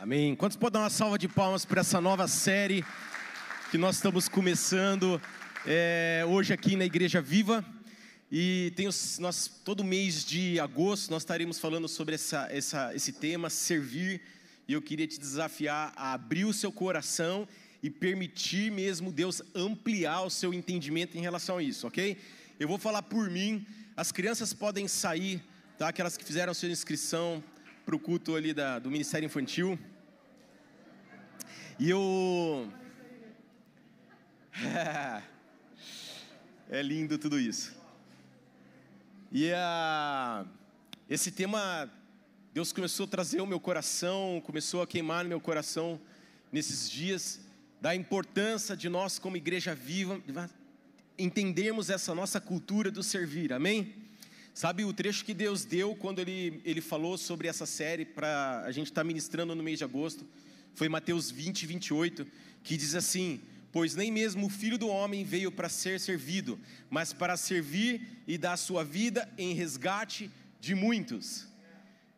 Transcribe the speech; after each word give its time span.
Amém. 0.00 0.36
Quantos 0.36 0.56
podem 0.56 0.74
dar 0.74 0.84
uma 0.84 0.90
salva 0.90 1.18
de 1.18 1.26
palmas 1.26 1.64
para 1.64 1.80
essa 1.80 2.00
nova 2.00 2.28
série 2.28 2.84
que 3.68 3.76
nós 3.76 3.96
estamos 3.96 4.28
começando 4.28 5.20
é, 5.66 6.22
hoje 6.24 6.52
aqui 6.52 6.76
na 6.76 6.84
Igreja 6.84 7.20
Viva? 7.20 7.64
E 8.30 8.72
tem 8.76 8.86
os, 8.86 9.18
nós, 9.18 9.48
todo 9.64 9.82
mês 9.82 10.24
de 10.24 10.60
agosto 10.60 11.10
nós 11.10 11.22
estaremos 11.22 11.58
falando 11.58 11.88
sobre 11.88 12.14
essa, 12.14 12.46
essa, 12.48 12.94
esse 12.94 13.10
tema, 13.10 13.50
servir. 13.50 14.22
E 14.68 14.72
eu 14.72 14.80
queria 14.80 15.04
te 15.04 15.18
desafiar 15.18 15.92
a 15.96 16.12
abrir 16.12 16.44
o 16.44 16.52
seu 16.52 16.70
coração 16.70 17.48
e 17.82 17.90
permitir 17.90 18.70
mesmo 18.70 19.10
Deus 19.10 19.42
ampliar 19.52 20.22
o 20.22 20.30
seu 20.30 20.54
entendimento 20.54 21.18
em 21.18 21.22
relação 21.22 21.58
a 21.58 21.62
isso, 21.62 21.88
ok? 21.88 22.16
Eu 22.60 22.68
vou 22.68 22.78
falar 22.78 23.02
por 23.02 23.28
mim. 23.28 23.66
As 23.96 24.12
crianças 24.12 24.54
podem 24.54 24.86
sair, 24.86 25.42
tá? 25.76 25.88
Aquelas 25.88 26.16
que 26.16 26.24
fizeram 26.24 26.54
sua 26.54 26.68
inscrição 26.68 27.42
para 27.88 27.96
o 27.96 27.98
culto 27.98 28.36
ali 28.36 28.52
da, 28.52 28.78
do 28.78 28.90
Ministério 28.90 29.24
Infantil. 29.24 29.78
E 31.78 31.88
eu. 31.88 32.70
é 36.68 36.82
lindo 36.82 37.16
tudo 37.16 37.40
isso. 37.40 37.74
E 39.32 39.50
a, 39.54 40.44
esse 41.08 41.32
tema, 41.32 41.90
Deus 42.52 42.74
começou 42.74 43.06
a 43.06 43.08
trazer 43.08 43.40
o 43.40 43.46
meu 43.46 43.58
coração, 43.58 44.42
começou 44.44 44.82
a 44.82 44.86
queimar 44.86 45.22
no 45.24 45.30
meu 45.30 45.40
coração 45.40 45.98
nesses 46.52 46.90
dias, 46.90 47.40
da 47.80 47.94
importância 47.94 48.76
de 48.76 48.90
nós, 48.90 49.18
como 49.18 49.38
igreja 49.38 49.74
viva, 49.74 50.20
entendermos 51.18 51.88
essa 51.88 52.14
nossa 52.14 52.38
cultura 52.38 52.90
do 52.90 53.02
servir, 53.02 53.50
amém? 53.50 53.94
Sabe 54.58 54.84
o 54.84 54.92
trecho 54.92 55.24
que 55.24 55.32
Deus 55.32 55.64
deu 55.64 55.94
quando 55.94 56.18
Ele, 56.18 56.60
ele 56.64 56.80
falou 56.80 57.16
sobre 57.16 57.46
essa 57.46 57.64
série 57.64 58.04
para 58.04 58.64
a 58.66 58.72
gente 58.72 58.88
estar 58.88 59.02
tá 59.02 59.04
ministrando 59.04 59.54
no 59.54 59.62
mês 59.62 59.78
de 59.78 59.84
agosto? 59.84 60.26
Foi 60.74 60.88
Mateus 60.88 61.30
20, 61.30 61.64
28, 61.64 62.26
que 62.64 62.76
diz 62.76 62.96
assim: 62.96 63.40
Pois 63.70 63.94
nem 63.94 64.10
mesmo 64.10 64.46
o 64.46 64.50
filho 64.50 64.76
do 64.76 64.88
homem 64.88 65.22
veio 65.22 65.52
para 65.52 65.68
ser 65.68 66.00
servido, 66.00 66.58
mas 66.90 67.12
para 67.12 67.36
servir 67.36 68.24
e 68.26 68.36
dar 68.36 68.56
sua 68.56 68.82
vida 68.82 69.32
em 69.38 69.54
resgate 69.54 70.28
de 70.60 70.74
muitos. 70.74 71.46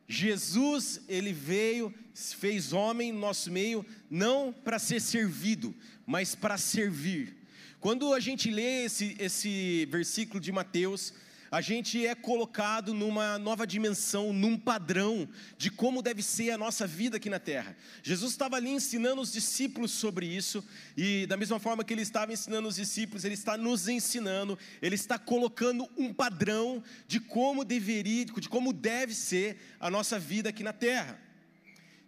Jesus, 0.09 1.03
ele 1.11 1.35
veio, 1.35 1.93
fez 2.15 2.73
homem 2.73 3.13
no 3.13 3.21
nosso 3.21 3.53
meio, 3.53 3.85
não 4.09 4.51
para 4.51 4.79
ser 4.79 5.03
servido, 5.03 5.75
mas 6.07 6.35
para 6.35 6.57
servir. 6.57 7.37
Quando 7.79 8.15
a 8.15 8.19
gente 8.19 8.51
lê 8.51 8.87
esse, 8.87 9.15
esse 9.19 9.87
versículo 9.91 10.41
de 10.41 10.51
Mateus, 10.51 11.13
a 11.51 11.61
gente 11.61 12.07
é 12.07 12.15
colocado 12.15 12.95
numa 12.95 13.37
nova 13.37 13.67
dimensão, 13.67 14.33
num 14.33 14.57
padrão 14.57 15.29
de 15.59 15.69
como 15.69 16.01
deve 16.01 16.23
ser 16.23 16.53
a 16.53 16.59
nossa 16.59 16.87
vida 16.87 17.17
aqui 17.17 17.29
na 17.29 17.41
terra. 17.41 17.77
Jesus 18.05 18.31
estava 18.31 18.55
ali 18.55 18.71
ensinando 18.71 19.21
os 19.21 19.33
discípulos 19.33 19.91
sobre 19.91 20.27
isso, 20.27 20.65
e 20.97 21.27
da 21.27 21.37
mesma 21.37 21.59
forma 21.59 21.83
que 21.83 21.93
ele 21.93 22.03
estava 22.03 22.33
ensinando 22.33 22.69
os 22.69 22.77
discípulos, 22.77 23.25
ele 23.25 23.35
está 23.35 23.57
nos 23.57 23.89
ensinando, 23.89 24.57
ele 24.81 24.95
está 24.95 25.19
colocando 25.19 25.91
um 25.97 26.15
padrão 26.15 26.83
de 27.09 27.19
como 27.19 27.65
deveria, 27.65 28.27
de 28.27 28.49
como 28.49 28.73
deve 28.73 29.13
ser 29.13 29.59
a 29.81 29.91
nossa 29.91 30.21
vida 30.21 30.51
aqui 30.51 30.63
na 30.63 30.73
terra. 30.73 31.21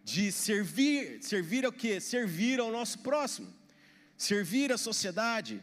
De 0.04 0.30
servir, 0.30 1.18
servir 1.20 1.64
ao 1.64 1.72
que? 1.72 2.00
Servir 2.00 2.60
ao 2.60 2.70
nosso 2.70 3.00
próximo, 3.00 3.52
servir 4.16 4.72
à 4.72 4.78
sociedade, 4.78 5.62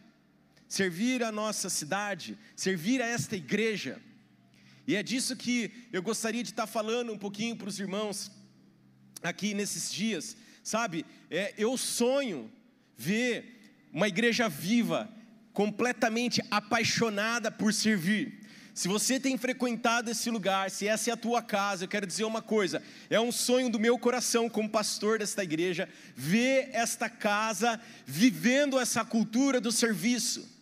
servir 0.69 1.23
a 1.23 1.31
nossa 1.31 1.67
cidade, 1.67 2.37
servir 2.55 3.01
a 3.01 3.07
esta 3.07 3.35
igreja. 3.35 3.99
E 4.87 4.95
é 4.95 5.01
disso 5.01 5.35
que 5.35 5.71
eu 5.91 6.01
gostaria 6.01 6.43
de 6.43 6.51
estar 6.51 6.67
falando 6.67 7.11
um 7.11 7.17
pouquinho 7.17 7.55
para 7.55 7.67
os 7.67 7.79
irmãos 7.79 8.31
aqui 9.23 9.55
nesses 9.55 9.91
dias, 9.91 10.37
sabe? 10.63 11.05
É, 11.29 11.55
eu 11.57 11.75
sonho 11.75 12.51
ver 12.95 13.73
uma 13.91 14.07
igreja 14.07 14.47
viva, 14.47 15.09
completamente 15.53 16.39
apaixonada 16.51 17.49
por 17.51 17.73
servir. 17.73 18.39
Se 18.75 18.87
você 18.87 19.19
tem 19.19 19.37
frequentado 19.37 20.11
esse 20.11 20.29
lugar, 20.29 20.69
se 20.69 20.87
essa 20.87 21.09
é 21.09 21.13
a 21.13 21.17
tua 21.17 21.41
casa, 21.41 21.83
eu 21.83 21.89
quero 21.89 22.05
dizer 22.05 22.23
uma 22.23 22.41
coisa: 22.41 22.81
é 23.09 23.19
um 23.19 23.31
sonho 23.31 23.69
do 23.69 23.79
meu 23.79 23.97
coração, 23.97 24.47
como 24.47 24.69
pastor 24.69 25.17
desta 25.19 25.43
igreja, 25.43 25.89
ver 26.15 26.69
esta 26.71 27.09
casa 27.09 27.81
vivendo 28.05 28.79
essa 28.79 29.03
cultura 29.03 29.59
do 29.59 29.71
serviço 29.71 30.58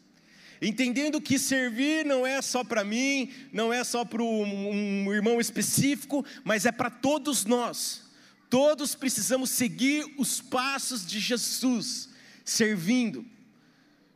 entendendo 0.61 1.21
que 1.21 1.37
servir 1.37 2.05
não 2.05 2.25
é 2.25 2.41
só 2.41 2.63
para 2.63 2.83
mim, 2.83 3.31
não 3.51 3.71
é 3.71 3.83
só 3.83 4.03
para 4.03 4.23
um, 4.23 5.13
irmão 5.13 5.39
específico, 5.39 6.25
mas 6.43 6.65
é 6.65 6.71
para 6.71 6.89
todos 6.89 7.45
nós. 7.45 8.03
Todos 8.49 8.95
precisamos 8.95 9.49
seguir 9.49 10.05
os 10.17 10.41
passos 10.41 11.05
de 11.05 11.19
Jesus, 11.19 12.09
servindo. 12.45 13.25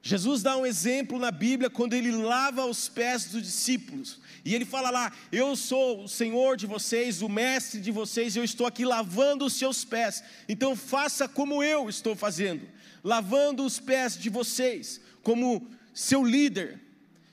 Jesus 0.04 0.42
dá 0.42 0.58
um 0.58 0.66
exemplo 0.66 1.20
na 1.20 1.30
Bíblia 1.30 1.70
quando 1.70 1.94
ele 1.94 2.12
lava 2.12 2.66
os 2.66 2.90
pés 2.90 3.26
dos 3.26 3.44
discípulos. 3.44 4.20
E 4.44 4.56
ele 4.56 4.66
fala 4.66 4.90
lá: 4.90 5.12
Eu 5.32 5.56
sou 5.56 6.06
o 6.06 6.08
Senhor 6.08 6.58
de 6.58 6.66
vocês, 6.66 7.22
o 7.22 7.30
mestre 7.30 7.80
de 7.80 7.92
vocês, 7.92 8.36
eu 8.36 8.44
estou 8.44 8.66
aqui 8.66 8.84
lavando 8.84 9.46
os 9.46 9.54
seus 9.54 9.86
pés. 9.86 10.24
Então 10.50 10.76
faça 10.76 11.28
como 11.28 11.62
eu 11.62 11.88
estou 11.88 12.16
fazendo, 12.16 12.68
lavando 13.04 13.64
os 13.64 13.80
pés 13.80 14.18
de 14.18 14.30
vocês, 14.30 15.00
como 15.22 15.70
seu 15.94 16.24
líder, 16.24 16.80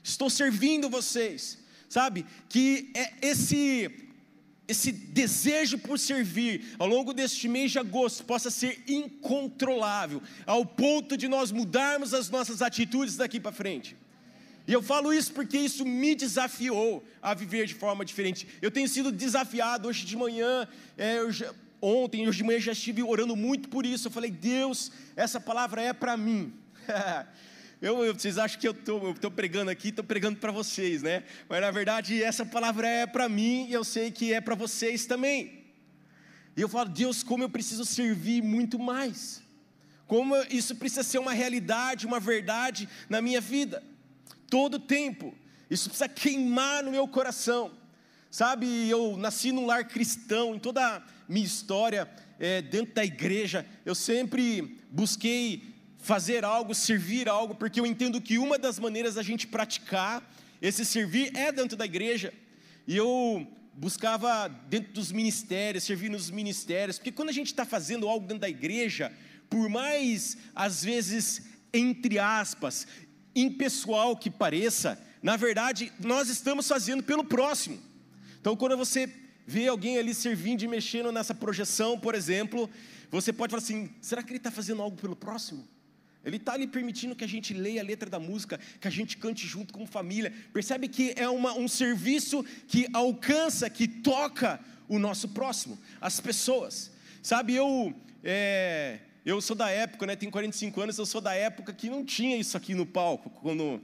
estou 0.02 0.28
servindo 0.28 0.88
vocês, 0.88 1.58
sabe? 1.88 2.26
Que 2.48 2.90
é 2.94 3.14
esse 3.22 4.08
esse 4.68 4.92
desejo 4.92 5.78
por 5.78 5.98
servir 5.98 6.74
ao 6.78 6.86
longo 6.86 7.14
deste 7.14 7.48
mês 7.48 7.72
de 7.72 7.78
agosto 7.78 8.22
possa 8.24 8.50
ser 8.50 8.84
incontrolável, 8.86 10.22
ao 10.44 10.64
ponto 10.64 11.16
de 11.16 11.26
nós 11.26 11.50
mudarmos 11.50 12.12
as 12.12 12.28
nossas 12.28 12.60
atitudes 12.60 13.16
daqui 13.16 13.40
para 13.40 13.50
frente. 13.50 13.96
E 14.66 14.72
eu 14.74 14.82
falo 14.82 15.14
isso 15.14 15.32
porque 15.32 15.56
isso 15.56 15.86
me 15.86 16.14
desafiou 16.14 17.02
a 17.22 17.32
viver 17.32 17.66
de 17.66 17.72
forma 17.72 18.04
diferente. 18.04 18.46
Eu 18.60 18.70
tenho 18.70 18.86
sido 18.86 19.10
desafiado 19.10 19.88
hoje 19.88 20.04
de 20.04 20.14
manhã, 20.14 20.68
é, 20.98 21.24
já, 21.30 21.54
ontem, 21.80 22.28
hoje 22.28 22.36
de 22.36 22.44
manhã 22.44 22.60
já 22.60 22.72
estive 22.72 23.02
orando 23.02 23.34
muito 23.34 23.70
por 23.70 23.86
isso. 23.86 24.08
Eu 24.08 24.12
falei, 24.12 24.30
Deus, 24.30 24.92
essa 25.16 25.40
palavra 25.40 25.80
é 25.80 25.94
para 25.94 26.14
mim. 26.18 26.52
Eu, 27.80 28.04
eu, 28.04 28.12
vocês 28.12 28.38
acham 28.38 28.58
que 28.58 28.66
eu 28.66 28.72
estou 28.72 29.30
pregando 29.30 29.70
aqui, 29.70 29.90
estou 29.90 30.04
pregando 30.04 30.38
para 30.38 30.50
vocês, 30.50 31.00
né? 31.00 31.22
Mas 31.48 31.60
na 31.60 31.70
verdade 31.70 32.20
essa 32.20 32.44
palavra 32.44 32.88
é 32.88 33.06
para 33.06 33.28
mim 33.28 33.66
e 33.68 33.72
eu 33.72 33.84
sei 33.84 34.10
que 34.10 34.32
é 34.32 34.40
para 34.40 34.56
vocês 34.56 35.06
também. 35.06 35.64
E 36.56 36.60
eu 36.60 36.68
falo, 36.68 36.88
Deus, 36.88 37.22
como 37.22 37.44
eu 37.44 37.48
preciso 37.48 37.84
servir 37.84 38.42
muito 38.42 38.80
mais. 38.80 39.40
Como 40.08 40.34
isso 40.50 40.74
precisa 40.74 41.04
ser 41.04 41.18
uma 41.18 41.32
realidade, 41.32 42.04
uma 42.04 42.18
verdade 42.18 42.88
na 43.08 43.22
minha 43.22 43.40
vida. 43.40 43.80
Todo 44.50 44.80
tempo. 44.80 45.32
Isso 45.70 45.88
precisa 45.88 46.08
queimar 46.08 46.82
no 46.82 46.90
meu 46.90 47.06
coração. 47.06 47.70
Sabe, 48.28 48.88
eu 48.88 49.16
nasci 49.16 49.52
num 49.52 49.66
lar 49.66 49.86
cristão, 49.86 50.54
em 50.54 50.58
toda 50.58 50.84
a 50.84 51.02
minha 51.28 51.46
história, 51.46 52.10
é, 52.40 52.60
dentro 52.60 52.94
da 52.94 53.04
igreja, 53.04 53.64
eu 53.84 53.94
sempre 53.94 54.78
busquei 54.90 55.77
fazer 55.98 56.44
algo, 56.44 56.74
servir 56.74 57.28
algo, 57.28 57.54
porque 57.54 57.80
eu 57.80 57.86
entendo 57.86 58.20
que 58.20 58.38
uma 58.38 58.58
das 58.58 58.78
maneiras 58.78 59.14
da 59.14 59.22
gente 59.22 59.46
praticar 59.46 60.22
esse 60.62 60.84
servir 60.84 61.36
é 61.36 61.52
dentro 61.52 61.76
da 61.76 61.84
igreja. 61.84 62.32
E 62.86 62.96
eu 62.96 63.46
buscava 63.74 64.48
dentro 64.48 64.92
dos 64.92 65.12
ministérios, 65.12 65.84
servir 65.84 66.08
nos 66.08 66.30
ministérios, 66.30 66.98
porque 66.98 67.12
quando 67.12 67.28
a 67.28 67.32
gente 67.32 67.48
está 67.48 67.64
fazendo 67.64 68.08
algo 68.08 68.26
dentro 68.26 68.40
da 68.40 68.48
igreja, 68.48 69.12
por 69.48 69.68
mais 69.68 70.36
às 70.54 70.84
vezes, 70.84 71.42
entre 71.72 72.18
aspas, 72.18 72.86
impessoal 73.34 74.16
que 74.16 74.30
pareça, 74.30 75.00
na 75.22 75.36
verdade, 75.36 75.92
nós 76.00 76.28
estamos 76.28 76.66
fazendo 76.66 77.02
pelo 77.02 77.24
próximo. 77.24 77.78
Então, 78.40 78.56
quando 78.56 78.76
você 78.76 79.12
vê 79.46 79.68
alguém 79.68 79.98
ali 79.98 80.14
servindo 80.14 80.62
e 80.62 80.68
mexendo 80.68 81.12
nessa 81.12 81.34
projeção, 81.34 81.98
por 81.98 82.14
exemplo, 82.14 82.68
você 83.10 83.32
pode 83.32 83.50
falar 83.50 83.62
assim: 83.62 83.90
será 84.00 84.22
que 84.22 84.30
ele 84.30 84.38
está 84.38 84.50
fazendo 84.50 84.82
algo 84.82 84.96
pelo 84.96 85.16
próximo? 85.16 85.66
Ele 86.28 86.36
está 86.36 86.52
ali 86.52 86.66
permitindo 86.66 87.16
que 87.16 87.24
a 87.24 87.28
gente 87.28 87.54
leia 87.54 87.80
a 87.80 87.84
letra 87.84 88.08
da 88.10 88.20
música, 88.20 88.60
que 88.80 88.86
a 88.86 88.90
gente 88.90 89.16
cante 89.16 89.46
junto 89.46 89.72
como 89.72 89.86
família. 89.86 90.32
Percebe 90.52 90.86
que 90.86 91.14
é 91.16 91.28
uma, 91.28 91.54
um 91.54 91.66
serviço 91.66 92.44
que 92.66 92.86
alcança, 92.92 93.68
que 93.70 93.88
toca 93.88 94.60
o 94.86 94.98
nosso 94.98 95.28
próximo, 95.28 95.78
as 96.00 96.20
pessoas. 96.20 96.90
Sabe, 97.22 97.54
eu, 97.54 97.94
é, 98.22 98.98
eu 99.24 99.40
sou 99.40 99.56
da 99.56 99.70
época, 99.70 100.06
né, 100.06 100.16
tenho 100.16 100.30
45 100.30 100.80
anos, 100.80 100.98
eu 100.98 101.06
sou 101.06 101.20
da 101.20 101.34
época 101.34 101.72
que 101.72 101.88
não 101.88 102.04
tinha 102.04 102.36
isso 102.36 102.56
aqui 102.56 102.74
no 102.74 102.86
palco, 102.86 103.30
quando, 103.30 103.80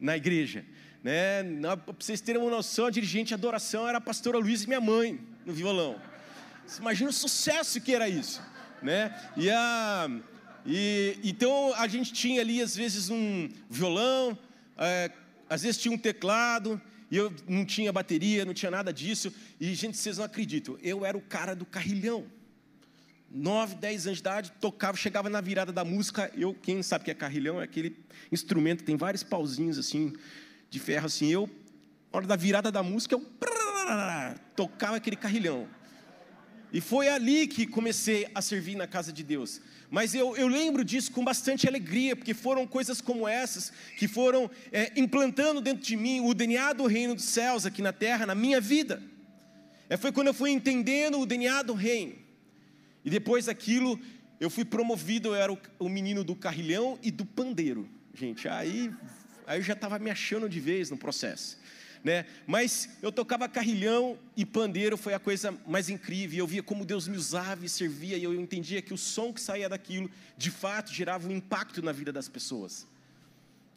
na 0.00 0.16
igreja. 0.16 0.64
Né? 1.02 1.42
Para 1.84 1.94
vocês 1.98 2.20
terem 2.20 2.40
uma 2.40 2.50
noção, 2.50 2.86
a 2.86 2.90
dirigente 2.90 3.28
de 3.28 3.34
adoração 3.34 3.86
era 3.88 3.98
a 3.98 4.00
pastora 4.00 4.38
Luiz 4.38 4.62
e 4.62 4.68
minha 4.68 4.80
mãe 4.80 5.20
no 5.44 5.52
violão. 5.52 6.00
Imagina 6.78 7.10
o 7.10 7.12
sucesso 7.12 7.80
que 7.80 7.94
era 7.94 8.08
isso. 8.08 8.42
Né? 8.82 9.12
E 9.36 9.50
a 9.50 10.08
e, 10.68 11.18
então 11.24 11.72
a 11.74 11.88
gente 11.88 12.12
tinha 12.12 12.42
ali 12.42 12.60
às 12.60 12.76
vezes 12.76 13.08
um 13.08 13.48
violão, 13.70 14.38
é, 14.76 15.10
às 15.48 15.62
vezes 15.62 15.80
tinha 15.80 15.94
um 15.94 15.98
teclado, 15.98 16.80
e 17.10 17.16
eu 17.16 17.32
não 17.48 17.64
tinha 17.64 17.90
bateria, 17.90 18.44
não 18.44 18.52
tinha 18.52 18.70
nada 18.70 18.92
disso. 18.92 19.32
E 19.58 19.74
gente, 19.74 19.96
vocês 19.96 20.18
não 20.18 20.26
acreditam, 20.26 20.76
eu 20.82 21.06
era 21.06 21.16
o 21.16 21.22
cara 21.22 21.56
do 21.56 21.64
carrilhão. 21.64 22.26
9, 23.30 23.74
10 23.76 24.06
anos 24.06 24.18
de 24.18 24.22
idade, 24.22 24.52
tocava, 24.60 24.96
chegava 24.96 25.28
na 25.28 25.40
virada 25.40 25.72
da 25.72 25.84
música. 25.84 26.30
Eu, 26.36 26.54
quem 26.54 26.82
sabe 26.82 27.04
que 27.04 27.10
é 27.10 27.14
carrilhão, 27.14 27.60
é 27.60 27.64
aquele 27.64 27.96
instrumento, 28.30 28.84
tem 28.84 28.96
vários 28.96 29.22
pauzinhos 29.22 29.78
assim, 29.78 30.14
de 30.70 30.78
ferro 30.78 31.06
assim. 31.06 31.28
Eu, 31.28 31.48
na 32.12 32.18
hora 32.18 32.26
da 32.26 32.36
virada 32.36 32.70
da 32.70 32.82
música, 32.82 33.14
eu 33.14 33.26
tocava 34.54 34.96
aquele 34.96 35.16
carrilhão. 35.16 35.68
E 36.72 36.80
foi 36.80 37.08
ali 37.08 37.46
que 37.46 37.66
comecei 37.66 38.28
a 38.34 38.42
servir 38.42 38.76
na 38.76 38.86
casa 38.86 39.12
de 39.12 39.22
Deus. 39.22 39.60
Mas 39.90 40.14
eu, 40.14 40.36
eu 40.36 40.46
lembro 40.48 40.84
disso 40.84 41.10
com 41.10 41.24
bastante 41.24 41.66
alegria, 41.66 42.14
porque 42.14 42.34
foram 42.34 42.66
coisas 42.66 43.00
como 43.00 43.26
essas 43.26 43.72
que 43.96 44.06
foram 44.06 44.50
é, 44.70 44.92
implantando 44.96 45.62
dentro 45.62 45.82
de 45.82 45.96
mim 45.96 46.20
o 46.20 46.34
DNA 46.34 46.74
do 46.74 46.86
reino 46.86 47.14
dos 47.14 47.24
céus 47.24 47.64
aqui 47.64 47.80
na 47.80 47.92
terra, 47.92 48.26
na 48.26 48.34
minha 48.34 48.60
vida. 48.60 49.02
É, 49.88 49.96
foi 49.96 50.12
quando 50.12 50.26
eu 50.26 50.34
fui 50.34 50.50
entendendo 50.50 51.18
o 51.18 51.24
DNA 51.24 51.62
do 51.62 51.72
reino. 51.72 52.16
E 53.02 53.08
depois 53.08 53.46
daquilo, 53.46 53.98
eu 54.38 54.50
fui 54.50 54.64
promovido, 54.64 55.28
eu 55.28 55.34
era 55.34 55.50
o, 55.50 55.58
o 55.78 55.88
menino 55.88 56.22
do 56.22 56.36
carrilhão 56.36 56.98
e 57.02 57.10
do 57.10 57.24
pandeiro. 57.24 57.88
Gente, 58.12 58.46
aí, 58.46 58.92
aí 59.46 59.58
eu 59.58 59.62
já 59.62 59.72
estava 59.72 59.98
me 59.98 60.10
achando 60.10 60.50
de 60.50 60.60
vez 60.60 60.90
no 60.90 60.98
processo 60.98 61.58
né? 62.08 62.24
Mas 62.46 62.88
eu 63.02 63.12
tocava 63.12 63.46
carrilhão 63.50 64.18
e 64.34 64.46
pandeiro 64.46 64.96
foi 64.96 65.12
a 65.12 65.18
coisa 65.18 65.54
mais 65.66 65.90
incrível. 65.90 66.38
Eu 66.38 66.46
via 66.46 66.62
como 66.62 66.86
Deus 66.86 67.06
me 67.06 67.18
usava 67.18 67.66
e 67.66 67.68
servia 67.68 68.16
e 68.16 68.24
eu 68.24 68.34
entendia 68.34 68.80
que 68.80 68.94
o 68.94 68.96
som 68.96 69.30
que 69.30 69.42
saía 69.42 69.68
daquilo, 69.68 70.10
de 70.34 70.50
fato, 70.50 70.90
gerava 70.90 71.28
um 71.28 71.30
impacto 71.30 71.82
na 71.82 71.92
vida 71.92 72.10
das 72.10 72.26
pessoas. 72.26 72.86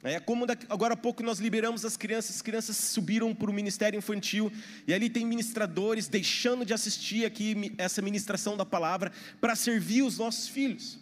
É 0.02 0.18
como 0.18 0.46
agora 0.70 0.94
há 0.94 0.98
pouco 0.98 1.22
nós 1.22 1.40
liberamos 1.40 1.84
as 1.84 1.98
crianças, 1.98 2.38
as 2.38 2.42
crianças 2.42 2.78
subiram 2.78 3.36
para 3.36 3.52
o 3.52 3.54
ministério 3.54 3.98
infantil 3.98 4.50
e 4.88 4.94
ali 4.94 5.10
tem 5.10 5.26
ministradores 5.26 6.08
deixando 6.08 6.66
de 6.66 6.74
assistir 6.74 7.26
aqui 7.26 7.74
essa 7.78 8.02
ministração 8.02 8.56
da 8.56 8.66
palavra 8.66 9.12
para 9.42 9.58
servir 9.58 10.04
os 10.04 10.18
nossos 10.18 10.48
filhos. 10.48 10.98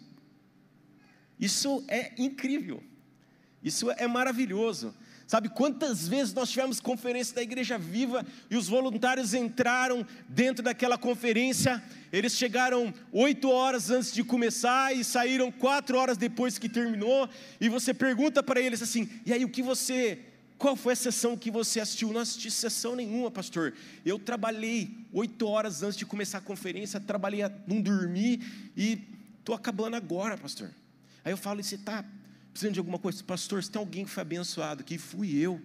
Isso 1.38 1.84
é 1.86 2.12
incrível. 2.18 2.82
Isso 3.62 3.88
é 3.92 4.08
maravilhoso. 4.08 4.92
Sabe 5.30 5.48
quantas 5.48 6.08
vezes 6.08 6.34
nós 6.34 6.50
tivemos 6.50 6.80
conferência 6.80 7.36
da 7.36 7.40
Igreja 7.40 7.78
Viva 7.78 8.26
e 8.50 8.56
os 8.56 8.66
voluntários 8.66 9.32
entraram 9.32 10.04
dentro 10.28 10.60
daquela 10.60 10.98
conferência, 10.98 11.80
eles 12.12 12.32
chegaram 12.32 12.92
oito 13.12 13.48
horas 13.48 13.92
antes 13.92 14.12
de 14.12 14.24
começar 14.24 14.92
e 14.92 15.04
saíram 15.04 15.52
quatro 15.52 15.96
horas 15.96 16.16
depois 16.16 16.58
que 16.58 16.68
terminou, 16.68 17.28
e 17.60 17.68
você 17.68 17.94
pergunta 17.94 18.42
para 18.42 18.60
eles 18.60 18.82
assim: 18.82 19.08
e 19.24 19.32
aí 19.32 19.44
o 19.44 19.48
que 19.48 19.62
você 19.62 20.18
qual 20.58 20.74
foi 20.74 20.94
a 20.94 20.96
sessão 20.96 21.36
que 21.36 21.48
você 21.48 21.78
assistiu? 21.78 22.12
Não 22.12 22.22
assisti 22.22 22.50
sessão 22.50 22.96
nenhuma, 22.96 23.30
pastor. 23.30 23.72
Eu 24.04 24.18
trabalhei 24.18 24.90
oito 25.12 25.46
horas 25.46 25.84
antes 25.84 25.96
de 25.96 26.04
começar 26.04 26.38
a 26.38 26.40
conferência, 26.40 26.98
trabalhei, 26.98 27.42
não 27.68 27.80
dormi 27.80 28.42
e 28.76 29.00
estou 29.38 29.54
acabando 29.54 29.94
agora, 29.94 30.36
pastor. 30.36 30.72
Aí 31.24 31.32
eu 31.32 31.36
falo, 31.36 31.60
e 31.60 31.62
você 31.62 31.76
está 31.76 32.04
precisando 32.60 32.74
de 32.74 32.80
alguma 32.80 32.98
coisa, 32.98 33.24
pastor, 33.24 33.64
se 33.64 33.70
tem 33.70 33.80
alguém 33.80 34.04
que 34.04 34.10
foi 34.10 34.20
abençoado 34.20 34.82
aqui, 34.82 34.98
fui 34.98 35.34
eu. 35.34 35.60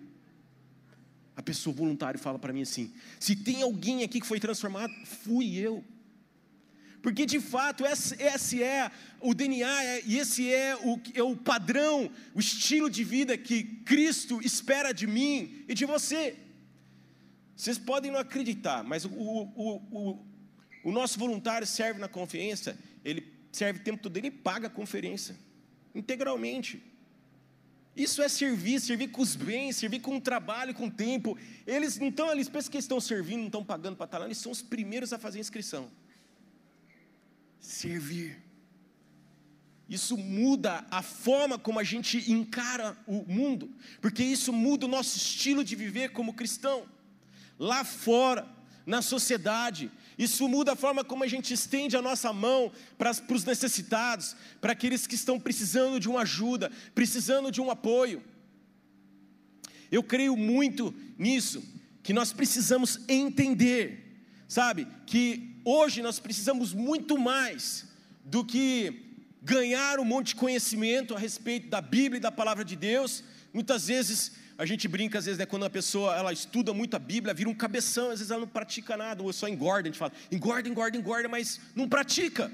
A 1.35 1.41
pessoa 1.41 1.75
voluntária 1.75 2.17
fala 2.17 2.39
para 2.39 2.53
mim 2.53 2.61
assim: 2.61 2.93
se 3.19 3.35
tem 3.35 3.61
alguém 3.61 4.03
aqui 4.03 4.21
que 4.21 4.25
foi 4.25 4.39
transformado, 4.39 4.93
fui 5.05 5.57
eu. 5.57 5.83
Porque 7.01 7.25
de 7.25 7.39
fato 7.41 7.83
esse, 7.85 8.63
é 8.63 8.89
o 9.19 9.33
DNA 9.33 9.83
é, 9.83 10.01
e 10.05 10.17
esse 10.17 10.51
é 10.51 10.75
o, 10.77 10.99
é 11.13 11.21
o 11.21 11.35
padrão, 11.35 12.09
o 12.33 12.39
estilo 12.39 12.89
de 12.89 13.03
vida 13.03 13.37
que 13.37 13.63
Cristo 13.83 14.39
espera 14.41 14.93
de 14.93 15.05
mim 15.05 15.65
e 15.67 15.73
de 15.73 15.85
você. 15.85 16.37
Vocês 17.55 17.77
podem 17.77 18.09
não 18.09 18.19
acreditar, 18.19 18.83
mas 18.83 19.03
o, 19.03 19.09
o, 19.11 19.75
o, 19.91 20.25
o 20.85 20.91
nosso 20.91 21.19
voluntário 21.19 21.67
serve 21.67 21.99
na 21.99 22.07
conferência, 22.07 22.77
ele 23.03 23.33
serve 23.51 23.81
o 23.81 23.83
tempo 23.83 24.01
todo, 24.01 24.15
ele 24.15 24.31
paga 24.31 24.67
a 24.67 24.69
conferência 24.69 25.35
integralmente. 25.95 26.83
Isso 27.95 28.21
é 28.21 28.27
servir, 28.27 28.81
servir 28.81 29.07
com 29.07 29.21
os 29.21 29.35
bens, 29.35 29.77
servir 29.77 30.01
com 30.01 30.17
o 30.17 30.21
trabalho, 30.21 30.73
com 30.73 30.87
o 30.87 30.91
tempo. 30.91 31.37
Eles 31.65 31.99
então, 31.99 32.29
eles 32.29 32.49
pensam 32.49 32.71
que 32.71 32.77
estão 32.77 32.99
servindo, 32.99 33.39
não 33.39 33.47
estão 33.47 33.63
pagando 33.63 33.95
para 33.95 34.05
estar 34.05 34.17
lá, 34.17 34.25
eles 34.25 34.37
são 34.37 34.51
os 34.51 34.61
primeiros 34.61 35.13
a 35.13 35.17
fazer 35.17 35.37
a 35.37 35.41
inscrição. 35.41 35.89
Servir. 37.59 38.43
Isso 39.87 40.17
muda 40.17 40.85
a 40.91 41.01
forma 41.01 41.57
como 41.57 41.79
a 41.79 41.83
gente 41.83 42.29
encara 42.29 42.97
o 43.07 43.23
mundo, 43.31 43.71
porque 44.01 44.23
isso 44.23 44.51
muda 44.51 44.85
o 44.85 44.89
nosso 44.89 45.15
estilo 45.15 45.63
de 45.63 45.75
viver 45.75 46.09
como 46.09 46.33
cristão. 46.33 46.85
Lá 47.57 47.85
fora, 47.85 48.45
na 48.85 49.01
sociedade. 49.01 49.91
Isso 50.17 50.47
muda 50.47 50.73
a 50.73 50.75
forma 50.75 51.03
como 51.03 51.23
a 51.23 51.27
gente 51.27 51.53
estende 51.53 51.97
a 51.97 52.01
nossa 52.01 52.31
mão 52.31 52.71
para, 52.97 53.13
para 53.13 53.35
os 53.35 53.43
necessitados, 53.43 54.35
para 54.61 54.71
aqueles 54.71 55.05
que 55.05 55.15
estão 55.15 55.39
precisando 55.39 55.99
de 55.99 56.07
uma 56.07 56.21
ajuda, 56.21 56.71
precisando 56.93 57.51
de 57.51 57.61
um 57.61 57.69
apoio. 57.69 58.23
Eu 59.91 60.01
creio 60.01 60.35
muito 60.35 60.93
nisso, 61.17 61.63
que 62.01 62.13
nós 62.13 62.31
precisamos 62.31 62.99
entender, 63.07 64.21
sabe, 64.47 64.87
que 65.05 65.59
hoje 65.65 66.01
nós 66.01 66.19
precisamos 66.19 66.73
muito 66.73 67.17
mais 67.17 67.85
do 68.23 68.43
que 68.43 69.01
ganhar 69.41 69.99
um 69.99 70.05
monte 70.05 70.27
de 70.27 70.35
conhecimento 70.35 71.13
a 71.13 71.19
respeito 71.19 71.69
da 71.69 71.81
Bíblia 71.81 72.17
e 72.17 72.21
da 72.21 72.31
palavra 72.31 72.65
de 72.65 72.75
Deus. 72.75 73.23
Muitas 73.53 73.87
vezes 73.87 74.31
a 74.57 74.65
gente 74.65 74.87
brinca 74.87 75.19
às 75.19 75.25
vezes, 75.25 75.37
né, 75.37 75.45
quando 75.45 75.65
a 75.65 75.69
pessoa 75.69 76.15
ela 76.15 76.31
estuda 76.31 76.73
muito 76.73 76.95
a 76.95 76.99
Bíblia, 76.99 77.33
vira 77.33 77.49
um 77.49 77.53
cabeção, 77.53 78.05
às 78.11 78.19
vezes 78.19 78.31
ela 78.31 78.41
não 78.41 78.47
pratica 78.47 78.95
nada, 78.95 79.21
ou 79.21 79.31
só 79.33 79.47
engorda, 79.47 79.89
a 79.89 79.91
gente 79.91 79.99
fala, 79.99 80.13
engorda, 80.31 80.69
engorda, 80.69 80.97
engorda, 80.97 81.27
mas 81.27 81.59
não 81.75 81.89
pratica. 81.89 82.51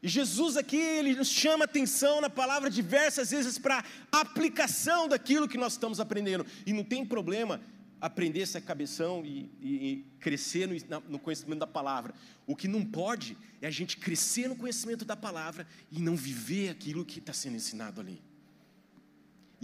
E 0.00 0.08
Jesus 0.08 0.56
aqui, 0.58 0.76
ele 0.76 1.14
nos 1.14 1.28
chama 1.28 1.64
atenção 1.64 2.20
na 2.20 2.28
palavra 2.28 2.68
diversas 2.68 3.30
vezes 3.30 3.58
para 3.58 3.82
aplicação 4.12 5.08
daquilo 5.08 5.48
que 5.48 5.56
nós 5.56 5.72
estamos 5.72 5.98
aprendendo. 5.98 6.44
E 6.66 6.74
não 6.74 6.84
tem 6.84 7.06
problema 7.06 7.58
aprender 7.98 8.42
essa 8.42 8.60
cabeção 8.60 9.24
e, 9.24 9.50
e, 9.62 9.88
e 9.88 10.06
crescer 10.20 10.68
no, 10.68 10.74
no, 11.08 11.18
conhecimento 11.18 11.60
da 11.60 11.66
palavra. 11.66 12.12
O 12.46 12.54
que 12.54 12.68
não 12.68 12.84
pode 12.84 13.34
é 13.62 13.66
a 13.66 13.70
gente 13.70 13.96
crescer 13.96 14.46
no 14.46 14.56
conhecimento 14.56 15.06
da 15.06 15.16
palavra 15.16 15.66
e 15.90 15.98
não 16.00 16.14
viver 16.14 16.68
aquilo 16.68 17.02
que 17.02 17.18
está 17.18 17.32
sendo 17.32 17.56
ensinado 17.56 18.02
ali. 18.02 18.22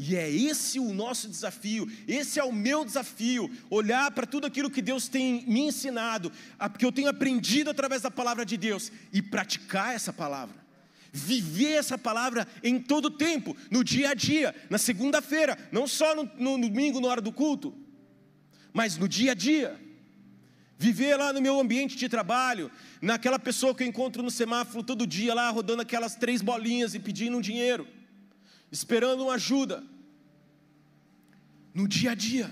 E 0.02 0.17
é 0.17 0.31
esse 0.31 0.81
o 0.81 0.94
nosso 0.94 1.29
desafio, 1.29 1.87
esse 2.08 2.41
é 2.41 2.43
o 2.43 2.50
meu 2.50 2.87
desafio, 2.87 3.50
olhar 3.69 4.11
para 4.12 4.26
tudo 4.26 4.47
aquilo 4.47 4.70
que 4.70 4.81
Deus 4.81 5.08
tem 5.08 5.44
me 5.47 5.61
ensinado, 5.61 6.32
que 6.79 6.87
eu 6.87 6.91
tenho 6.91 7.11
aprendido 7.11 7.69
através 7.69 8.00
da 8.00 8.11
palavra 8.11 8.47
de 8.47 8.56
Deus 8.56 8.91
e 9.12 9.20
praticar 9.20 9.94
essa 9.94 10.10
palavra. 10.10 10.56
Viver 11.13 11.72
essa 11.72 11.98
palavra 11.98 12.48
em 12.65 12.81
todo 12.81 13.10
tempo, 13.10 13.55
no 13.70 13.84
dia 13.84 14.13
a 14.13 14.15
dia, 14.15 14.55
na 14.70 14.79
segunda-feira, 14.79 15.58
não 15.70 15.86
só 15.86 16.17
no, 16.17 16.22
no 16.39 16.67
domingo, 16.67 16.98
na 16.98 17.08
hora 17.08 17.20
do 17.20 17.31
culto, 17.31 17.77
mas 18.72 18.96
no 18.96 19.06
dia 19.06 19.32
a 19.32 19.34
dia. 19.34 19.79
Viver 20.79 21.15
lá 21.17 21.31
no 21.31 21.43
meu 21.43 21.60
ambiente 21.60 21.94
de 21.94 22.08
trabalho, 22.08 22.70
naquela 23.03 23.39
pessoa 23.39 23.74
que 23.74 23.82
eu 23.82 23.86
encontro 23.86 24.22
no 24.22 24.31
semáforo 24.31 24.82
todo 24.82 25.06
dia, 25.06 25.34
lá 25.34 25.51
rodando 25.51 25.82
aquelas 25.82 26.17
três 26.17 26.41
bolinhas 26.41 26.94
e 26.94 26.98
pedindo 26.98 27.36
um 27.36 27.41
dinheiro 27.43 27.86
esperando 28.70 29.24
uma 29.24 29.34
ajuda, 29.34 29.82
no 31.74 31.86
dia 31.86 32.12
a 32.12 32.15
dia, 32.15 32.50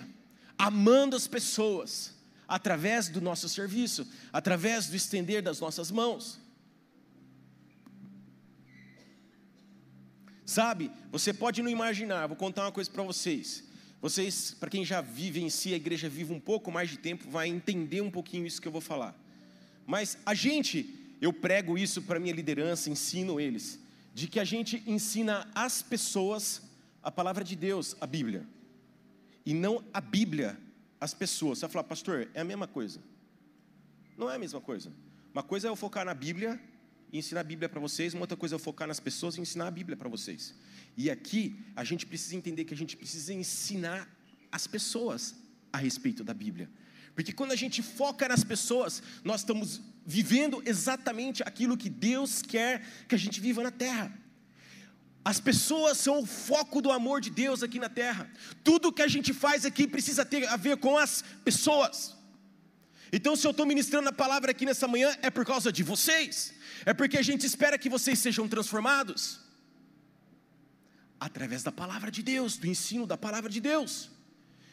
amando 0.56 1.16
as 1.16 1.26
pessoas, 1.26 2.14
através 2.46 3.08
do 3.08 3.20
nosso 3.20 3.48
serviço, 3.48 4.06
através 4.32 4.88
do 4.88 4.96
estender 4.96 5.42
das 5.42 5.60
nossas 5.60 5.90
mãos. 5.90 6.40
Sabe, 10.44 10.90
você 11.12 11.32
pode 11.32 11.62
não 11.62 11.70
imaginar, 11.70 12.26
vou 12.26 12.36
contar 12.36 12.62
uma 12.64 12.72
coisa 12.72 12.90
para 12.90 13.02
vocês. 13.02 13.64
Vocês, 14.00 14.56
para 14.58 14.70
quem 14.70 14.84
já 14.84 15.00
vive 15.00 15.42
em 15.42 15.50
si, 15.50 15.74
a 15.74 15.76
igreja 15.76 16.08
vive 16.08 16.32
um 16.32 16.40
pouco 16.40 16.70
mais 16.70 16.88
de 16.88 16.96
tempo, 16.96 17.28
vai 17.28 17.48
entender 17.48 18.00
um 18.00 18.10
pouquinho 18.10 18.46
isso 18.46 18.62
que 18.62 18.68
eu 18.68 18.72
vou 18.72 18.80
falar. 18.80 19.14
Mas 19.86 20.16
a 20.24 20.34
gente, 20.34 21.16
eu 21.20 21.32
prego 21.32 21.76
isso 21.76 22.00
para 22.02 22.20
minha 22.20 22.32
liderança, 22.32 22.88
ensino 22.88 23.38
eles 23.40 23.78
de 24.18 24.26
que 24.26 24.40
a 24.40 24.44
gente 24.44 24.82
ensina 24.84 25.48
às 25.54 25.80
pessoas 25.80 26.60
a 27.00 27.08
palavra 27.08 27.44
de 27.44 27.54
Deus, 27.54 27.94
a 28.00 28.06
Bíblia, 28.06 28.44
e 29.48 29.54
não 29.54 29.82
a 29.94 30.00
Bíblia 30.02 30.60
às 31.00 31.14
pessoas. 31.14 31.56
Você 31.56 31.64
vai 31.64 31.72
falar, 31.72 31.84
pastor, 31.84 32.28
é 32.34 32.40
a 32.42 32.44
mesma 32.44 32.66
coisa. 32.66 33.00
Não 34.14 34.30
é 34.30 34.34
a 34.34 34.38
mesma 34.38 34.60
coisa. 34.60 34.92
Uma 35.32 35.42
coisa 35.42 35.68
é 35.68 35.70
eu 35.70 35.74
focar 35.74 36.04
na 36.04 36.12
Bíblia 36.12 36.60
e 37.10 37.16
ensinar 37.16 37.40
a 37.40 37.44
Bíblia 37.44 37.66
para 37.66 37.80
vocês, 37.80 38.12
uma 38.12 38.24
outra 38.24 38.36
coisa 38.36 38.54
é 38.54 38.56
eu 38.56 38.58
focar 38.58 38.86
nas 38.86 39.00
pessoas 39.00 39.38
e 39.38 39.40
ensinar 39.40 39.66
a 39.68 39.70
Bíblia 39.70 39.96
para 39.96 40.06
vocês. 40.06 40.54
E 40.98 41.10
aqui 41.10 41.64
a 41.74 41.82
gente 41.82 42.04
precisa 42.04 42.36
entender 42.36 42.66
que 42.66 42.74
a 42.74 42.76
gente 42.76 42.94
precisa 42.94 43.32
ensinar 43.32 44.06
as 44.52 44.66
pessoas 44.66 45.34
a 45.72 45.78
respeito 45.78 46.22
da 46.22 46.34
Bíblia. 46.34 46.68
Porque 47.14 47.32
quando 47.32 47.52
a 47.52 47.56
gente 47.56 47.82
foca 47.82 48.28
nas 48.28 48.44
pessoas, 48.44 49.02
nós 49.24 49.40
estamos 49.40 49.80
vivendo 50.04 50.62
exatamente 50.66 51.42
aquilo 51.42 51.74
que 51.74 51.88
Deus 51.88 52.42
quer 52.42 52.84
que 53.08 53.14
a 53.14 53.18
gente 53.18 53.40
viva 53.40 53.62
na 53.62 53.70
terra. 53.70 54.12
As 55.30 55.38
pessoas 55.38 55.98
são 55.98 56.20
o 56.20 56.26
foco 56.26 56.80
do 56.80 56.90
amor 56.90 57.20
de 57.20 57.28
Deus 57.28 57.62
aqui 57.62 57.78
na 57.78 57.90
terra. 57.90 58.30
Tudo 58.64 58.90
que 58.90 59.02
a 59.02 59.06
gente 59.14 59.34
faz 59.34 59.66
aqui 59.66 59.86
precisa 59.86 60.24
ter 60.24 60.48
a 60.48 60.56
ver 60.56 60.78
com 60.78 60.96
as 60.96 61.22
pessoas. 61.44 62.16
Então, 63.12 63.36
se 63.36 63.46
eu 63.46 63.50
estou 63.50 63.66
ministrando 63.66 64.08
a 64.08 64.12
palavra 64.22 64.52
aqui 64.52 64.64
nessa 64.64 64.88
manhã, 64.88 65.14
é 65.20 65.28
por 65.28 65.44
causa 65.44 65.70
de 65.70 65.82
vocês, 65.82 66.54
é 66.86 66.94
porque 66.94 67.18
a 67.18 67.26
gente 67.28 67.44
espera 67.44 67.76
que 67.76 67.90
vocês 67.90 68.18
sejam 68.18 68.48
transformados 68.48 69.40
através 71.20 71.62
da 71.62 71.72
palavra 71.82 72.10
de 72.10 72.22
Deus, 72.22 72.56
do 72.56 72.66
ensino 72.66 73.06
da 73.06 73.18
palavra 73.18 73.50
de 73.50 73.60
Deus. 73.60 74.10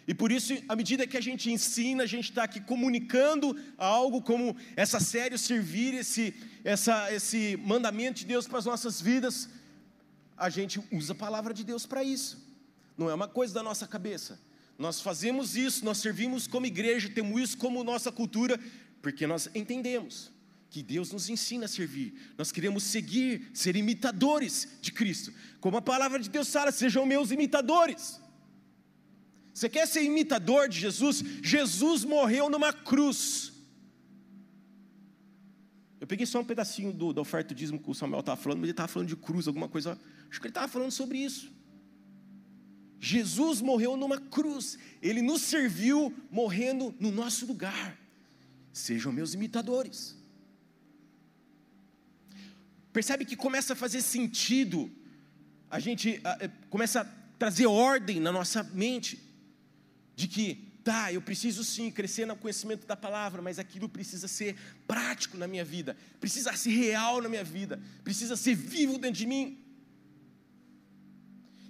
E 0.08 0.14
por 0.14 0.32
isso, 0.32 0.54
à 0.70 0.76
medida 0.82 1.06
que 1.06 1.18
a 1.18 1.22
gente 1.30 1.52
ensina, 1.52 2.04
a 2.04 2.08
gente 2.08 2.30
está 2.30 2.44
aqui 2.46 2.62
comunicando 2.62 3.60
algo 3.78 4.22
como 4.22 4.56
essa 4.78 5.02
série, 5.02 5.38
servir 5.38 5.96
esse, 5.96 6.34
essa, 6.64 7.12
esse 7.12 7.58
mandamento 7.58 8.20
de 8.20 8.26
Deus 8.26 8.48
para 8.48 8.60
as 8.60 8.66
nossas 8.66 9.02
vidas, 9.02 9.50
a 10.38 10.50
gente 10.50 10.82
usa 10.92 11.14
a 11.14 11.16
palavra 11.16 11.54
de 11.54 11.64
Deus 11.64 11.86
para 11.86 12.04
isso, 12.04 12.44
não 12.98 13.10
é 13.10 13.14
uma 13.14 13.28
coisa 13.28 13.54
da 13.54 13.64
nossa 13.64 13.88
cabeça. 13.88 14.40
Nós 14.78 15.00
fazemos 15.00 15.56
isso, 15.56 15.86
nós 15.86 16.00
servimos 16.00 16.48
como 16.48 16.66
igreja, 16.66 17.10
temos 17.10 17.42
isso 17.42 17.58
como 17.58 17.84
nossa 17.84 18.12
cultura, 18.12 18.60
porque 19.02 19.26
nós 19.26 19.50
entendemos 19.56 20.32
que 20.70 20.84
Deus 20.84 21.12
nos 21.14 21.30
ensina 21.30 21.66
a 21.66 21.70
servir. 21.70 22.34
Nós 22.38 22.52
queremos 22.52 22.84
seguir, 22.84 23.50
ser 23.54 23.78
imitadores 23.78 24.78
de 24.82 24.92
Cristo. 24.92 25.34
Como 25.62 25.78
a 25.78 25.82
palavra 25.82 26.20
de 26.20 26.30
Deus 26.30 26.52
fala, 26.52 26.72
sejam 26.72 27.06
meus 27.06 27.32
imitadores. 27.32 28.20
Você 29.54 29.70
quer 29.70 29.88
ser 29.88 30.04
imitador 30.04 30.68
de 30.68 30.78
Jesus? 30.78 31.24
Jesus 31.42 32.04
morreu 32.04 32.50
numa 32.50 32.74
cruz. 32.74 33.54
Eu 36.02 36.06
peguei 36.06 36.26
só 36.26 36.42
um 36.42 36.46
pedacinho 36.46 36.92
do, 36.92 37.14
da 37.14 37.22
oferta 37.22 37.56
dízimo 37.56 37.80
que 37.80 37.90
o 37.90 37.94
Samuel 37.94 38.20
estava 38.20 38.40
falando, 38.40 38.60
mas 38.60 38.66
ele 38.66 38.72
estava 38.72 38.90
falando 38.90 39.08
de 39.08 39.16
cruz, 39.16 39.48
alguma 39.48 39.70
coisa. 39.70 39.98
Acho 40.30 40.40
que 40.40 40.48
ele 40.48 40.52
estava 40.52 40.68
falando 40.68 40.92
sobre 40.92 41.18
isso. 41.18 41.54
Jesus 43.00 43.62
morreu 43.62 43.96
numa 43.96 44.20
cruz, 44.20 44.78
ele 45.02 45.22
nos 45.22 45.42
serviu 45.42 46.14
morrendo 46.32 46.96
no 47.00 47.12
nosso 47.12 47.46
lugar. 47.46 47.98
Sejam 48.74 49.12
meus 49.12 49.34
imitadores. 49.34 50.18
Percebe 52.92 53.26
que 53.26 53.36
começa 53.36 53.74
a 53.74 53.76
fazer 53.76 54.02
sentido, 54.02 54.90
a 55.70 55.80
gente 55.80 56.20
a, 56.24 56.32
a, 56.32 56.46
é, 56.46 56.52
começa 56.70 57.02
a 57.02 57.06
trazer 57.38 57.66
ordem 57.66 58.20
na 58.20 58.32
nossa 58.32 58.64
mente 58.64 59.22
de 60.16 60.28
que, 60.28 60.72
tá, 60.84 61.12
eu 61.12 61.22
preciso 61.22 61.64
sim 61.64 61.92
crescer 61.92 62.26
no 62.26 62.36
conhecimento 62.36 62.88
da 62.88 62.96
palavra, 62.96 63.42
mas 63.42 63.60
aquilo 63.60 63.90
precisa 63.90 64.28
ser 64.28 64.56
prático 64.88 65.38
na 65.38 65.48
minha 65.48 65.66
vida, 65.66 65.98
precisa 66.20 66.56
ser 66.56 66.70
real 66.70 67.22
na 67.22 67.28
minha 67.28 67.44
vida, 67.44 67.82
precisa 68.04 68.36
ser 68.38 68.56
vivo 68.56 68.98
dentro 68.98 69.20
de 69.20 69.28
mim. 69.28 69.65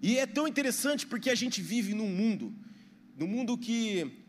E 0.06 0.20
é 0.20 0.28
tão 0.28 0.48
interessante 0.48 1.08
porque 1.08 1.32
a 1.32 1.36
gente 1.36 1.64
vive 1.64 1.96
num 1.96 2.08
mundo, 2.08 2.54
num 3.18 3.26
mundo 3.26 3.58
que 3.58 4.24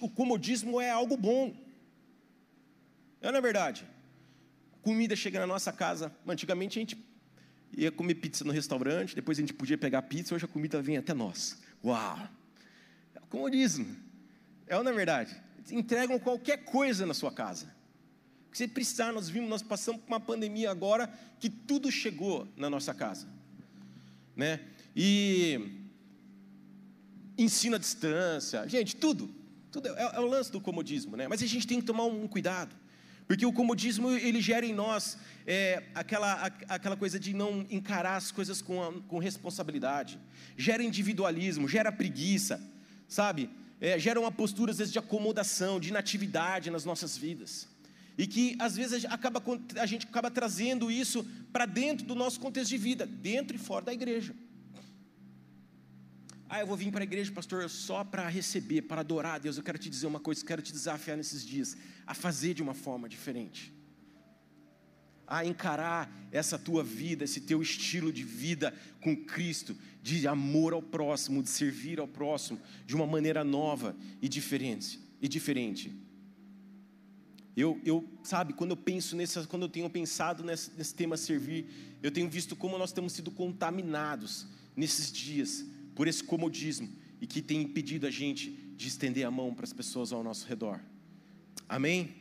o 0.00 0.08
comodismo 0.08 0.80
é 0.80 0.90
algo 0.90 1.16
bom. 1.16 1.54
É 3.20 3.30
na 3.30 3.38
é 3.38 3.40
verdade. 3.40 3.86
Comida 4.82 5.14
chega 5.14 5.38
na 5.38 5.46
nossa 5.46 5.72
casa. 5.72 6.12
Antigamente 6.26 6.76
a 6.76 6.82
gente 6.82 6.98
ia 7.76 7.92
comer 7.92 8.16
pizza 8.16 8.44
no 8.44 8.50
restaurante, 8.50 9.14
depois 9.14 9.38
a 9.38 9.42
gente 9.42 9.54
podia 9.54 9.78
pegar 9.78 10.02
pizza, 10.02 10.34
hoje 10.34 10.44
a 10.44 10.48
comida 10.48 10.82
vem 10.82 10.96
até 10.96 11.14
nós. 11.14 11.62
Uau! 11.84 12.28
Comodismo. 13.30 13.96
É 14.66 14.76
ou 14.76 14.82
não 14.82 14.90
é 14.90 14.94
verdade? 14.94 15.40
Entregam 15.70 16.18
qualquer 16.18 16.64
coisa 16.64 17.06
na 17.06 17.14
sua 17.14 17.30
casa. 17.30 17.72
Se 18.50 18.64
você 18.64 18.68
precisar, 18.68 19.12
nós 19.12 19.28
vimos, 19.28 19.48
nós 19.48 19.62
passamos 19.62 20.02
por 20.02 20.08
uma 20.08 20.20
pandemia 20.20 20.68
agora 20.68 21.06
que 21.38 21.48
tudo 21.48 21.92
chegou 21.92 22.48
na 22.56 22.68
nossa 22.68 22.92
casa. 22.92 23.28
Né? 24.34 24.58
E 24.94 25.88
ensino 27.36 27.76
à 27.76 27.78
distância, 27.78 28.68
gente, 28.68 28.96
tudo. 28.96 29.34
Tudo 29.70 29.88
é, 29.88 30.02
é 30.16 30.20
o 30.20 30.26
lance 30.26 30.52
do 30.52 30.60
comodismo, 30.60 31.16
né? 31.16 31.26
Mas 31.26 31.42
a 31.42 31.46
gente 31.46 31.66
tem 31.66 31.80
que 31.80 31.86
tomar 31.86 32.04
um 32.04 32.28
cuidado. 32.28 32.76
Porque 33.26 33.46
o 33.46 33.52
comodismo 33.52 34.10
ele 34.10 34.40
gera 34.40 34.66
em 34.66 34.74
nós 34.74 35.16
é, 35.46 35.84
aquela, 35.94 36.34
a, 36.34 36.74
aquela 36.74 36.96
coisa 36.96 37.18
de 37.18 37.32
não 37.32 37.66
encarar 37.70 38.16
as 38.16 38.30
coisas 38.30 38.60
com, 38.60 38.82
a, 38.82 38.92
com 39.08 39.18
responsabilidade, 39.18 40.18
gera 40.56 40.82
individualismo, 40.82 41.68
gera 41.68 41.90
preguiça, 41.90 42.60
sabe? 43.08 43.48
É, 43.80 43.98
gera 43.98 44.20
uma 44.20 44.30
postura, 44.30 44.70
às 44.70 44.78
vezes, 44.78 44.92
de 44.92 44.98
acomodação, 44.98 45.80
de 45.80 45.88
inatividade 45.88 46.70
nas 46.70 46.84
nossas 46.84 47.16
vidas. 47.16 47.68
E 48.18 48.26
que, 48.26 48.54
às 48.58 48.76
vezes, 48.76 49.06
acaba, 49.06 49.42
a 49.80 49.86
gente 49.86 50.06
acaba 50.06 50.30
trazendo 50.30 50.90
isso 50.90 51.26
para 51.52 51.64
dentro 51.64 52.04
do 52.04 52.14
nosso 52.14 52.38
contexto 52.38 52.68
de 52.68 52.76
vida, 52.76 53.06
dentro 53.06 53.56
e 53.56 53.58
fora 53.58 53.86
da 53.86 53.94
igreja. 53.94 54.34
Ah, 56.54 56.60
eu 56.60 56.66
vou 56.66 56.76
vir 56.76 56.92
para 56.92 57.02
a 57.02 57.04
igreja, 57.04 57.32
pastor, 57.32 57.66
só 57.70 58.04
para 58.04 58.28
receber, 58.28 58.82
para 58.82 59.00
adorar 59.00 59.36
a 59.36 59.38
Deus. 59.38 59.56
Eu 59.56 59.62
quero 59.62 59.78
te 59.78 59.88
dizer 59.88 60.06
uma 60.06 60.20
coisa, 60.20 60.44
quero 60.44 60.60
te 60.60 60.70
desafiar 60.70 61.16
nesses 61.16 61.46
dias, 61.46 61.78
a 62.06 62.12
fazer 62.12 62.52
de 62.52 62.62
uma 62.62 62.74
forma 62.74 63.08
diferente. 63.08 63.72
A 65.26 65.46
encarar 65.46 66.14
essa 66.30 66.58
tua 66.58 66.84
vida, 66.84 67.24
esse 67.24 67.40
teu 67.40 67.62
estilo 67.62 68.12
de 68.12 68.22
vida 68.22 68.74
com 69.00 69.16
Cristo, 69.16 69.74
de 70.02 70.28
amor 70.28 70.74
ao 70.74 70.82
próximo, 70.82 71.42
de 71.42 71.48
servir 71.48 71.98
ao 71.98 72.06
próximo, 72.06 72.60
de 72.84 72.94
uma 72.94 73.06
maneira 73.06 73.42
nova 73.42 73.96
e 74.20 74.28
diferente. 74.28 75.00
E 75.22 75.28
diferente. 75.28 75.90
Eu, 77.56 77.80
eu, 77.82 78.06
sabe, 78.22 78.52
quando 78.52 78.72
eu 78.72 78.76
penso 78.76 79.16
nessa, 79.16 79.46
quando 79.46 79.62
eu 79.62 79.70
tenho 79.70 79.88
pensado 79.88 80.44
nesse, 80.44 80.70
nesse 80.76 80.94
tema 80.94 81.16
servir, 81.16 81.96
eu 82.02 82.10
tenho 82.10 82.28
visto 82.28 82.54
como 82.54 82.76
nós 82.76 82.92
temos 82.92 83.14
sido 83.14 83.30
contaminados 83.30 84.46
nesses 84.76 85.10
dias 85.10 85.64
por 85.94 86.08
esse 86.08 86.22
comodismo 86.22 86.88
e 87.20 87.26
que 87.26 87.40
tem 87.40 87.62
impedido 87.62 88.06
a 88.06 88.10
gente 88.10 88.50
de 88.76 88.88
estender 88.88 89.26
a 89.26 89.30
mão 89.30 89.54
para 89.54 89.64
as 89.64 89.72
pessoas 89.72 90.12
ao 90.12 90.22
nosso 90.22 90.46
redor. 90.46 90.80
Amém? 91.68 92.14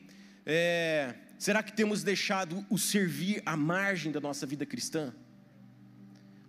É, 0.45 1.15
será 1.37 1.63
que 1.63 1.73
temos 1.73 2.03
deixado 2.03 2.65
o 2.69 2.77
servir 2.77 3.41
à 3.45 3.57
margem 3.57 4.11
da 4.11 4.19
nossa 4.19 4.45
vida 4.45 4.65
cristã? 4.65 5.13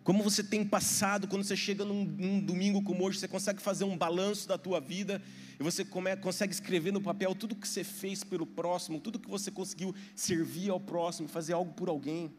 Como 0.04 0.22
você 0.22 0.42
tem 0.42 0.64
passado, 0.64 1.28
quando 1.28 1.44
você 1.44 1.56
chega 1.56 1.84
num, 1.84 2.04
num, 2.04 2.40
domingo 2.40 2.82
como 2.82 3.04
hoje, 3.04 3.20
você 3.20 3.28
consegue 3.28 3.62
fazer 3.62 3.84
um 3.84 3.96
balanço 3.96 4.48
da 4.48 4.58
tua 4.58 4.80
vida 4.80 5.22
e 5.58 5.62
você 5.62 5.84
come, 5.84 6.16
consegue 6.16 6.52
escrever 6.52 6.92
no 6.92 7.00
papel 7.00 7.34
tudo 7.36 7.54
que 7.54 7.68
você 7.68 7.84
fez 7.84 8.24
pelo 8.24 8.44
próximo, 8.44 9.00
tudo 9.00 9.18
que 9.20 9.30
você 9.30 9.50
conseguiu 9.50 9.94
servir 10.16 10.70
ao 10.70 10.80
próximo, 10.80 11.28
fazer 11.28 11.52
algo 11.52 11.72
por 11.72 11.88
alguém. 11.88 12.34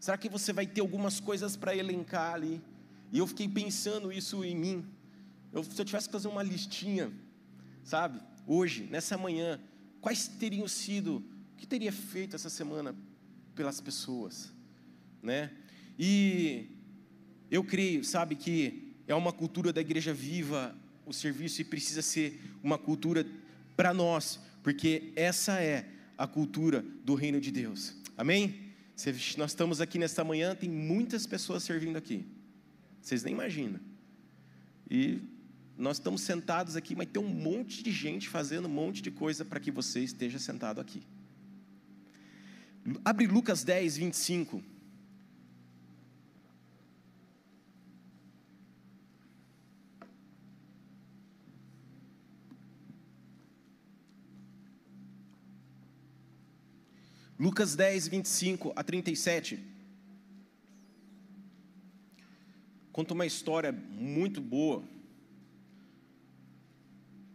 Será 0.00 0.18
que 0.18 0.28
você 0.28 0.52
vai 0.52 0.66
ter 0.66 0.80
algumas 0.80 1.20
coisas 1.20 1.56
para 1.56 1.76
elencar 1.76 2.34
ali? 2.34 2.60
E 3.12 3.18
eu 3.18 3.26
fiquei 3.26 3.46
pensando 3.46 4.10
isso 4.10 4.42
em 4.42 4.56
mim. 4.56 4.84
Eu, 5.52 5.62
se 5.62 5.78
eu 5.78 5.84
tivesse 5.84 6.08
que 6.08 6.12
fazer 6.12 6.28
uma 6.28 6.42
listinha, 6.42 7.12
sabe, 7.84 8.18
hoje, 8.46 8.88
nessa 8.90 9.18
manhã, 9.18 9.60
quais 10.00 10.26
teriam 10.26 10.66
sido, 10.66 11.16
o 11.52 11.56
que 11.56 11.66
teria 11.66 11.92
feito 11.92 12.34
essa 12.34 12.48
semana 12.48 12.96
pelas 13.54 13.80
pessoas, 13.80 14.50
né? 15.22 15.50
E 15.98 16.68
eu 17.50 17.62
creio, 17.62 18.02
sabe, 18.02 18.34
que 18.34 18.94
é 19.06 19.14
uma 19.14 19.32
cultura 19.32 19.72
da 19.74 19.80
igreja 19.82 20.14
viva 20.14 20.74
o 21.04 21.12
serviço 21.12 21.60
e 21.60 21.64
precisa 21.64 22.00
ser 22.00 22.40
uma 22.62 22.78
cultura 22.78 23.26
para 23.76 23.92
nós, 23.92 24.40
porque 24.62 25.12
essa 25.14 25.60
é 25.60 25.86
a 26.16 26.26
cultura 26.26 26.82
do 27.04 27.14
reino 27.14 27.40
de 27.40 27.50
Deus. 27.50 27.94
Amém? 28.16 28.72
Nós 29.36 29.50
estamos 29.50 29.80
aqui 29.82 29.98
nesta 29.98 30.24
manhã, 30.24 30.54
tem 30.54 30.70
muitas 30.70 31.26
pessoas 31.26 31.62
servindo 31.62 31.96
aqui. 31.96 32.24
Vocês 33.02 33.24
nem 33.24 33.34
imaginam. 33.34 33.80
E 34.88 35.20
nós 35.76 35.96
estamos 35.96 36.20
sentados 36.20 36.76
aqui, 36.76 36.94
mas 36.94 37.08
tem 37.08 37.20
um 37.20 37.28
monte 37.28 37.82
de 37.82 37.90
gente 37.90 38.28
fazendo 38.28 38.66
um 38.66 38.70
monte 38.70 39.02
de 39.02 39.10
coisa 39.10 39.44
para 39.44 39.58
que 39.58 39.70
você 39.70 40.00
esteja 40.00 40.38
sentado 40.38 40.80
aqui. 40.80 41.02
Abre 43.04 43.26
Lucas 43.26 43.64
10, 43.64 43.96
25. 43.96 44.62
Lucas 57.38 57.74
10, 57.74 58.06
25 58.06 58.72
a 58.76 58.84
37. 58.84 59.58
Conta 62.92 63.14
uma 63.14 63.26
história 63.26 63.72
muito 63.72 64.40
boa. 64.40 64.84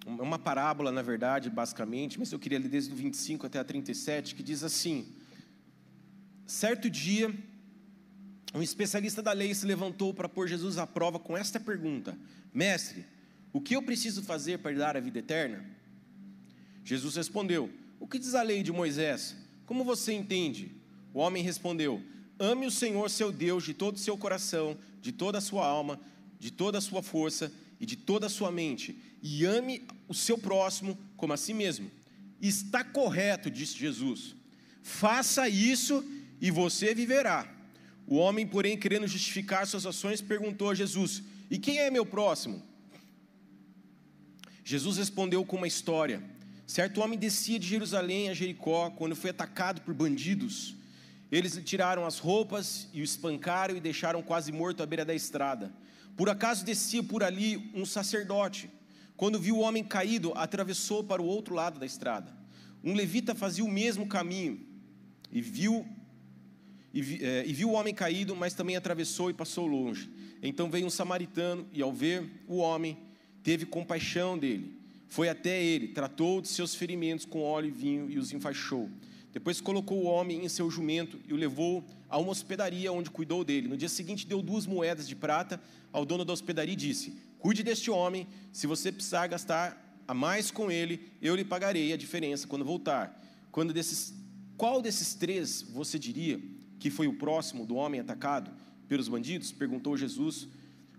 É 0.05 0.21
uma 0.21 0.39
parábola, 0.39 0.91
na 0.91 1.01
verdade, 1.01 1.49
basicamente, 1.49 2.17
mas 2.17 2.31
eu 2.31 2.39
queria 2.39 2.59
ler 2.59 2.69
desde 2.69 2.93
o 2.93 2.95
25 2.95 3.45
até 3.45 3.59
a 3.59 3.63
37, 3.63 4.35
que 4.35 4.43
diz 4.43 4.63
assim: 4.63 5.13
Certo 6.45 6.89
dia, 6.89 7.33
um 8.53 8.61
especialista 8.61 9.21
da 9.21 9.33
lei 9.33 9.53
se 9.53 9.65
levantou 9.65 10.13
para 10.13 10.29
pôr 10.29 10.47
Jesus 10.47 10.77
à 10.77 10.87
prova 10.87 11.19
com 11.19 11.35
esta 11.35 11.59
pergunta: 11.59 12.17
Mestre, 12.53 13.05
o 13.51 13.59
que 13.59 13.75
eu 13.75 13.81
preciso 13.81 14.23
fazer 14.23 14.59
para 14.59 14.77
dar 14.77 14.95
a 14.95 15.01
vida 15.01 15.19
eterna? 15.19 15.65
Jesus 16.85 17.17
respondeu: 17.17 17.69
O 17.99 18.07
que 18.07 18.19
diz 18.19 18.33
a 18.33 18.43
lei 18.43 18.63
de 18.63 18.71
Moisés? 18.71 19.35
Como 19.65 19.83
você 19.83 20.13
entende? 20.13 20.71
O 21.13 21.19
homem 21.19 21.43
respondeu: 21.43 22.01
Ame 22.39 22.65
o 22.65 22.71
Senhor 22.71 23.09
seu 23.09 23.31
Deus 23.31 23.63
de 23.63 23.73
todo 23.73 23.95
o 23.95 23.99
seu 23.99 24.17
coração, 24.17 24.77
de 25.01 25.11
toda 25.11 25.37
a 25.37 25.41
sua 25.41 25.65
alma, 25.65 25.99
de 26.39 26.51
toda 26.51 26.77
a 26.77 26.81
sua 26.81 27.01
força 27.01 27.51
e 27.79 27.85
de 27.85 27.95
toda 27.95 28.27
a 28.27 28.29
sua 28.29 28.51
mente, 28.51 28.97
e 29.21 29.45
ame 29.45 29.83
o 30.07 30.13
seu 30.13 30.37
próximo 30.37 30.97
como 31.15 31.33
a 31.33 31.37
si 31.37 31.53
mesmo. 31.53 31.89
está 32.41 32.83
correto, 32.83 33.49
disse 33.49 33.77
Jesus. 33.77 34.35
Faça 34.83 35.49
isso 35.49 36.03
e 36.39 36.51
você 36.51 36.93
viverá. 36.93 37.51
O 38.05 38.15
homem, 38.15 38.47
porém, 38.47 38.77
querendo 38.77 39.07
justificar 39.07 39.67
suas 39.67 39.85
ações, 39.85 40.21
perguntou 40.21 40.69
a 40.69 40.75
Jesus: 40.75 41.21
E 41.51 41.57
quem 41.57 41.79
é 41.79 41.91
meu 41.91 42.05
próximo? 42.05 42.63
Jesus 44.63 44.97
respondeu 44.97 45.43
com 45.43 45.57
uma 45.57 45.67
história. 45.67 46.23
Certo 46.65 47.01
homem 47.01 47.17
descia 47.17 47.57
de 47.57 47.67
Jerusalém 47.67 48.29
a 48.29 48.33
Jericó 48.33 48.89
quando 48.91 49.15
foi 49.15 49.29
atacado 49.29 49.81
por 49.81 49.93
bandidos. 49.93 50.75
Eles 51.31 51.59
tiraram 51.63 52.05
as 52.05 52.19
roupas 52.19 52.87
e 52.93 53.01
o 53.01 53.03
espancaram 53.03 53.75
e 53.75 53.81
deixaram 53.81 54.21
quase 54.21 54.51
morto 54.51 54.81
à 54.81 54.85
beira 54.85 55.03
da 55.03 55.13
estrada. 55.13 55.73
Por 56.15 56.29
acaso 56.29 56.65
descia 56.65 57.03
por 57.03 57.23
ali 57.23 57.71
um 57.73 57.85
sacerdote. 57.85 58.69
Quando 59.15 59.39
viu 59.39 59.57
o 59.57 59.61
homem 59.61 59.83
caído, 59.83 60.31
atravessou 60.35 61.03
para 61.03 61.21
o 61.21 61.25
outro 61.25 61.53
lado 61.53 61.79
da 61.79 61.85
estrada. 61.85 62.35
Um 62.83 62.93
levita 62.93 63.35
fazia 63.35 63.63
o 63.63 63.69
mesmo 63.69 64.07
caminho 64.07 64.65
e 65.31 65.41
viu 65.41 65.85
e, 66.93 67.01
vi, 67.01 67.23
é, 67.23 67.45
e 67.45 67.53
viu 67.53 67.69
o 67.69 67.73
homem 67.73 67.93
caído, 67.93 68.35
mas 68.35 68.53
também 68.53 68.75
atravessou 68.75 69.29
e 69.29 69.33
passou 69.33 69.67
longe. 69.67 70.09
Então 70.41 70.69
veio 70.69 70.85
um 70.85 70.89
samaritano 70.89 71.67
e, 71.73 71.81
ao 71.81 71.91
ver 71.91 72.27
o 72.47 72.57
homem, 72.57 72.97
teve 73.43 73.65
compaixão 73.65 74.37
dele. 74.37 74.79
Foi 75.07 75.29
até 75.29 75.63
ele, 75.63 75.89
tratou 75.89 76.41
de 76.41 76.47
seus 76.47 76.73
ferimentos 76.73 77.25
com 77.25 77.41
óleo 77.41 77.67
e 77.67 77.71
vinho 77.71 78.09
e 78.09 78.17
os 78.17 78.33
enfaixou. 78.33 78.89
Depois 79.37 79.61
colocou 79.61 79.99
o 79.99 80.05
homem 80.05 80.43
em 80.43 80.49
seu 80.49 80.67
jumento 80.67 81.19
e 81.27 81.31
o 81.31 81.37
levou 81.37 81.85
a 82.09 82.17
uma 82.17 82.31
hospedaria 82.31 82.91
onde 82.91 83.11
cuidou 83.11 83.43
dele. 83.43 83.67
No 83.67 83.77
dia 83.77 83.87
seguinte, 83.87 84.25
deu 84.25 84.41
duas 84.41 84.65
moedas 84.65 85.07
de 85.07 85.15
prata 85.15 85.61
ao 85.93 86.03
dono 86.03 86.25
da 86.25 86.33
hospedaria 86.33 86.73
e 86.73 86.75
disse: 86.75 87.13
Cuide 87.37 87.61
deste 87.61 87.91
homem, 87.91 88.25
se 88.51 88.65
você 88.65 88.91
precisar 88.91 89.27
gastar 89.27 90.01
a 90.07 90.13
mais 90.15 90.49
com 90.49 90.71
ele, 90.71 91.11
eu 91.21 91.35
lhe 91.35 91.45
pagarei 91.45 91.93
a 91.93 91.97
diferença 91.97 92.47
quando 92.47 92.65
voltar. 92.65 93.15
Quando 93.51 93.71
desses, 93.71 94.11
qual 94.57 94.81
desses 94.81 95.13
três 95.13 95.61
você 95.61 95.99
diria 95.99 96.41
que 96.79 96.89
foi 96.89 97.07
o 97.07 97.13
próximo 97.13 97.63
do 97.63 97.75
homem 97.75 97.99
atacado 97.99 98.49
pelos 98.87 99.07
bandidos? 99.07 99.51
perguntou 99.51 99.95
Jesus. 99.95 100.47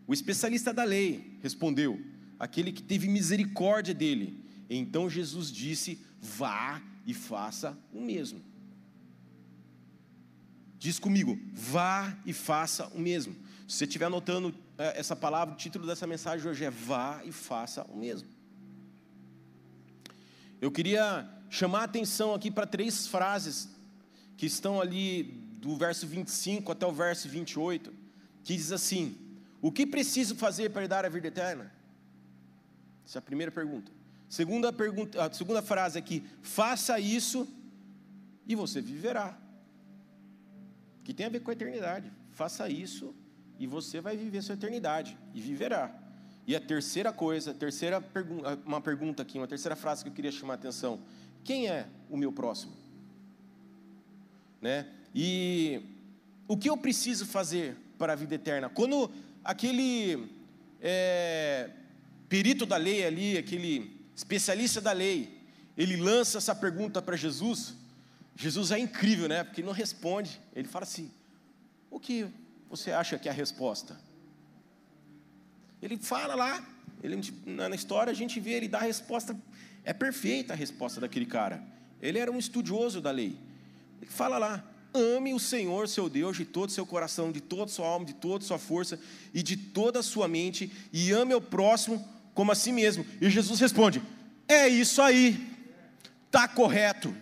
O 0.07 0.14
especialista 0.14 0.73
da 0.73 0.85
lei 0.85 1.40
respondeu: 1.42 2.00
aquele 2.38 2.71
que 2.71 2.85
teve 2.85 3.09
misericórdia 3.09 3.92
dele. 3.92 4.45
Então 4.71 5.11
Jesus 5.11 5.50
disse: 5.50 5.99
vá 6.23 6.80
e 7.08 7.14
faça 7.14 7.74
o 7.90 8.02
mesmo. 8.02 8.38
Diz 10.78 10.98
comigo, 10.98 11.38
vá 11.54 12.14
e 12.26 12.34
faça 12.34 12.86
o 12.88 13.00
mesmo. 13.00 13.34
Se 13.66 13.78
você 13.78 13.84
estiver 13.86 14.04
anotando 14.04 14.54
é, 14.76 15.00
essa 15.00 15.16
palavra, 15.16 15.54
o 15.54 15.56
título 15.56 15.86
dessa 15.86 16.06
mensagem 16.06 16.46
hoje 16.46 16.66
é 16.66 16.70
Vá 16.70 17.22
e 17.24 17.32
faça 17.32 17.82
o 17.84 17.96
mesmo. 17.96 18.28
Eu 20.60 20.70
queria 20.70 21.26
chamar 21.48 21.80
a 21.80 21.84
atenção 21.84 22.34
aqui 22.34 22.50
para 22.50 22.66
três 22.66 23.06
frases 23.06 23.70
que 24.36 24.44
estão 24.44 24.78
ali 24.78 25.22
do 25.62 25.76
verso 25.78 26.06
25 26.06 26.70
até 26.70 26.86
o 26.86 26.92
verso 26.92 27.26
28, 27.26 27.90
que 28.44 28.54
diz 28.54 28.70
assim: 28.70 29.16
O 29.62 29.72
que 29.72 29.86
preciso 29.86 30.36
fazer 30.36 30.70
para 30.70 30.86
dar 30.86 31.06
a 31.06 31.08
vida 31.08 31.28
eterna? 31.28 31.72
Essa 33.06 33.18
é 33.18 33.20
a 33.20 33.22
primeira 33.22 33.50
pergunta. 33.50 33.98
Segunda 34.28 34.73
pergunta, 34.73 35.25
a 35.25 35.32
segunda 35.32 35.62
frase 35.62 35.99
aqui: 35.99 36.23
faça 36.42 37.00
isso 37.00 37.49
e 38.47 38.54
você 38.54 38.80
viverá. 38.80 39.38
Que 41.02 41.14
tem 41.14 41.26
a 41.26 41.30
ver 41.30 41.40
com 41.40 41.50
a 41.50 41.54
eternidade. 41.54 42.12
Faça 42.32 42.68
isso 42.68 43.14
e 43.58 43.66
você 43.66 44.00
vai 44.00 44.16
viver 44.16 44.42
sua 44.42 44.54
eternidade 44.54 45.16
e 45.35 45.40
viverá. 45.40 45.92
E 46.47 46.54
a 46.54 46.61
terceira 46.61 47.12
coisa, 47.12 47.52
terceira 47.52 48.02
uma 48.64 48.80
pergunta 48.80 49.23
aqui, 49.23 49.38
uma 49.38 49.49
terceira 49.49 49.75
frase 49.75 50.02
que 50.02 50.11
eu 50.11 50.14
queria 50.14 50.32
chamar 50.32 50.54
a 50.54 50.56
atenção: 50.56 51.00
quem 51.42 51.68
é 51.68 51.87
o 52.11 52.16
meu 52.16 52.30
próximo? 52.30 52.73
Né? 54.61 54.87
E 55.14 55.80
o 56.47 56.56
que 56.56 56.68
eu 56.68 56.76
preciso 56.76 57.26
fazer 57.26 57.76
para 57.99 58.12
a 58.12 58.17
vida 58.17 58.34
eterna? 58.34 58.69
Quando 58.69 59.10
aquele 59.43 60.30
é, 60.80 61.71
perito 62.28 62.64
da 62.64 62.76
lei 62.76 63.04
ali, 63.04 63.36
aquele 63.36 63.98
especialista 64.19 64.81
da 64.81 64.91
lei, 64.91 65.41
ele 65.76 65.97
lança 65.97 66.39
essa 66.39 66.52
pergunta 66.52 67.00
para 67.00 67.17
Jesus, 67.17 67.75
Jesus 68.35 68.73
é 68.73 68.78
incrível, 68.78 69.28
né? 69.28 69.45
Porque 69.45 69.61
ele 69.61 69.69
não 69.69 69.73
responde. 69.73 70.41
Ele 70.57 70.67
fala 70.67 70.83
assim: 70.83 71.09
O 71.89 72.00
que 72.00 72.26
você 72.69 72.91
acha 72.91 73.17
que 73.17 73.28
é 73.28 73.31
a 73.31 73.35
resposta? 73.35 73.97
Ele 75.81 75.97
fala 75.97 76.35
lá, 76.35 76.67
ele, 77.00 77.21
na 77.47 77.76
história 77.76 78.11
a 78.11 78.15
gente 78.15 78.41
vê, 78.41 78.54
ele 78.54 78.67
dá 78.67 78.78
a 78.78 78.83
resposta, 78.83 79.41
é 79.85 79.93
perfeita 79.93 80.52
a 80.52 80.57
resposta 80.57 81.00
daquele 81.00 81.26
cara. 81.26 81.63
Ele 82.02 82.19
era 82.19 82.31
um 82.31 82.39
estudioso 82.39 83.00
da 83.00 83.13
lei. 83.13 83.39
Ele 84.02 84.11
fala 84.11 84.37
lá: 84.37 84.65
ame 84.93 85.33
o 85.33 85.39
Senhor 85.39 85.87
seu 85.87 86.09
Deus 86.09 86.37
de 86.37 86.45
todo 86.45 86.71
o 86.71 86.73
seu 86.73 86.85
coração, 86.85 87.31
de 87.31 87.41
toda 87.41 87.67
a 87.67 87.69
sua 87.69 87.87
alma, 87.87 88.04
de 88.04 88.15
toda 88.15 88.43
a 88.43 88.47
sua 88.49 88.59
força 88.59 88.99
e 89.33 89.45
de 89.45 89.57
toda 89.57 90.00
a 90.00 90.02
sua 90.02 90.26
mente, 90.26 90.73
e 90.93 91.13
ame 91.13 91.35
o 91.35 91.41
próximo 91.41 92.04
como 92.38 92.52
a 92.52 92.54
si 92.54 92.70
mesmo. 92.70 93.04
E 93.20 93.28
Jesus 93.28 93.58
responde: 93.58 94.00
É 94.46 94.68
isso 94.68 95.02
aí, 95.02 95.44
está 96.26 96.46
correto. 96.46 97.12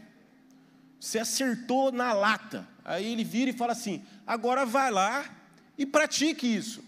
Você 1.00 1.18
acertou 1.18 1.90
na 1.90 2.12
lata. 2.12 2.68
Aí 2.84 3.12
ele 3.12 3.24
vira 3.24 3.48
e 3.48 3.54
fala 3.54 3.72
assim: 3.72 4.04
agora 4.26 4.66
vai 4.66 4.90
lá 4.90 5.24
e 5.78 5.86
pratique 5.86 6.46
isso. 6.46 6.84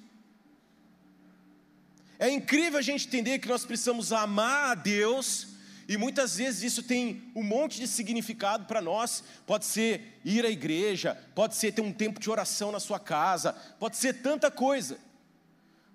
É 2.18 2.28
incrível 2.28 2.78
a 2.78 2.82
gente 2.82 3.06
entender 3.06 3.38
que 3.38 3.48
nós 3.48 3.64
precisamos 3.64 4.12
amar 4.12 4.72
a 4.72 4.74
Deus, 4.74 5.48
e 5.88 5.96
muitas 5.96 6.36
vezes 6.36 6.62
isso 6.64 6.82
tem 6.82 7.32
um 7.34 7.42
monte 7.42 7.80
de 7.80 7.88
significado 7.88 8.66
para 8.66 8.82
nós. 8.82 9.24
Pode 9.46 9.64
ser 9.64 10.20
ir 10.22 10.44
à 10.44 10.50
igreja, 10.50 11.16
pode 11.34 11.56
ser 11.56 11.72
ter 11.72 11.80
um 11.80 11.94
tempo 11.94 12.20
de 12.20 12.28
oração 12.28 12.70
na 12.70 12.78
sua 12.78 13.00
casa, 13.00 13.54
pode 13.80 13.96
ser 13.96 14.20
tanta 14.20 14.50
coisa. 14.50 14.98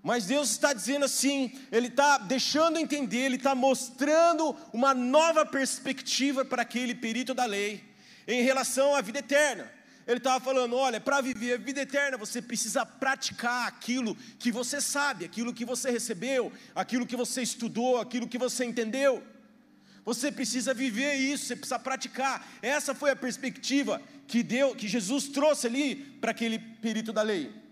Mas 0.03 0.25
Deus 0.25 0.51
está 0.51 0.73
dizendo 0.73 1.05
assim, 1.05 1.57
Ele 1.71 1.87
está 1.87 2.17
deixando 2.17 2.77
entender, 2.77 3.19
Ele 3.19 3.37
está 3.37 3.55
mostrando 3.55 4.53
uma 4.73 4.93
nova 4.93 5.45
perspectiva 5.45 6.43
para 6.43 6.63
aquele 6.63 6.93
perito 6.93 7.33
da 7.33 7.45
lei, 7.45 7.81
em 8.27 8.43
relação 8.43 8.93
à 8.93 9.01
vida 9.01 9.19
eterna. 9.19 9.71
Ele 10.05 10.17
estava 10.17 10.43
falando: 10.43 10.75
olha, 10.75 10.99
para 10.99 11.21
viver 11.21 11.53
a 11.53 11.57
vida 11.57 11.81
eterna 11.81 12.17
você 12.17 12.41
precisa 12.41 12.85
praticar 12.85 13.65
aquilo 13.65 14.13
que 14.37 14.51
você 14.51 14.81
sabe, 14.81 15.23
aquilo 15.23 15.53
que 15.53 15.63
você 15.63 15.89
recebeu, 15.89 16.51
aquilo 16.75 17.07
que 17.07 17.15
você 17.15 17.41
estudou, 17.41 18.01
aquilo 18.01 18.27
que 18.27 18.37
você 18.37 18.65
entendeu. 18.65 19.23
Você 20.03 20.29
precisa 20.33 20.73
viver 20.73 21.13
isso, 21.13 21.45
você 21.45 21.55
precisa 21.55 21.79
praticar. 21.79 22.45
Essa 22.61 22.93
foi 22.93 23.11
a 23.11 23.15
perspectiva 23.15 24.01
que 24.27 24.43
deu, 24.43 24.75
que 24.75 24.89
Jesus 24.89 25.29
trouxe 25.29 25.67
ali 25.67 25.95
para 25.95 26.31
aquele 26.31 26.59
perito 26.59 27.13
da 27.13 27.21
lei. 27.21 27.62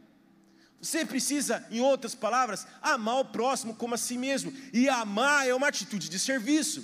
Você 0.82 1.06
precisa, 1.06 1.66
em 1.70 1.80
outras 1.80 2.16
palavras, 2.16 2.66
amar 2.82 3.20
o 3.20 3.26
próximo 3.26 3.76
como 3.76 3.94
a 3.94 3.98
si 3.98 4.18
mesmo. 4.18 4.52
E 4.74 4.90
amar 4.90 5.48
é 5.48 5.54
uma 5.54 5.68
atitude 5.68 6.10
de 6.10 6.18
serviço. 6.18 6.84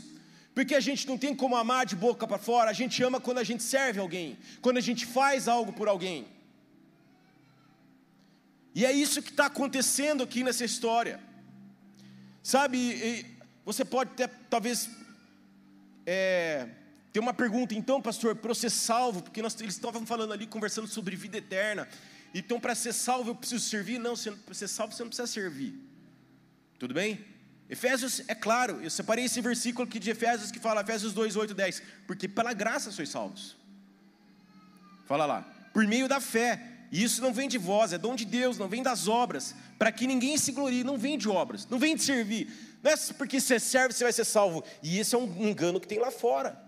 Porque 0.53 0.75
a 0.75 0.79
gente 0.79 1.07
não 1.07 1.17
tem 1.17 1.35
como 1.35 1.55
amar 1.55 1.85
de 1.85 1.95
boca 1.95 2.27
para 2.27 2.37
fora, 2.37 2.69
a 2.69 2.73
gente 2.73 3.01
ama 3.03 3.19
quando 3.19 3.39
a 3.39 3.43
gente 3.43 3.61
serve 3.61 3.99
alguém, 3.99 4.37
quando 4.61 4.77
a 4.77 4.81
gente 4.81 5.05
faz 5.05 5.47
algo 5.47 5.71
por 5.71 5.87
alguém. 5.87 6.27
E 8.73 8.85
é 8.85 8.91
isso 8.91 9.21
que 9.21 9.29
está 9.29 9.47
acontecendo 9.47 10.23
aqui 10.23 10.43
nessa 10.43 10.65
história. 10.65 11.19
Sabe, 12.43 13.25
você 13.65 13.83
pode 13.83 14.11
ter, 14.11 14.29
talvez, 14.49 14.89
é, 16.05 16.67
ter 17.11 17.19
uma 17.19 17.33
pergunta, 17.33 17.75
então, 17.75 18.01
pastor, 18.01 18.35
para 18.35 18.51
eu 18.51 18.55
ser 18.55 18.69
salvo, 18.69 19.21
porque 19.21 19.41
nós, 19.41 19.59
eles 19.59 19.75
estavam 19.75 20.05
falando 20.05 20.33
ali, 20.33 20.47
conversando 20.47 20.87
sobre 20.87 21.15
vida 21.15 21.37
eterna. 21.37 21.87
Então, 22.33 22.59
para 22.59 22.75
ser 22.75 22.93
salvo, 22.93 23.31
eu 23.31 23.35
preciso 23.35 23.67
servir? 23.67 23.99
Não, 23.99 24.15
para 24.15 24.53
ser 24.53 24.67
salvo, 24.67 24.93
você 24.93 25.03
não 25.03 25.09
precisa 25.09 25.27
servir. 25.27 25.73
Tudo 26.77 26.93
bem? 26.93 27.25
Efésios, 27.69 28.21
é 28.27 28.35
claro, 28.35 28.81
eu 28.81 28.89
separei 28.89 29.25
esse 29.25 29.41
versículo 29.41 29.87
aqui 29.87 29.99
de 29.99 30.09
Efésios 30.09 30.51
que 30.51 30.59
fala, 30.59 30.81
Efésios 30.81 31.13
2, 31.13 31.35
8, 31.35 31.53
10. 31.53 31.83
Porque 32.05 32.27
pela 32.27 32.53
graça 32.53 32.91
sois 32.91 33.09
salvos. 33.09 33.57
Fala 35.05 35.25
lá. 35.25 35.41
Por 35.73 35.85
meio 35.85 36.07
da 36.07 36.19
fé. 36.19 36.73
E 36.89 37.03
isso 37.03 37.21
não 37.21 37.33
vem 37.33 37.49
de 37.49 37.57
vós, 37.57 37.91
é 37.91 37.97
dom 37.97 38.15
de 38.15 38.23
Deus, 38.23 38.57
não 38.57 38.69
vem 38.69 38.81
das 38.81 39.07
obras. 39.07 39.53
Para 39.77 39.91
que 39.91 40.07
ninguém 40.07 40.37
se 40.37 40.53
glorie, 40.53 40.83
não 40.83 40.97
vem 40.97 41.17
de 41.17 41.27
obras, 41.27 41.67
não 41.67 41.77
vem 41.77 41.95
de 41.95 42.03
servir. 42.03 42.49
Não 42.81 42.91
é 42.91 42.95
porque 43.17 43.41
você 43.41 43.59
serve, 43.59 43.93
você 43.93 44.03
vai 44.05 44.13
ser 44.13 44.23
salvo. 44.23 44.63
E 44.81 44.97
esse 44.97 45.13
é 45.13 45.17
um 45.17 45.49
engano 45.49 45.79
que 45.79 45.87
tem 45.87 45.99
lá 45.99 46.11
fora. 46.11 46.66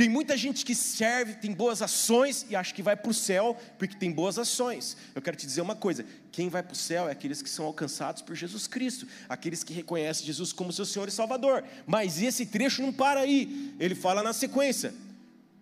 Tem 0.00 0.08
muita 0.08 0.34
gente 0.34 0.64
que 0.64 0.74
serve, 0.74 1.34
tem 1.34 1.52
boas 1.52 1.82
ações 1.82 2.46
e 2.48 2.56
acha 2.56 2.72
que 2.72 2.82
vai 2.82 2.96
para 2.96 3.10
o 3.10 3.12
céu 3.12 3.54
porque 3.78 3.94
tem 3.94 4.10
boas 4.10 4.38
ações. 4.38 4.96
Eu 5.14 5.20
quero 5.20 5.36
te 5.36 5.46
dizer 5.46 5.60
uma 5.60 5.76
coisa: 5.76 6.06
quem 6.32 6.48
vai 6.48 6.62
para 6.62 6.72
o 6.72 6.74
céu 6.74 7.06
é 7.06 7.12
aqueles 7.12 7.42
que 7.42 7.50
são 7.50 7.66
alcançados 7.66 8.22
por 8.22 8.34
Jesus 8.34 8.66
Cristo, 8.66 9.06
aqueles 9.28 9.62
que 9.62 9.74
reconhecem 9.74 10.24
Jesus 10.24 10.54
como 10.54 10.72
seu 10.72 10.86
Senhor 10.86 11.06
e 11.06 11.10
Salvador. 11.10 11.62
Mas 11.86 12.22
esse 12.22 12.46
trecho 12.46 12.80
não 12.80 12.94
para 12.94 13.20
aí, 13.20 13.74
ele 13.78 13.94
fala 13.94 14.22
na 14.22 14.32
sequência: 14.32 14.94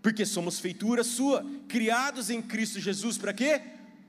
porque 0.01 0.25
somos 0.25 0.61
feitura 0.61 1.03
sua, 1.03 1.45
criados 1.67 2.31
em 2.31 2.41
Cristo 2.41 2.79
Jesus 2.79 3.19
para 3.19 3.33
quê? 3.33 3.61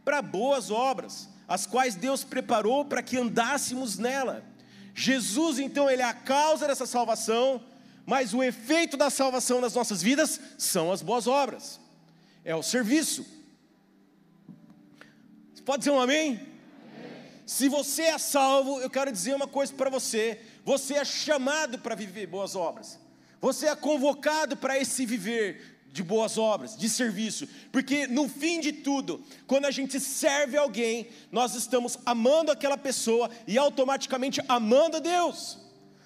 Para 0.06 0.22
boas 0.22 0.70
obras, 0.70 1.28
as 1.48 1.66
quais 1.66 1.96
Deus 1.96 2.24
preparou 2.24 2.86
para 2.86 3.02
que 3.02 3.18
andássemos 3.18 3.98
nela. 3.98 4.46
Jesus, 4.94 5.58
então, 5.58 5.90
ele 5.90 6.04
é 6.04 6.06
a 6.06 6.14
causa 6.14 6.68
dessa 6.68 6.86
salvação 6.86 7.64
mas 8.10 8.34
o 8.34 8.42
efeito 8.42 8.98
da 8.98 9.12
salvação 9.12 9.62
nas 9.62 9.76
nossas 9.76 10.02
vidas 10.02 10.42
são 10.58 10.92
as 10.92 11.04
boas 11.04 11.28
obras, 11.28 11.80
é 12.44 12.56
o 12.56 12.64
serviço. 12.64 13.24
Pode 15.64 15.82
dizer 15.82 15.92
um 15.92 16.00
amém? 16.00 16.40
Se 17.46 17.70
você 17.70 18.02
é 18.02 18.18
salvo, 18.18 18.80
eu 18.80 18.90
quero 18.90 19.12
dizer 19.12 19.36
uma 19.36 19.48
coisa 19.48 19.72
para 19.72 19.92
você: 19.92 20.42
você 20.66 20.96
é 20.96 21.06
chamado 21.06 21.78
para 21.78 21.94
viver 21.94 22.26
boas 22.26 22.56
obras, 22.56 23.00
você 23.40 23.68
é 23.68 23.76
convocado 23.76 24.58
para 24.58 24.76
esse 24.76 25.06
viver 25.06 25.78
de 25.92 26.02
boas 26.02 26.36
obras, 26.36 26.76
de 26.76 26.90
serviço, 26.90 27.48
porque 27.72 28.08
no 28.08 28.28
fim 28.28 28.60
de 28.60 28.72
tudo, 28.72 29.24
quando 29.46 29.66
a 29.66 29.72
gente 29.72 30.00
serve 30.00 30.58
alguém, 30.58 31.10
nós 31.32 31.54
estamos 31.54 32.00
amando 32.08 32.52
aquela 32.52 32.78
pessoa 32.78 33.30
e 33.46 33.56
automaticamente 33.56 34.42
amando 34.48 34.98
a 34.98 35.00
Deus, 35.00 35.60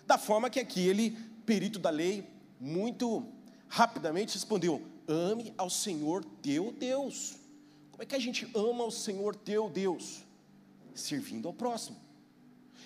da 0.05 0.17
forma 0.17 0.49
que 0.49 0.59
aquele 0.59 1.17
perito 1.45 1.79
da 1.79 1.89
lei, 1.89 2.27
muito 2.59 3.25
rapidamente 3.67 4.35
respondeu: 4.35 4.81
ame 5.07 5.53
ao 5.57 5.69
Senhor 5.69 6.23
teu 6.41 6.71
Deus. 6.71 7.35
Como 7.91 8.03
é 8.03 8.05
que 8.05 8.15
a 8.15 8.19
gente 8.19 8.47
ama 8.55 8.83
ao 8.83 8.91
Senhor 8.91 9.35
teu 9.35 9.69
Deus? 9.69 10.23
Servindo 10.95 11.47
ao 11.47 11.53
próximo. 11.53 11.97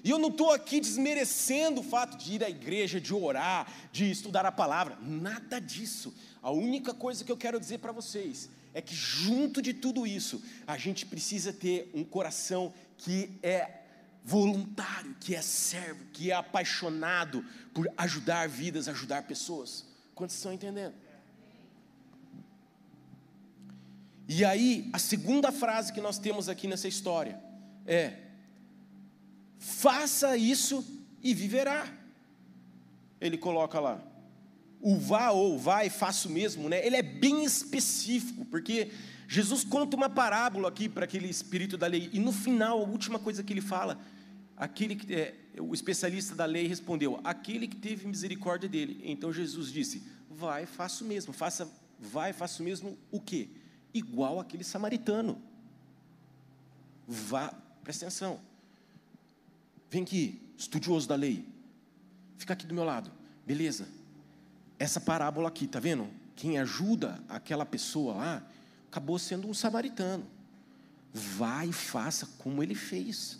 E 0.03 0.09
eu 0.09 0.19
não 0.19 0.29
estou 0.29 0.51
aqui 0.51 0.79
desmerecendo 0.79 1.81
o 1.81 1.83
fato 1.83 2.17
de 2.17 2.33
ir 2.33 2.43
à 2.43 2.49
igreja, 2.49 3.01
de 3.01 3.13
orar, 3.13 3.71
de 3.91 4.09
estudar 4.09 4.45
a 4.45 4.51
palavra, 4.51 4.97
nada 5.01 5.59
disso. 5.59 6.13
A 6.41 6.51
única 6.51 6.93
coisa 6.93 7.23
que 7.23 7.31
eu 7.31 7.37
quero 7.37 7.59
dizer 7.59 7.79
para 7.79 7.91
vocês 7.91 8.49
é 8.73 8.81
que, 8.81 8.93
junto 8.93 9.61
de 9.61 9.73
tudo 9.73 10.05
isso, 10.05 10.41
a 10.67 10.77
gente 10.77 11.05
precisa 11.05 11.51
ter 11.51 11.89
um 11.93 12.03
coração 12.03 12.73
que 12.97 13.31
é 13.41 13.86
voluntário, 14.27 15.15
que 15.21 15.33
é 15.33 15.41
servo, 15.41 16.03
que 16.11 16.31
é 16.31 16.35
apaixonado 16.35 17.45
por 17.73 17.89
ajudar 17.95 18.49
vidas, 18.49 18.89
ajudar 18.89 19.23
pessoas. 19.23 19.85
Quantos 20.13 20.35
estão 20.35 20.51
entendendo? 20.51 20.93
E 24.27 24.43
aí, 24.43 24.89
a 24.91 24.99
segunda 24.99 25.49
frase 25.49 25.93
que 25.93 26.01
nós 26.01 26.19
temos 26.19 26.49
aqui 26.49 26.67
nessa 26.67 26.89
história 26.89 27.41
é: 27.85 28.17
faça 29.57 30.35
isso 30.35 30.85
e 31.23 31.33
viverá. 31.33 31.87
Ele 33.21 33.37
coloca 33.37 33.79
lá, 33.79 34.03
o 34.81 34.97
vá 34.97 35.31
ou 35.31 35.57
vai, 35.57 35.89
faço 35.89 36.29
mesmo, 36.29 36.67
né? 36.67 36.85
Ele 36.85 36.97
é 36.97 37.01
bem 37.01 37.45
específico, 37.45 38.43
porque 38.43 38.91
Jesus 39.27 39.63
conta 39.63 39.95
uma 39.95 40.09
parábola 40.09 40.69
aqui 40.69 40.87
para 40.87 41.05
aquele 41.05 41.27
espírito 41.27 41.77
da 41.77 41.87
lei, 41.87 42.09
e 42.13 42.19
no 42.19 42.31
final, 42.31 42.79
a 42.81 42.87
última 42.87 43.19
coisa 43.19 43.43
que 43.43 43.51
ele 43.51 43.61
fala, 43.61 43.99
aquele 44.55 44.95
que 44.95 45.13
é, 45.13 45.35
o 45.59 45.73
especialista 45.73 46.33
da 46.33 46.45
lei 46.45 46.67
respondeu: 46.67 47.19
aquele 47.23 47.67
que 47.67 47.75
teve 47.75 48.07
misericórdia 48.07 48.69
dele. 48.69 49.01
Então 49.03 49.33
Jesus 49.33 49.71
disse: 49.71 50.03
vai, 50.29 50.65
faço 50.65 51.03
mesmo, 51.03 51.33
faça, 51.33 51.69
vai, 51.99 52.31
faço 52.31 52.63
mesmo 52.63 52.97
o 53.11 53.19
quê? 53.19 53.49
Igual 53.93 54.39
aquele 54.39 54.63
samaritano. 54.63 55.41
Vá, 57.07 57.53
presta 57.83 58.05
atenção. 58.05 58.39
Vem 59.89 60.03
aqui, 60.03 60.41
estudioso 60.57 61.07
da 61.07 61.15
lei. 61.15 61.45
Fica 62.37 62.53
aqui 62.53 62.65
do 62.65 62.73
meu 62.73 62.83
lado. 62.83 63.11
Beleza? 63.45 63.87
essa 64.79 64.99
parábola 64.99 65.47
aqui, 65.47 65.67
tá 65.67 65.79
vendo? 65.79 66.07
Quem 66.35 66.59
ajuda 66.59 67.19
aquela 67.27 67.65
pessoa 67.65 68.15
lá 68.15 68.43
acabou 68.89 69.19
sendo 69.19 69.47
um 69.47 69.53
samaritano. 69.53 70.25
Vá 71.13 71.65
e 71.65 71.73
faça 71.73 72.25
como 72.37 72.61
ele 72.61 72.75
fez. 72.75 73.39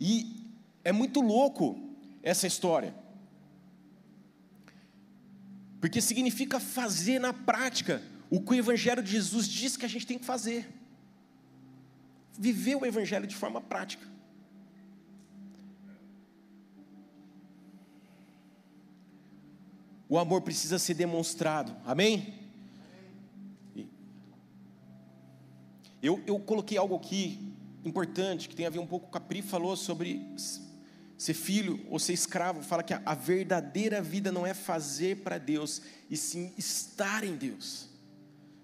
E 0.00 0.52
é 0.84 0.92
muito 0.92 1.20
louco 1.20 1.78
essa 2.22 2.46
história. 2.46 2.94
Porque 5.80 6.00
significa 6.00 6.58
fazer 6.58 7.18
na 7.18 7.32
prática 7.32 8.02
o 8.30 8.40
que 8.40 8.52
o 8.52 8.54
Evangelho 8.54 9.02
de 9.02 9.12
Jesus 9.12 9.48
diz 9.48 9.76
que 9.76 9.84
a 9.84 9.88
gente 9.88 10.06
tem 10.06 10.18
que 10.18 10.24
fazer. 10.24 10.68
Viver 12.38 12.76
o 12.76 12.86
Evangelho 12.86 13.26
de 13.26 13.34
forma 13.34 13.60
prática. 13.60 14.06
O 20.08 20.18
amor 20.18 20.42
precisa 20.42 20.78
ser 20.78 20.94
demonstrado, 20.94 21.76
amém? 21.84 22.34
Eu, 26.00 26.22
eu 26.26 26.38
coloquei 26.38 26.78
algo 26.78 26.96
aqui 26.96 27.52
importante, 27.84 28.48
que 28.48 28.56
tem 28.56 28.66
a 28.66 28.70
ver 28.70 28.78
um 28.78 28.86
pouco 28.86 29.10
com 29.10 29.18
a 29.18 29.20
Pri 29.20 29.42
falou 29.42 29.76
sobre 29.76 30.24
ser 31.16 31.34
filho 31.34 31.84
ou 31.90 31.98
ser 31.98 32.12
escravo. 32.12 32.62
Fala 32.62 32.82
que 32.82 32.94
a, 32.94 33.02
a 33.04 33.14
verdadeira 33.14 34.00
vida 34.00 34.30
não 34.30 34.46
é 34.46 34.54
fazer 34.54 35.18
para 35.18 35.38
Deus, 35.38 35.82
e 36.08 36.16
sim 36.16 36.52
estar 36.56 37.24
em 37.24 37.36
Deus. 37.36 37.88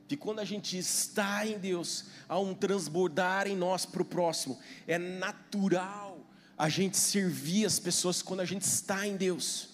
Que 0.07 0.16
quando 0.16 0.38
a 0.38 0.44
gente 0.44 0.78
está 0.78 1.46
em 1.46 1.59
Deus, 1.59 2.04
há 2.28 2.38
um 2.38 2.54
transbordar 2.54 3.48
em 3.48 3.57
nós 3.57 3.85
para 3.85 4.02
o 4.02 4.04
próximo. 4.04 4.59
É 4.87 4.96
natural 4.96 6.20
a 6.57 6.68
gente 6.68 6.96
servir 6.96 7.66
as 7.66 7.80
pessoas 7.80 8.22
quando 8.22 8.40
a 8.40 8.44
gente 8.44 8.62
está 8.62 9.07
em 9.07 9.16
Deus. 9.16 9.74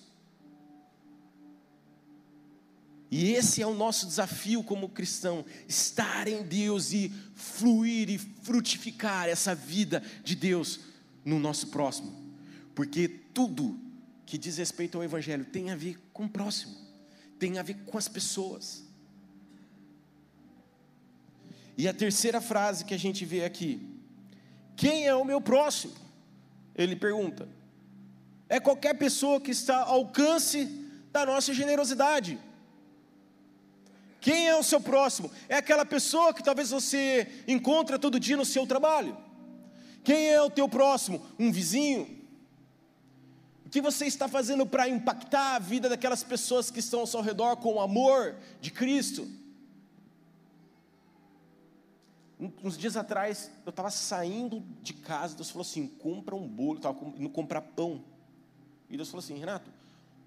E 3.11 3.33
esse 3.33 3.61
é 3.61 3.67
o 3.67 3.75
nosso 3.75 4.07
desafio 4.07 4.63
como 4.63 4.89
cristão: 4.89 5.45
estar 5.69 6.29
em 6.29 6.43
Deus 6.43 6.93
e 6.93 7.13
fluir 7.35 8.09
e 8.09 8.19
frutificar 8.19 9.29
essa 9.29 9.55
vida 9.55 10.03
de 10.23 10.37
Deus 10.37 10.81
no 11.25 11.39
nosso 11.39 11.69
próximo, 11.69 12.13
porque 12.75 13.09
tudo 13.09 13.79
que 14.25 14.39
diz 14.39 14.59
respeito 14.59 14.97
ao 14.97 15.05
Evangelho 15.05 15.45
tem 15.45 15.71
a 15.71 15.77
ver 15.77 15.99
com 16.13 16.25
o 16.25 16.29
próximo, 16.29 16.77
tem 17.39 17.59
a 17.59 17.63
ver 17.63 17.75
com 17.85 17.99
as 17.99 18.07
pessoas. 18.07 18.85
E 21.77 21.89
a 21.89 21.95
terceira 21.95 22.41
frase 22.41 22.85
que 22.85 22.95
a 22.95 22.99
gente 22.99 23.25
vê 23.25 23.45
aqui: 23.45 23.81
Quem 24.77 25.07
é 25.07 25.15
o 25.15 25.25
meu 25.25 25.41
próximo? 25.41 25.95
Ele 26.77 26.95
pergunta. 26.95 27.49
É 28.49 28.61
qualquer 28.61 28.95
pessoa 28.95 29.41
que 29.41 29.51
está 29.51 29.79
ao 29.79 29.95
alcance 29.95 30.67
da 31.13 31.27
nossa 31.27 31.53
generosidade. 31.53 32.39
Quem 34.21 34.49
é 34.49 34.57
o 34.57 34.63
seu 34.63 34.81
próximo? 34.81 35.31
É 35.49 35.57
aquela 35.57 35.85
pessoa 35.85 36.35
que 36.35 36.43
talvez 36.43 36.71
você 36.71 37.45
encontra 37.49 37.99
todo 37.99 38.21
dia 38.21 38.37
no 38.37 38.45
seu 38.45 38.67
trabalho. 38.67 39.17
Quem 40.05 40.29
é 40.29 40.41
o 40.43 40.51
teu 40.51 40.69
próximo? 40.69 41.25
Um 41.39 41.51
vizinho? 41.51 42.19
O 43.65 43.71
que 43.71 43.81
você 43.81 44.07
está 44.07 44.29
fazendo 44.29 44.67
para 44.67 44.89
impactar 44.89 45.55
a 45.55 45.59
vida 45.59 45.89
daquelas 45.89 46.23
pessoas 46.23 46.71
que 46.71 46.81
estão 46.81 47.01
ao 47.01 47.07
seu 47.07 47.21
redor 47.21 47.57
com 47.57 47.75
o 47.75 47.81
amor 47.81 48.37
de 48.61 48.71
Cristo? 48.71 49.27
Uns 52.63 52.77
dias 52.77 52.97
atrás, 52.97 53.51
eu 53.65 53.71
estava 53.71 53.91
saindo 53.91 54.63
de 54.83 54.95
casa, 54.95 55.37
Deus 55.37 55.51
falou 55.51 55.63
assim: 55.63 55.87
compra 55.87 56.35
um 56.35 56.49
bolo, 56.49 56.79
estava 56.79 56.99
indo 57.17 57.29
comprar 57.29 57.61
pão. 57.61 58.03
E 58.89 58.97
Deus 58.97 59.11
falou 59.11 59.23
assim: 59.23 59.39
Renato, 59.39 59.71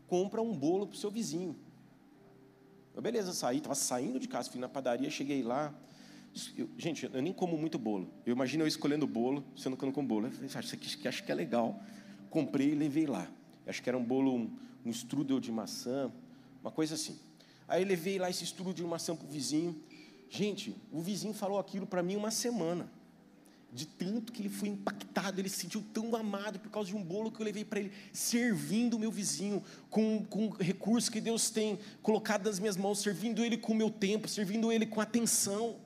compra 0.07 0.41
um 0.41 0.55
bolo 0.55 0.87
para 0.87 0.95
o 0.95 0.99
seu 0.99 1.11
vizinho. 1.11 1.55
Eu, 2.93 3.01
beleza, 3.01 3.33
saí, 3.33 3.57
estava 3.57 3.75
saindo 3.75 4.19
de 4.19 4.27
casa, 4.27 4.49
fui 4.49 4.59
na 4.59 4.69
padaria, 4.69 5.09
cheguei 5.09 5.41
lá. 5.41 5.73
Eu, 6.57 6.69
gente, 6.77 7.09
eu 7.11 7.21
nem 7.21 7.33
como 7.33 7.57
muito 7.57 7.79
bolo. 7.79 8.11
Eu 8.25 8.33
imagino 8.33 8.63
eu 8.63 8.67
escolhendo 8.67 9.07
bolo, 9.07 9.43
sendo 9.55 9.75
que 9.75 9.83
eu 9.83 9.87
não 9.87 9.93
como 9.93 10.07
bolo. 10.07 10.27
Eu 10.27 10.31
falei, 10.31 10.49
acho, 10.53 10.77
que, 10.77 11.07
acho 11.07 11.23
que 11.23 11.31
é 11.31 11.35
legal. 11.35 11.81
Comprei 12.29 12.71
e 12.71 12.75
levei 12.75 13.05
lá. 13.05 13.27
Acho 13.65 13.81
que 13.81 13.89
era 13.89 13.97
um 13.97 14.03
bolo, 14.03 14.35
um, 14.35 14.57
um 14.85 14.89
strudel 14.89 15.39
de 15.39 15.51
maçã, 15.51 16.11
uma 16.61 16.71
coisa 16.71 16.95
assim. 16.95 17.19
Aí 17.67 17.83
levei 17.83 18.19
lá 18.19 18.29
esse 18.29 18.43
strudel 18.43 18.73
de 18.73 18.83
maçã 18.83 19.15
para 19.15 19.25
o 19.25 19.29
vizinho. 19.29 19.81
Gente, 20.29 20.75
o 20.91 21.01
vizinho 21.01 21.33
falou 21.33 21.59
aquilo 21.59 21.87
para 21.87 22.03
mim 22.03 22.15
uma 22.15 22.31
semana 22.31 22.89
de 23.73 23.87
tanto 23.87 24.31
que 24.31 24.41
ele 24.41 24.49
foi 24.49 24.69
impactado, 24.69 25.41
ele 25.41 25.49
se 25.49 25.57
sentiu 25.57 25.83
tão 25.93 26.15
amado 26.15 26.59
por 26.59 26.69
causa 26.69 26.89
de 26.89 26.95
um 26.95 27.03
bolo 27.03 27.31
que 27.31 27.41
eu 27.41 27.45
levei 27.45 27.65
para 27.65 27.79
ele, 27.79 27.91
servindo 28.11 28.95
o 28.95 28.99
meu 28.99 29.11
vizinho, 29.11 29.63
com, 29.89 30.23
com 30.25 30.49
recursos 30.49 31.09
que 31.09 31.19
Deus 31.19 31.49
tem 31.49 31.79
colocado 32.01 32.45
nas 32.45 32.59
minhas 32.59 32.77
mãos, 32.77 33.01
servindo 33.01 33.43
ele 33.43 33.57
com 33.57 33.73
o 33.73 33.75
meu 33.75 33.89
tempo, 33.89 34.27
servindo 34.27 34.71
ele 34.71 34.85
com 34.85 35.01
atenção. 35.01 35.77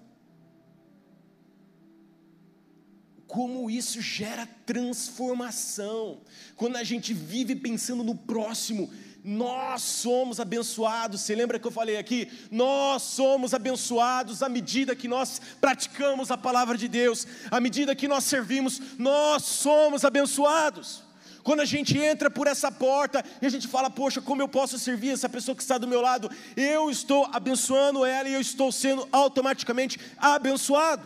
Como 3.25 3.69
isso 3.69 4.01
gera 4.01 4.45
transformação, 4.65 6.21
quando 6.55 6.75
a 6.75 6.83
gente 6.83 7.13
vive 7.13 7.55
pensando 7.55 8.03
no 8.03 8.15
próximo, 8.15 8.89
nós 9.27 9.81
somos 9.81 10.39
abençoados. 10.39 11.19
Você 11.19 11.35
lembra 11.35 11.59
que 11.59 11.67
eu 11.67 11.71
falei 11.71 11.97
aqui? 11.97 12.31
Nós 12.49 13.01
somos 13.01 13.53
abençoados 13.53 14.41
à 14.41 14.47
medida 14.47 14.95
que 14.95 15.05
nós 15.05 15.41
praticamos 15.59 16.31
a 16.31 16.37
palavra 16.37 16.77
de 16.77 16.87
Deus, 16.87 17.27
à 17.51 17.59
medida 17.59 17.93
que 17.93 18.07
nós 18.07 18.23
servimos, 18.23 18.81
nós 18.97 19.43
somos 19.43 20.05
abençoados. 20.05 21.03
Quando 21.43 21.59
a 21.59 21.65
gente 21.65 21.97
entra 21.97 22.29
por 22.29 22.47
essa 22.47 22.71
porta 22.71 23.21
e 23.41 23.45
a 23.45 23.49
gente 23.49 23.67
fala, 23.67 23.89
poxa, 23.89 24.21
como 24.21 24.41
eu 24.41 24.47
posso 24.47 24.79
servir 24.79 25.09
essa 25.09 25.27
pessoa 25.27 25.55
que 25.55 25.61
está 25.61 25.77
do 25.77 25.89
meu 25.89 25.99
lado? 25.99 26.31
Eu 26.55 26.89
estou 26.89 27.29
abençoando 27.33 28.05
ela 28.05 28.29
e 28.29 28.33
eu 28.33 28.39
estou 28.39 28.71
sendo 28.71 29.05
automaticamente 29.11 29.99
abençoado. 30.17 31.05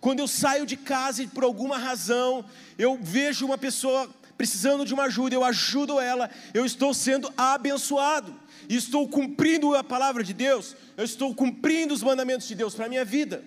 Quando 0.00 0.20
eu 0.20 0.28
saio 0.28 0.64
de 0.64 0.78
casa 0.78 1.22
e 1.22 1.26
por 1.26 1.44
alguma 1.44 1.76
razão 1.76 2.42
eu 2.78 2.98
vejo 3.02 3.44
uma 3.44 3.58
pessoa 3.58 4.08
precisando 4.40 4.86
de 4.86 4.94
uma 4.94 5.02
ajuda, 5.02 5.34
eu 5.34 5.44
ajudo 5.44 6.00
ela, 6.00 6.30
eu 6.54 6.64
estou 6.64 6.94
sendo 6.94 7.30
abençoado, 7.36 8.34
estou 8.70 9.06
cumprindo 9.06 9.74
a 9.74 9.84
palavra 9.84 10.24
de 10.24 10.32
Deus, 10.32 10.74
eu 10.96 11.04
estou 11.04 11.34
cumprindo 11.34 11.92
os 11.92 12.02
mandamentos 12.02 12.48
de 12.48 12.54
Deus 12.54 12.74
para 12.74 12.86
a 12.86 12.88
minha 12.88 13.04
vida. 13.04 13.44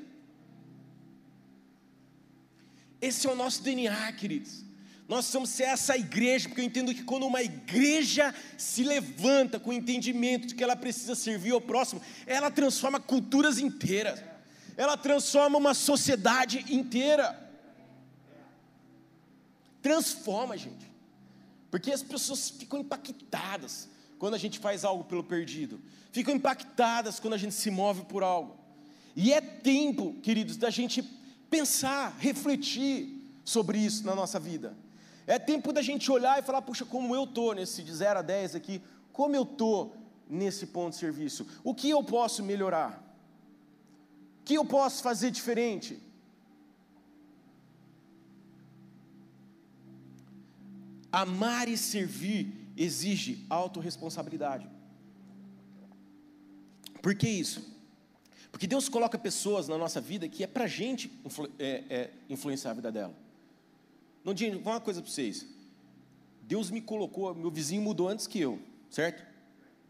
Esse 3.02 3.26
é 3.26 3.32
o 3.32 3.36
nosso 3.36 3.64
DNA, 3.64 4.12
queridos. 4.12 4.64
Nós 5.08 5.26
somos 5.26 5.50
ser 5.50 5.64
essa 5.64 5.98
igreja, 5.98 6.48
porque 6.48 6.62
eu 6.62 6.66
entendo 6.66 6.94
que 6.94 7.02
quando 7.02 7.26
uma 7.26 7.42
igreja 7.42 8.32
se 8.56 8.84
levanta 8.84 9.60
com 9.60 9.72
o 9.72 9.74
entendimento 9.74 10.46
de 10.46 10.54
que 10.54 10.64
ela 10.64 10.76
precisa 10.76 11.16
servir 11.16 11.54
ao 11.54 11.62
próximo, 11.62 12.04
ela 12.28 12.52
transforma 12.52 13.00
culturas 13.00 13.58
inteiras, 13.58 14.24
ela 14.78 14.96
transforma 14.96 15.58
uma 15.58 15.74
sociedade 15.74 16.64
inteira. 16.70 17.43
Transforma, 19.84 20.58
gente, 20.58 20.90
porque 21.70 21.92
as 21.92 22.02
pessoas 22.02 22.50
ficam 22.50 22.80
impactadas 22.80 23.90
quando 24.18 24.34
a 24.34 24.38
gente 24.38 24.58
faz 24.58 24.86
algo 24.86 25.04
pelo 25.04 25.26
perdido, 25.26 25.82
ficam 26.10 26.34
impactadas 26.34 27.20
quando 27.20 27.34
a 27.34 27.38
gente 27.38 27.54
se 27.54 27.70
move 27.70 28.06
por 28.06 28.24
algo, 28.24 28.58
e 29.14 29.34
é 29.34 29.42
tempo, 29.42 30.16
queridos, 30.24 30.56
da 30.56 30.70
gente 30.70 31.04
pensar, 31.50 32.16
refletir 32.18 33.22
sobre 33.44 33.78
isso 33.78 34.06
na 34.06 34.16
nossa 34.16 34.40
vida. 34.40 34.76
É 35.28 35.38
tempo 35.38 35.74
da 35.74 35.82
gente 35.82 36.10
olhar 36.10 36.40
e 36.40 36.42
falar, 36.42 36.62
puxa, 36.62 36.86
como 36.86 37.14
eu 37.14 37.26
estou 37.26 37.54
nesse 37.54 37.84
de 37.84 37.94
0 37.94 38.20
a 38.20 38.22
10 38.22 38.56
aqui, 38.56 38.82
como 39.12 39.36
eu 39.36 39.44
estou 39.44 39.96
nesse 40.30 40.68
ponto 40.68 40.94
de 40.94 41.00
serviço? 41.00 41.46
O 41.62 41.76
que 41.76 41.90
eu 41.90 42.02
posso 42.04 42.42
melhorar? 42.42 43.04
O 44.42 44.46
que 44.46 44.56
eu 44.56 44.66
posso 44.66 45.04
fazer 45.04 45.30
diferente? 45.30 46.02
Amar 51.14 51.70
e 51.70 51.78
servir 51.78 52.52
exige 52.76 53.46
autorresponsabilidade. 53.48 54.68
Por 57.04 57.14
que 57.14 57.30
isso? 57.30 57.72
Porque 58.52 58.66
Deus 58.66 58.90
coloca 58.90 59.16
pessoas 59.16 59.68
na 59.68 59.78
nossa 59.78 60.02
vida 60.02 60.28
que 60.28 60.44
é 60.44 60.48
para 60.48 60.64
a 60.64 60.68
gente 60.68 61.12
influ 61.24 61.48
é, 61.60 61.84
é, 61.88 62.10
influenciar 62.28 62.72
a 62.72 62.74
vida 62.74 62.92
dela. 62.92 63.14
Não 64.26 64.34
digo 64.34 64.58
uma 64.58 64.82
coisa 64.82 65.04
para 65.04 65.12
vocês. 65.12 65.46
Deus 66.42 66.72
me 66.72 66.82
colocou, 66.82 67.36
meu 67.36 67.52
vizinho 67.52 67.84
mudou 67.84 68.10
antes 68.10 68.26
que 68.26 68.40
eu, 68.40 68.60
certo? 68.90 69.24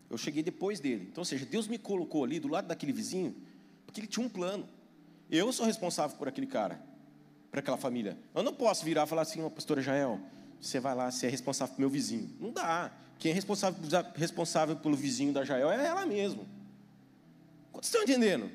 Eu 0.10 0.18
cheguei 0.18 0.44
depois 0.44 0.82
dele. 0.82 1.08
Então, 1.10 1.22
ou 1.22 1.26
seja, 1.26 1.46
Deus 1.46 1.70
me 1.70 1.78
colocou 1.78 2.26
ali 2.26 2.38
do 2.38 2.50
lado 2.50 2.68
daquele 2.68 2.92
vizinho, 2.92 3.34
porque 3.86 4.02
ele 4.02 4.08
tinha 4.08 4.26
um 4.26 4.30
plano. 4.30 4.68
Eu 5.32 5.54
sou 5.54 5.66
responsável 5.66 6.18
por 6.18 6.28
aquele 6.28 6.48
cara, 6.48 6.82
por 7.50 7.60
aquela 7.60 7.78
família. 7.78 8.18
Eu 8.36 8.44
não 8.44 8.54
posso 8.54 8.84
virar 8.84 9.06
e 9.06 9.08
falar 9.08 9.22
assim, 9.22 9.42
oh, 9.42 9.50
pastora 9.50 9.82
Jael, 9.82 10.20
você 10.64 10.80
vai 10.80 10.96
lá, 10.96 11.12
você 11.12 11.28
é 11.28 11.30
responsável 11.30 11.76
pelo 11.76 11.88
meu 11.88 11.90
vizinho. 11.90 12.30
Não 12.40 12.52
dá. 12.52 12.90
Quem 13.20 13.32
é 13.32 13.36
responsável, 13.36 13.80
responsável 14.16 14.76
pelo 14.78 14.96
vizinho 14.96 15.34
da 15.34 15.44
Jael 15.44 15.70
é 15.70 15.86
ela 15.86 16.06
mesma. 16.06 16.46
Vocês 17.72 17.88
estão 17.88 18.04
entendendo? 18.04 18.50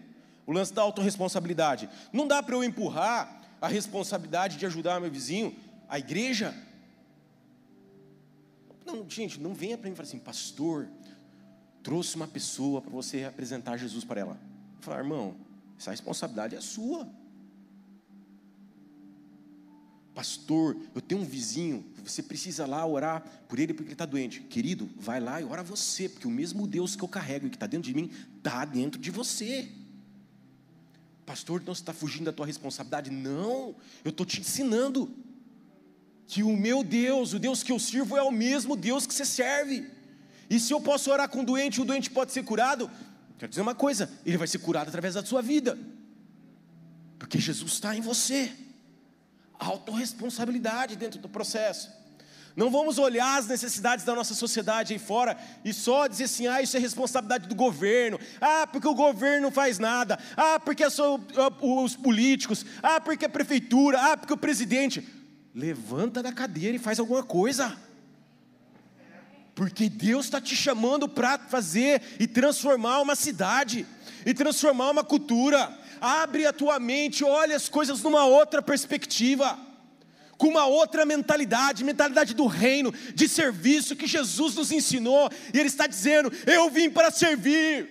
O 0.47 0.53
lance 0.53 0.73
da 0.73 0.81
autorresponsabilidade. 0.81 1.89
Não 2.13 2.27
dá 2.27 2.43
para 2.43 2.55
eu 2.55 2.65
empurrar 2.65 3.43
a 3.61 3.69
responsabilidade 3.69 4.57
de 4.57 4.65
ajudar 4.65 5.01
meu 5.01 5.11
vizinho 5.11 5.55
a 5.87 5.99
igreja. 5.99 6.55
Não, 8.87 9.09
gente, 9.09 9.39
não 9.39 9.53
venha 9.53 9.77
para 9.77 9.89
mim 9.89 9.93
e 9.93 9.97
fale 9.97 10.09
assim, 10.09 10.19
pastor, 10.19 10.89
trouxe 11.83 12.17
uma 12.17 12.27
pessoa 12.27 12.81
para 12.81 12.91
você 12.91 13.25
apresentar 13.25 13.77
Jesus 13.77 14.03
para 14.03 14.21
ela. 14.21 14.41
Falar, 14.81 14.99
irmão, 14.99 15.37
essa 15.79 15.91
responsabilidade 15.91 16.57
é 16.57 16.61
sua. 16.61 17.07
Pastor, 20.19 20.77
eu 20.97 21.01
tenho 21.01 21.21
um 21.21 21.25
vizinho, 21.25 21.85
você 22.03 22.21
precisa 22.21 22.67
lá 22.67 22.85
orar 22.85 23.23
por 23.49 23.57
ele 23.57 23.73
porque 23.73 23.91
ele 23.91 23.95
está 23.95 24.05
doente. 24.05 24.41
Querido, 24.41 24.91
vai 24.97 25.21
lá 25.21 25.41
e 25.41 25.45
ora 25.45 25.63
você, 25.63 26.09
porque 26.09 26.27
o 26.27 26.31
mesmo 26.31 26.67
Deus 26.67 26.97
que 26.97 27.05
eu 27.05 27.09
carrego 27.09 27.47
e 27.47 27.51
que 27.51 27.55
está 27.55 27.69
dentro 27.69 27.87
de 27.87 27.95
mim, 27.95 28.11
está 28.37 28.65
dentro 28.65 29.01
de 29.01 29.13
você. 29.13 29.69
Pastor, 31.25 31.61
então 31.61 31.73
você 31.73 31.83
está 31.83 31.93
fugindo 31.93 32.25
da 32.25 32.33
tua 32.33 32.47
responsabilidade? 32.47 33.13
Não, 33.13 33.77
eu 34.05 34.09
estou 34.09 34.27
te 34.27 34.41
ensinando 34.41 35.09
que 36.27 36.43
o 36.43 36.57
meu 36.57 36.83
Deus, 36.83 37.33
o 37.33 37.39
Deus 37.39 37.63
que 37.63 37.71
eu 37.71 37.79
sirvo, 37.79 38.17
é 38.17 38.23
o 38.25 38.33
mesmo 38.33 38.75
Deus 38.75 39.07
que 39.07 39.15
você 39.15 39.25
serve. 39.25 39.89
E 40.51 40.59
se 40.59 40.73
eu 40.73 40.81
posso 40.81 41.13
orar 41.13 41.29
com 41.29 41.43
o 41.43 41.47
doente, 41.47 41.81
o 41.81 41.85
doente 41.85 42.11
pode 42.11 42.33
ser 42.33 42.43
curado, 42.43 42.91
quero 43.39 43.51
dizer 43.51 43.63
uma 43.63 43.73
coisa: 43.73 44.11
ele 44.27 44.37
vai 44.37 44.49
ser 44.49 44.59
curado 44.59 44.89
através 44.89 45.15
da 45.15 45.25
sua 45.25 45.41
vida, 45.41 45.79
porque 47.21 47.39
Jesus 47.39 47.75
está 47.75 47.95
em 47.95 48.01
você. 48.01 48.67
Autoresponsabilidade 49.59 50.97
dentro 50.97 51.19
do 51.19 51.29
processo. 51.29 51.91
Não 52.59 52.71
vamos 52.71 52.99
olhar 52.99 53.39
as 53.39 53.47
necessidades 53.47 54.05
da 54.05 54.17
nossa 54.17 54.35
sociedade 54.35 54.93
aí 54.93 54.99
fora 54.99 55.39
e 55.65 55.73
só 55.73 56.09
dizer 56.09 56.25
assim: 56.25 56.49
ah, 56.49 56.61
isso 56.61 56.77
é 56.77 56.81
responsabilidade 56.81 57.47
do 57.49 57.55
governo, 57.55 58.19
ah, 58.41 58.67
porque 58.67 58.89
o 58.89 58.95
governo 58.95 59.43
não 59.43 59.53
faz 59.53 59.79
nada, 59.79 60.19
ah, 60.37 60.59
porque 60.59 60.85
os 60.85 61.95
políticos, 61.95 62.67
ah, 62.83 63.01
porque 63.01 63.27
a 63.27 63.29
prefeitura, 63.29 64.01
ah, 64.01 64.17
porque 64.17 64.33
o 64.33 64.37
presidente. 64.37 65.07
Levanta 65.55 66.23
da 66.23 66.33
cadeira 66.33 66.77
e 66.77 66.81
faz 66.81 66.99
alguma 66.99 67.23
coisa. 67.23 67.77
Porque 69.59 69.89
Deus 69.89 70.27
está 70.27 70.41
te 70.41 70.55
chamando 70.55 71.09
para 71.09 71.37
fazer 71.37 72.01
e 72.21 72.29
transformar 72.29 73.01
uma 73.01 73.17
cidade, 73.17 73.85
e 74.25 74.33
transformar 74.33 74.89
uma 74.89 75.03
cultura. 75.03 75.77
Abre 76.01 76.47
a 76.47 76.53
tua 76.53 76.79
mente, 76.79 77.25
olha 77.25 77.57
as 77.57 77.69
coisas 77.69 78.01
numa 78.01 78.25
outra 78.25 78.63
perspectiva, 78.63 79.59
com 80.37 80.47
uma 80.47 80.67
outra 80.67 81.05
mentalidade, 81.05 81.83
mentalidade 81.83 82.35
do 82.35 82.47
reino, 82.47 82.95
de 83.13 83.29
serviço 83.29 83.97
que 83.97 84.07
Jesus 84.07 84.55
nos 84.55 84.71
ensinou, 84.71 85.29
e 85.53 85.59
Ele 85.59 85.67
está 85.67 85.89
dizendo: 85.89 86.33
Eu 86.47 86.71
vim 86.71 86.89
para 86.89 87.11
servir, 87.11 87.89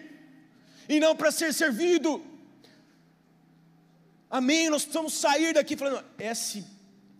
e 0.87 1.01
não 1.01 1.17
para 1.17 1.31
ser 1.31 1.53
servido. 1.53 2.25
Amém? 4.31 4.69
Nós 4.69 4.83
precisamos 4.83 5.15
sair 5.15 5.53
daqui 5.53 5.75
falando: 5.75 6.01
esse 6.17 6.63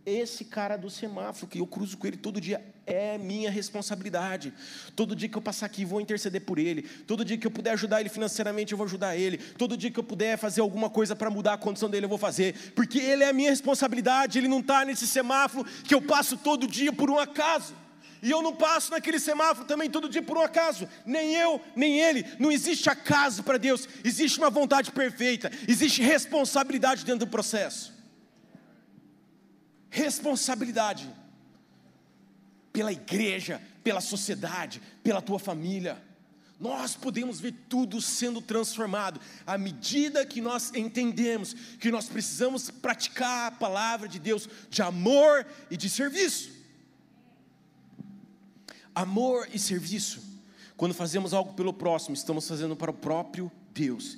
esse 0.07 0.45
cara 0.45 0.77
do 0.77 0.89
semáforo, 0.89 1.47
que 1.47 1.59
eu 1.59 1.67
cruzo 1.67 1.97
com 1.97 2.07
ele 2.07 2.15
todo 2.15 2.39
dia, 2.39 2.63
é 2.85 3.17
minha 3.17 3.51
responsabilidade. 3.51 4.53
Todo 4.95 5.13
dia 5.13 5.27
que 5.27 5.37
eu 5.37 5.41
passar 5.41 5.65
aqui, 5.65 5.83
vou 5.83 5.99
interceder 5.99 6.41
por 6.41 6.57
ele. 6.57 6.83
Todo 7.05 7.25
dia 7.25 7.37
que 7.37 7.45
eu 7.45 7.51
puder 7.51 7.71
ajudar 7.71 7.99
ele 7.99 8.07
financeiramente, 8.07 8.71
eu 8.71 8.77
vou 8.77 8.85
ajudar 8.85 9.17
ele. 9.17 9.37
Todo 9.37 9.75
dia 9.75 9.91
que 9.91 9.99
eu 9.99 10.03
puder 10.03 10.37
fazer 10.37 10.61
alguma 10.61 10.89
coisa 10.89 11.13
para 11.13 11.29
mudar 11.29 11.53
a 11.53 11.57
condição 11.57 11.89
dele, 11.89 12.05
eu 12.05 12.09
vou 12.09 12.17
fazer. 12.17 12.71
Porque 12.73 12.97
ele 12.97 13.21
é 13.21 13.29
a 13.29 13.33
minha 13.33 13.49
responsabilidade, 13.49 14.37
ele 14.37 14.47
não 14.47 14.61
está 14.61 14.85
nesse 14.85 15.05
semáforo 15.05 15.65
que 15.83 15.93
eu 15.93 16.01
passo 16.01 16.37
todo 16.37 16.65
dia 16.65 16.93
por 16.93 17.09
um 17.09 17.19
acaso. 17.19 17.75
E 18.23 18.31
eu 18.31 18.41
não 18.41 18.55
passo 18.55 18.91
naquele 18.91 19.19
semáforo 19.19 19.67
também 19.67 19.89
todo 19.89 20.07
dia 20.07 20.23
por 20.23 20.37
um 20.37 20.41
acaso. 20.41 20.87
Nem 21.05 21.35
eu, 21.35 21.61
nem 21.75 21.99
ele. 21.99 22.25
Não 22.39 22.49
existe 22.49 22.89
acaso 22.89 23.43
para 23.43 23.57
Deus. 23.57 23.87
Existe 24.05 24.39
uma 24.39 24.49
vontade 24.49 24.89
perfeita. 24.89 25.51
Existe 25.67 26.01
responsabilidade 26.01 27.03
dentro 27.03 27.25
do 27.25 27.27
processo 27.27 27.96
responsabilidade 29.89 31.09
pela 32.71 32.91
igreja, 32.91 33.61
pela 33.83 34.01
sociedade, 34.01 34.81
pela 35.03 35.21
tua 35.21 35.39
família. 35.39 36.01
Nós 36.59 36.95
podemos 36.95 37.39
ver 37.39 37.53
tudo 37.69 38.01
sendo 38.01 38.41
transformado 38.41 39.19
à 39.45 39.57
medida 39.57 40.25
que 40.25 40.41
nós 40.41 40.73
entendemos 40.73 41.53
que 41.79 41.91
nós 41.91 42.07
precisamos 42.07 42.71
praticar 42.71 43.47
a 43.47 43.55
palavra 43.55 44.07
de 44.07 44.19
Deus 44.19 44.49
de 44.69 44.81
amor 44.81 45.45
e 45.69 45.77
de 45.77 45.89
serviço. 45.89 46.51
Amor 48.93 49.47
e 49.53 49.59
serviço. 49.59 50.23
Quando 50.75 50.93
fazemos 50.93 51.33
algo 51.33 51.53
pelo 51.53 51.73
próximo, 51.73 52.15
estamos 52.15 52.47
fazendo 52.47 52.75
para 52.75 52.91
o 52.91 52.93
próprio 52.93 53.51
Deus 53.71 54.17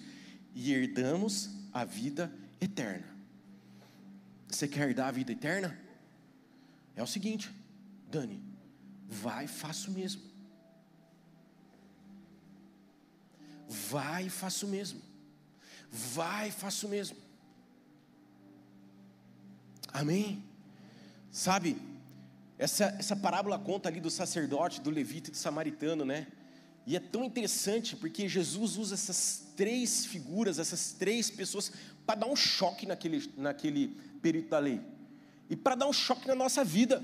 e 0.56 0.74
herdamos 0.74 1.50
a 1.74 1.84
vida 1.84 2.32
eterna. 2.62 3.19
Você 4.50 4.68
quer 4.68 4.94
dar 4.94 5.08
a 5.08 5.12
vida 5.12 5.32
eterna? 5.32 5.80
É 6.96 7.04
o 7.04 7.08
seguinte, 7.08 7.50
Dani, 8.10 8.44
vai 9.08 9.46
e 9.46 9.48
faça 9.48 9.90
o 9.90 9.94
mesmo. 9.94 10.22
Vai 13.68 14.26
e 14.26 14.30
faça 14.30 14.66
o 14.66 14.70
mesmo. 14.70 15.02
Vai 15.92 16.50
e 16.50 16.52
faça 16.52 16.88
o 16.88 16.90
mesmo. 16.90 17.16
Amém? 19.94 20.44
Sabe, 21.32 21.80
essa, 22.58 22.86
essa 23.00 23.16
parábola 23.16 23.58
conta 23.60 23.88
ali 23.88 24.00
do 24.00 24.10
sacerdote, 24.10 24.82
do 24.82 24.90
levita 24.90 25.30
e 25.30 25.32
do 25.32 25.38
samaritano, 25.38 26.04
né? 26.04 26.28
E 26.86 26.96
é 26.96 27.00
tão 27.00 27.24
interessante 27.24 27.96
porque 27.96 28.28
Jesus 28.28 28.78
usa 28.78 28.96
essas 28.96 29.46
três 29.56 30.06
figuras, 30.06 30.58
essas 30.58 30.94
três 30.94 31.30
pessoas, 31.30 31.72
para 32.06 32.22
dar 32.22 32.28
um 32.28 32.36
choque 32.36 32.86
naquele, 32.86 33.32
naquele 33.38 33.90
perito 34.22 34.50
da 34.50 34.60
lei 34.60 34.82
e 35.50 35.56
para 35.56 35.76
dar 35.76 35.88
um 35.88 35.94
choque 35.94 36.28
na 36.28 36.36
nossa 36.36 36.64
vida. 36.64 37.04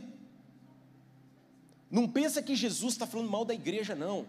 Não 1.90 2.08
pensa 2.08 2.42
que 2.42 2.56
Jesus 2.56 2.94
está 2.94 3.08
falando 3.08 3.30
mal 3.30 3.46
da 3.46 3.54
igreja, 3.54 3.96
não. 3.96 4.26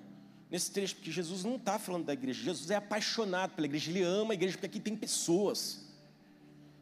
Nesse 0.51 0.71
trecho, 0.71 0.95
porque 0.97 1.11
Jesus 1.11 1.43
não 1.43 1.57
está 1.57 1.79
falando 1.79 2.05
da 2.05 2.13
igreja, 2.13 2.45
Jesus 2.45 2.71
é 2.71 2.77
apaixonado 2.77 3.55
pela 3.55 3.67
igreja, 3.67 3.91
ele 3.91 4.03
ama 4.03 4.33
a 4.33 4.35
igreja, 4.35 4.55
porque 4.55 4.67
aqui 4.67 4.81
tem 4.81 4.95
pessoas. 4.95 5.85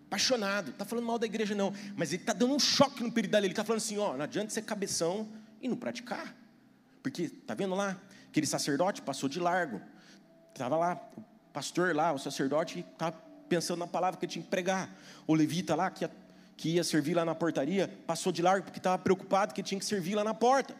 apaixonado, 0.07 0.70
está 0.70 0.85
falando 0.85 1.07
mal 1.07 1.18
da 1.18 1.27
igreja 1.27 1.55
não, 1.55 1.72
mas 1.96 2.12
ele 2.12 2.22
está 2.22 2.33
dando 2.33 2.55
um 2.55 2.59
choque 2.59 3.03
no 3.03 3.11
período 3.11 3.33
dele, 3.33 3.46
ele 3.46 3.53
está 3.53 3.64
falando 3.64 3.79
assim, 3.79 3.98
ó, 3.98 4.16
não 4.16 4.24
adianta 4.24 4.50
ser 4.50 4.62
cabeção 4.62 5.29
e 5.61 5.66
não 5.66 5.77
praticar, 5.77 6.37
porque, 7.03 7.29
tá 7.29 7.55
vendo 7.55 7.74
lá, 7.74 8.00
aquele 8.35 8.49
sacerdote 8.49 9.01
passou 9.01 9.29
de 9.29 9.38
largo, 9.38 9.81
estava 10.53 10.77
lá, 10.77 11.01
o 11.16 11.23
pastor 11.53 11.94
lá, 11.94 12.12
o 12.12 12.18
sacerdote, 12.18 12.81
estava 12.81 13.16
pensando 13.49 13.79
na 13.79 13.87
palavra 13.87 14.18
que 14.18 14.27
ele 14.27 14.33
tinha 14.33 14.42
que 14.42 14.51
pregar, 14.51 14.92
o 15.25 15.35
levita 15.35 15.77
lá, 15.77 15.88
que 15.88 16.03
ia, 16.03 16.11
que 16.57 16.68
ia 16.70 16.83
servir 16.83 17.14
lá 17.14 17.25
na 17.25 17.33
portaria, 17.33 17.87
passou 18.09 18.33
de 18.33 18.42
largo 18.42 18.64
porque 18.64 18.81
estava 18.81 19.01
preocupado 19.01 19.55
que 19.55 19.62
tinha 19.62 19.79
que 19.79 19.85
servir 19.85 20.16
lá 20.16 20.25
na 20.25 20.35
porta, 20.35 20.75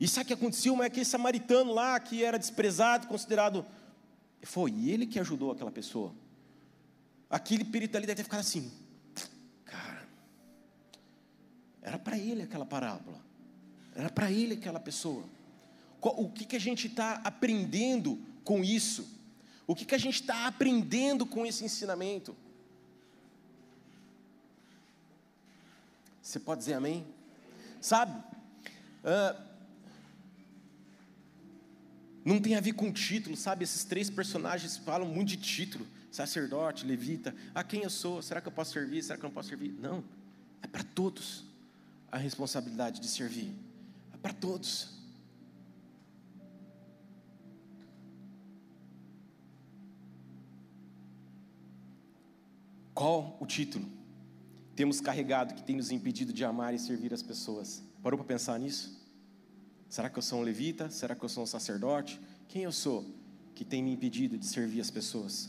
e 0.00 0.08
sabe 0.08 0.24
o 0.24 0.26
que 0.28 0.32
aconteceu? 0.32 0.74
Mas 0.74 0.86
aquele 0.86 1.04
samaritano 1.04 1.74
lá, 1.74 2.00
que 2.00 2.24
era 2.24 2.38
desprezado, 2.38 3.06
considerado, 3.08 3.66
foi 4.42 4.70
ele 4.88 5.06
que 5.06 5.20
ajudou 5.20 5.52
aquela 5.52 5.70
pessoa, 5.70 6.14
aquele 7.28 7.62
perito 7.62 7.94
ali 7.94 8.06
deve 8.06 8.16
ter 8.16 8.24
ficado 8.24 8.40
assim, 8.40 8.72
cara, 9.66 10.08
era 11.82 11.98
para 11.98 12.16
ele 12.16 12.40
aquela 12.40 12.64
parábola, 12.64 13.20
era 13.94 14.08
para 14.08 14.32
ele 14.32 14.54
aquela 14.54 14.80
pessoa. 14.80 15.36
O 16.00 16.28
que, 16.30 16.44
que 16.44 16.56
a 16.56 16.60
gente 16.60 16.86
está 16.86 17.14
aprendendo 17.24 18.18
com 18.44 18.62
isso? 18.62 19.08
O 19.66 19.74
que, 19.74 19.84
que 19.84 19.94
a 19.94 19.98
gente 19.98 20.20
está 20.20 20.46
aprendendo 20.46 21.26
com 21.26 21.44
esse 21.44 21.64
ensinamento? 21.64 22.34
Você 26.22 26.38
pode 26.38 26.60
dizer 26.60 26.74
amém? 26.74 27.06
Sabe? 27.80 28.12
Uh, 29.02 29.48
não 32.24 32.40
tem 32.40 32.54
a 32.54 32.60
ver 32.60 32.74
com 32.74 32.92
título, 32.92 33.36
sabe? 33.36 33.64
Esses 33.64 33.84
três 33.84 34.10
personagens 34.10 34.76
falam 34.76 35.08
muito 35.08 35.28
de 35.28 35.36
título 35.38 35.86
sacerdote, 36.10 36.84
levita, 36.84 37.34
a 37.54 37.62
quem 37.62 37.82
eu 37.82 37.90
sou, 37.90 38.20
será 38.20 38.40
que 38.40 38.48
eu 38.48 38.52
posso 38.52 38.72
servir, 38.72 39.02
será 39.02 39.18
que 39.18 39.24
eu 39.24 39.28
não 39.28 39.34
posso 39.34 39.48
servir? 39.48 39.72
Não, 39.72 40.02
é 40.62 40.66
para 40.66 40.82
todos 40.82 41.44
a 42.10 42.18
responsabilidade 42.18 43.00
de 43.00 43.08
servir, 43.08 43.54
é 44.12 44.16
para 44.16 44.32
todos. 44.32 44.97
Qual 52.98 53.36
o 53.38 53.46
título? 53.46 53.88
Temos 54.74 55.00
carregado 55.00 55.54
que 55.54 55.62
tem 55.62 55.76
nos 55.76 55.92
impedido 55.92 56.32
de 56.32 56.44
amar 56.44 56.74
e 56.74 56.80
servir 56.80 57.14
as 57.14 57.22
pessoas. 57.22 57.80
Parou 58.02 58.18
para 58.18 58.26
pensar 58.26 58.58
nisso? 58.58 59.00
Será 59.88 60.10
que 60.10 60.18
eu 60.18 60.22
sou 60.22 60.40
um 60.40 60.42
levita? 60.42 60.90
Será 60.90 61.14
que 61.14 61.24
eu 61.24 61.28
sou 61.28 61.44
um 61.44 61.46
sacerdote? 61.46 62.20
Quem 62.48 62.64
eu 62.64 62.72
sou 62.72 63.08
que 63.54 63.64
tem 63.64 63.84
me 63.84 63.92
impedido 63.92 64.36
de 64.36 64.44
servir 64.44 64.80
as 64.80 64.90
pessoas? 64.90 65.48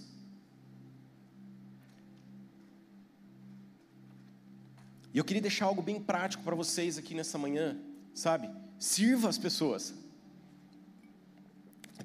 E 5.12 5.18
eu 5.18 5.24
queria 5.24 5.42
deixar 5.42 5.66
algo 5.66 5.82
bem 5.82 6.00
prático 6.00 6.44
para 6.44 6.54
vocês 6.56 7.00
aqui 7.00 7.16
nessa 7.16 7.40
manhã, 7.40 7.76
sabe? 8.14 8.48
Sirva 8.78 9.28
as 9.28 9.40
pessoas. 9.40 9.92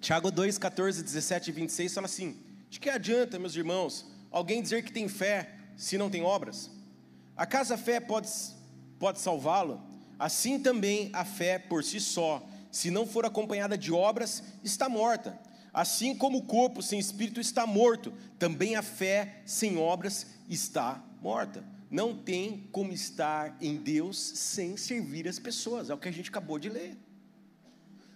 Tiago 0.00 0.30
2, 0.30 0.56
14, 0.56 1.02
17 1.02 1.50
e 1.50 1.52
26 1.52 1.92
fala 1.92 2.06
assim: 2.06 2.34
De 2.70 2.80
que 2.80 2.88
adianta, 2.88 3.38
meus 3.38 3.54
irmãos, 3.54 4.13
alguém 4.36 4.60
dizer 4.60 4.84
que 4.84 4.92
tem 4.92 5.08
fé 5.08 5.54
se 5.76 5.96
não 5.96 6.10
tem 6.10 6.22
obras? 6.22 6.70
Acaso 7.36 7.74
a 7.74 7.78
fé 7.78 8.00
pode, 8.00 8.28
pode 8.98 9.20
salvá-lo? 9.20 9.80
Assim 10.18 10.58
também 10.58 11.10
a 11.12 11.24
fé 11.24 11.58
por 11.58 11.82
si 11.82 12.00
só, 12.00 12.46
se 12.70 12.90
não 12.90 13.06
for 13.06 13.24
acompanhada 13.24 13.76
de 13.76 13.92
obras, 13.92 14.42
está 14.62 14.88
morta. 14.88 15.38
Assim 15.72 16.14
como 16.14 16.38
o 16.38 16.42
corpo 16.42 16.82
sem 16.82 16.98
espírito 16.98 17.40
está 17.40 17.66
morto, 17.66 18.12
também 18.38 18.76
a 18.76 18.82
fé 18.82 19.42
sem 19.44 19.76
obras 19.76 20.26
está 20.48 21.02
morta 21.20 21.64
não 21.94 22.12
tem 22.12 22.68
como 22.72 22.92
estar 22.92 23.56
em 23.60 23.76
Deus 23.76 24.18
sem 24.18 24.76
servir 24.76 25.28
as 25.28 25.38
pessoas, 25.38 25.90
é 25.90 25.94
o 25.94 25.98
que 25.98 26.08
a 26.08 26.12
gente 26.12 26.28
acabou 26.28 26.58
de 26.58 26.68
ler. 26.68 26.96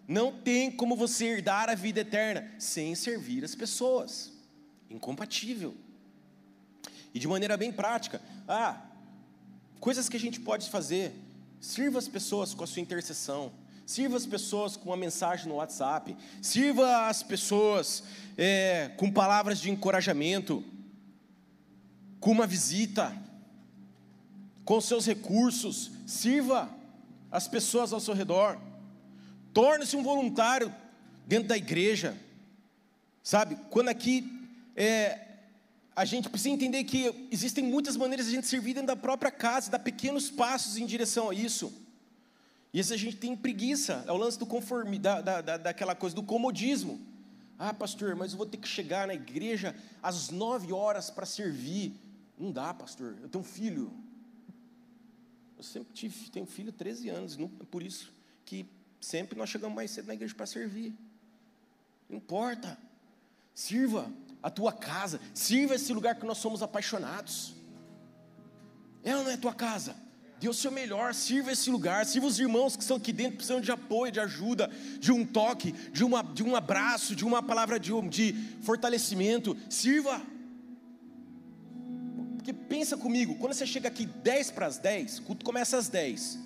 Não 0.09 0.33
tem 0.33 0.69
como 0.69 0.97
você 0.97 1.27
herdar 1.27 1.69
a 1.69 1.77
vida 1.77 2.01
eterna 2.01 2.51
sem 2.59 2.97
servir 2.97 3.45
as 3.45 3.55
pessoas. 3.55 4.33
Incompatível. 4.91 5.77
E 7.15 7.19
de 7.19 7.29
maneira 7.29 7.57
bem 7.57 7.73
prática, 7.73 8.21
ah, 8.47 8.81
coisas 9.81 10.09
que 10.09 10.17
a 10.17 10.21
gente 10.21 10.41
pode 10.41 10.69
fazer. 10.71 11.13
Sirva 11.61 11.99
as 11.99 12.09
pessoas 12.09 12.55
com 12.55 12.65
a 12.65 12.67
sua 12.67 12.83
intercessão. 12.83 13.53
Sirva 13.87 14.17
as 14.17 14.27
pessoas 14.27 14.77
com 14.77 14.91
uma 14.91 14.97
mensagem 14.97 15.49
no 15.49 15.57
WhatsApp. 15.57 16.17
Sirva 16.41 17.09
as 17.09 17.23
pessoas 17.23 18.05
é, 18.37 18.91
com 18.97 19.11
palavras 19.11 19.61
de 19.61 19.71
encorajamento. 19.71 20.63
Com 22.21 22.33
uma 22.33 22.47
visita 22.47 23.17
com 24.69 24.83
seus 24.83 25.07
recursos, 25.07 25.91
sirva 26.07 26.69
as 27.31 27.49
pessoas 27.49 27.91
ao 27.91 28.01
seu 28.01 28.13
redor, 28.13 28.61
torne-se 29.55 29.97
um 29.97 30.03
voluntário 30.03 30.71
dentro 31.27 31.49
da 31.49 31.57
igreja, 31.57 32.15
sabe? 33.23 33.57
Quando 33.71 33.89
aqui 33.89 34.31
é, 34.77 35.28
a 35.99 36.05
gente 36.05 36.29
precisa 36.29 36.55
entender 36.55 36.85
que 36.85 37.29
existem 37.29 37.65
muitas 37.65 37.97
maneiras 37.97 38.27
de 38.27 38.33
a 38.33 38.35
gente 38.37 38.47
servir 38.47 38.73
dentro 38.73 38.87
da 38.87 38.95
própria 38.95 39.33
casa, 39.33 39.69
dar 39.69 39.81
pequenos 39.81 40.31
passos 40.31 40.77
em 40.77 40.87
direção 40.87 41.29
a 41.29 41.35
isso. 41.35 41.73
E 42.73 42.79
esse 42.79 42.95
a 42.95 42.97
gente 42.97 43.17
tem 43.17 43.37
preguiça, 43.37 44.05
é 44.07 44.13
o 44.13 44.17
lance 44.17 44.39
do 44.39 44.47
conforme, 44.47 44.97
da, 44.97 45.21
da, 45.21 45.41
da, 45.41 45.57
daquela 45.57 45.97
coisa 45.97 46.15
do 46.15 46.23
comodismo. 46.23 47.05
Ah, 47.59 47.75
pastor, 47.75 48.15
mas 48.15 48.31
eu 48.31 48.39
vou 48.39 48.47
ter 48.47 48.59
que 48.59 48.69
chegar 48.69 49.09
na 49.09 49.15
igreja 49.15 49.75
às 50.01 50.31
nove 50.31 50.73
horas 50.73 51.11
para 51.11 51.27
servir. 51.27 51.93
Não 52.39 52.53
dá, 52.53 52.73
pastor, 52.73 53.17
eu 53.21 53.29
tenho 53.29 53.43
um 53.43 53.49
filho, 53.49 53.93
eu 55.57 55.65
sempre 55.65 55.93
tive, 55.93 56.31
tenho 56.31 56.47
filho 56.47 56.71
13 56.71 57.09
anos, 57.09 57.37
é 57.37 57.65
por 57.69 57.83
isso 57.83 58.13
que 58.45 58.65
sempre 59.01 59.37
nós 59.37 59.51
chegamos 59.51 59.75
mais 59.75 59.91
cedo 59.91 60.07
na 60.07 60.15
igreja 60.15 60.33
para 60.33 60.47
servir. 60.47 60.95
Não 62.09 62.19
importa. 62.19 62.79
Sirva 63.53 64.09
a 64.43 64.51
tua 64.51 64.73
casa, 64.73 65.21
sirva 65.35 65.75
esse 65.75 65.93
lugar 65.93 66.15
que 66.15 66.27
nós 66.27 66.39
somos 66.39 66.63
apaixonados. 66.63 67.55
É 69.03 69.17
ou 69.17 69.25
não 69.25 69.31
é 69.31 69.37
tua 69.37 69.55
casa? 69.55 69.97
Dê 70.41 70.49
o 70.49 70.55
seu 70.55 70.71
melhor, 70.71 71.15
sirva 71.15 71.51
esse 71.51 71.69
lugar, 71.69 72.07
sirva 72.07 72.29
os 72.29 72.39
irmãos 72.39 72.77
que 72.77 72.83
estão 72.83 72.97
aqui 72.97 73.13
dentro, 73.13 73.37
precisam 73.37 73.61
de 73.61 73.73
apoio, 73.73 74.13
de 74.13 74.21
ajuda, 74.21 74.71
de 75.01 75.11
um 75.11 75.27
toque, 75.27 75.73
de, 75.73 76.05
uma, 76.05 76.23
de 76.23 76.45
um 76.45 76.55
abraço, 76.55 77.17
de 77.17 77.25
uma 77.25 77.43
palavra 77.43 77.79
de, 77.81 77.91
de 78.09 78.33
fortalecimento. 78.63 79.57
Sirva. 79.69 80.23
Porque 82.37 82.53
pensa 82.53 82.97
comigo, 82.97 83.35
quando 83.37 83.53
você 83.53 83.67
chega 83.67 83.89
aqui 83.89 84.07
10 84.07 84.53
para 84.53 84.67
as 84.67 84.79
10, 84.79 85.19
o 85.19 85.23
culto 85.23 85.45
começa 85.45 85.77
às 85.77 85.89
10. 85.89 86.39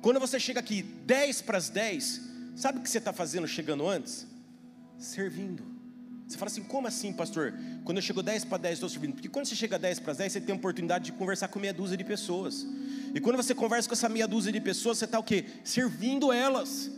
Quando 0.00 0.20
você 0.20 0.38
chega 0.38 0.60
aqui 0.60 0.82
10 0.82 1.42
para 1.42 1.58
as 1.58 1.68
10, 1.68 2.20
sabe 2.54 2.78
o 2.78 2.82
que 2.82 2.88
você 2.88 2.98
está 2.98 3.12
fazendo 3.12 3.48
chegando 3.48 3.86
antes? 3.88 4.28
Servindo. 4.96 5.79
Você 6.30 6.38
fala 6.38 6.48
assim, 6.48 6.62
como 6.62 6.86
assim, 6.86 7.12
pastor? 7.12 7.52
Quando 7.84 7.98
eu 7.98 8.02
chego 8.02 8.22
10 8.22 8.44
para 8.44 8.58
10, 8.58 8.74
estou 8.74 8.88
servindo. 8.88 9.14
Porque 9.14 9.28
quando 9.28 9.46
você 9.46 9.56
chega 9.56 9.76
10 9.76 9.98
para 9.98 10.12
10, 10.12 10.32
você 10.32 10.40
tem 10.40 10.54
a 10.54 10.56
oportunidade 10.56 11.06
de 11.06 11.12
conversar 11.12 11.48
com 11.48 11.58
meia 11.58 11.72
dúzia 11.72 11.96
de 11.96 12.04
pessoas. 12.04 12.64
E 13.12 13.18
quando 13.18 13.34
você 13.34 13.52
conversa 13.52 13.88
com 13.88 13.94
essa 13.94 14.08
meia 14.08 14.28
dúzia 14.28 14.52
de 14.52 14.60
pessoas, 14.60 14.98
você 14.98 15.06
está 15.06 15.18
o 15.18 15.24
quê? 15.24 15.44
Servindo 15.64 16.32
elas. 16.32 16.88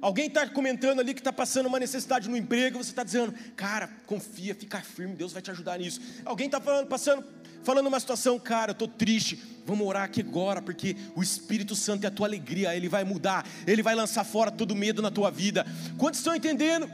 Alguém 0.00 0.28
está 0.28 0.48
comentando 0.48 1.00
ali 1.00 1.12
que 1.12 1.20
está 1.20 1.34
passando 1.34 1.66
uma 1.66 1.78
necessidade 1.78 2.30
no 2.30 2.36
emprego, 2.36 2.82
você 2.82 2.88
está 2.88 3.04
dizendo, 3.04 3.34
cara, 3.54 3.90
confia, 4.06 4.54
fica 4.54 4.80
firme, 4.80 5.14
Deus 5.14 5.34
vai 5.34 5.42
te 5.42 5.50
ajudar 5.50 5.78
nisso. 5.78 6.00
Alguém 6.24 6.46
está 6.46 6.58
falando, 6.58 6.86
passando 6.86 7.24
falando 7.62 7.88
uma 7.88 7.98
situação, 7.98 8.38
cara, 8.38 8.70
eu 8.70 8.72
estou 8.72 8.86
triste, 8.86 9.42
vamos 9.66 9.84
orar 9.86 10.04
aqui 10.04 10.20
agora, 10.20 10.62
porque 10.62 10.96
o 11.16 11.22
Espírito 11.22 11.74
Santo 11.74 12.04
é 12.04 12.06
a 12.06 12.10
tua 12.10 12.28
alegria, 12.28 12.74
ele 12.76 12.88
vai 12.88 13.02
mudar, 13.02 13.44
ele 13.66 13.82
vai 13.82 13.94
lançar 13.94 14.22
fora 14.22 14.52
todo 14.52 14.74
medo 14.74 15.02
na 15.02 15.10
tua 15.10 15.30
vida. 15.30 15.66
Quantos 15.98 16.20
estão 16.20 16.34
entendendo? 16.34 16.88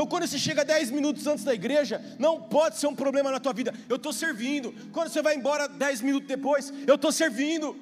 Então, 0.00 0.08
quando 0.08 0.26
você 0.26 0.38
chega 0.38 0.64
10 0.64 0.92
minutos 0.92 1.26
antes 1.26 1.44
da 1.44 1.52
igreja, 1.52 2.02
não 2.18 2.40
pode 2.40 2.78
ser 2.78 2.86
um 2.86 2.94
problema 2.94 3.30
na 3.30 3.38
tua 3.38 3.52
vida. 3.52 3.74
Eu 3.86 3.96
estou 3.96 4.14
servindo. 4.14 4.74
Quando 4.92 5.10
você 5.10 5.20
vai 5.20 5.36
embora 5.36 5.68
10 5.68 6.00
minutos 6.00 6.26
depois, 6.26 6.72
eu 6.86 6.94
estou 6.94 7.12
servindo. 7.12 7.76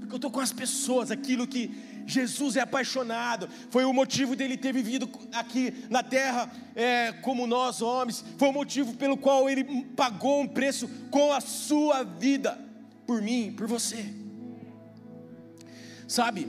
Porque 0.00 0.12
eu 0.12 0.16
estou 0.16 0.30
com 0.30 0.40
as 0.40 0.52
pessoas, 0.52 1.10
aquilo 1.10 1.46
que 1.46 1.70
Jesus 2.06 2.56
é 2.56 2.60
apaixonado, 2.60 3.48
foi 3.70 3.86
o 3.86 3.92
motivo 3.94 4.36
dele 4.36 4.58
ter 4.58 4.70
vivido 4.70 5.08
aqui 5.32 5.72
na 5.88 6.02
terra 6.02 6.52
é, 6.76 7.12
como 7.22 7.46
nós 7.46 7.80
homens, 7.80 8.22
foi 8.36 8.48
o 8.48 8.52
motivo 8.52 8.92
pelo 8.92 9.16
qual 9.16 9.48
ele 9.48 9.64
pagou 9.96 10.42
um 10.42 10.46
preço 10.46 10.90
com 11.10 11.32
a 11.32 11.40
sua 11.40 12.02
vida, 12.02 12.60
por 13.06 13.22
mim, 13.22 13.54
por 13.56 13.66
você. 13.66 14.12
Sabe, 16.06 16.46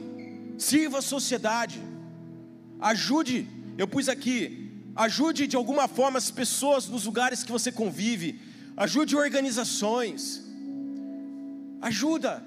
sirva 0.57 0.97
a 0.97 1.01
sociedade, 1.01 1.92
ajude, 2.83 3.47
eu 3.77 3.87
pus 3.87 4.09
aqui, 4.09 4.71
ajude 4.95 5.47
de 5.47 5.55
alguma 5.55 5.87
forma 5.87 6.17
as 6.17 6.29
pessoas 6.29 6.87
nos 6.87 7.05
lugares 7.05 7.41
que 7.43 7.51
você 7.51 7.71
convive, 7.71 8.39
ajude 8.75 9.15
organizações, 9.15 10.43
ajuda 11.81 12.43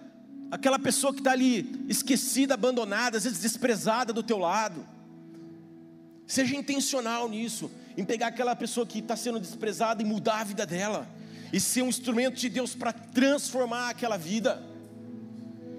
aquela 0.50 0.78
pessoa 0.78 1.12
que 1.12 1.20
está 1.20 1.32
ali 1.32 1.84
esquecida, 1.88 2.54
abandonada, 2.54 3.16
às 3.16 3.24
vezes 3.24 3.40
desprezada 3.40 4.12
do 4.12 4.22
teu 4.22 4.38
lado. 4.38 4.86
Seja 6.26 6.54
intencional 6.54 7.28
nisso, 7.28 7.70
em 7.96 8.04
pegar 8.04 8.28
aquela 8.28 8.54
pessoa 8.54 8.86
que 8.86 8.98
está 8.98 9.16
sendo 9.16 9.40
desprezada 9.40 10.02
e 10.02 10.04
mudar 10.04 10.40
a 10.40 10.44
vida 10.44 10.66
dela. 10.66 11.08
e 11.52 11.60
ser 11.60 11.82
um 11.82 11.88
instrumento 11.88 12.34
de 12.34 12.48
Deus 12.48 12.74
para 12.74 12.92
transformar 12.92 13.90
aquela 13.90 14.16
vida. 14.16 14.62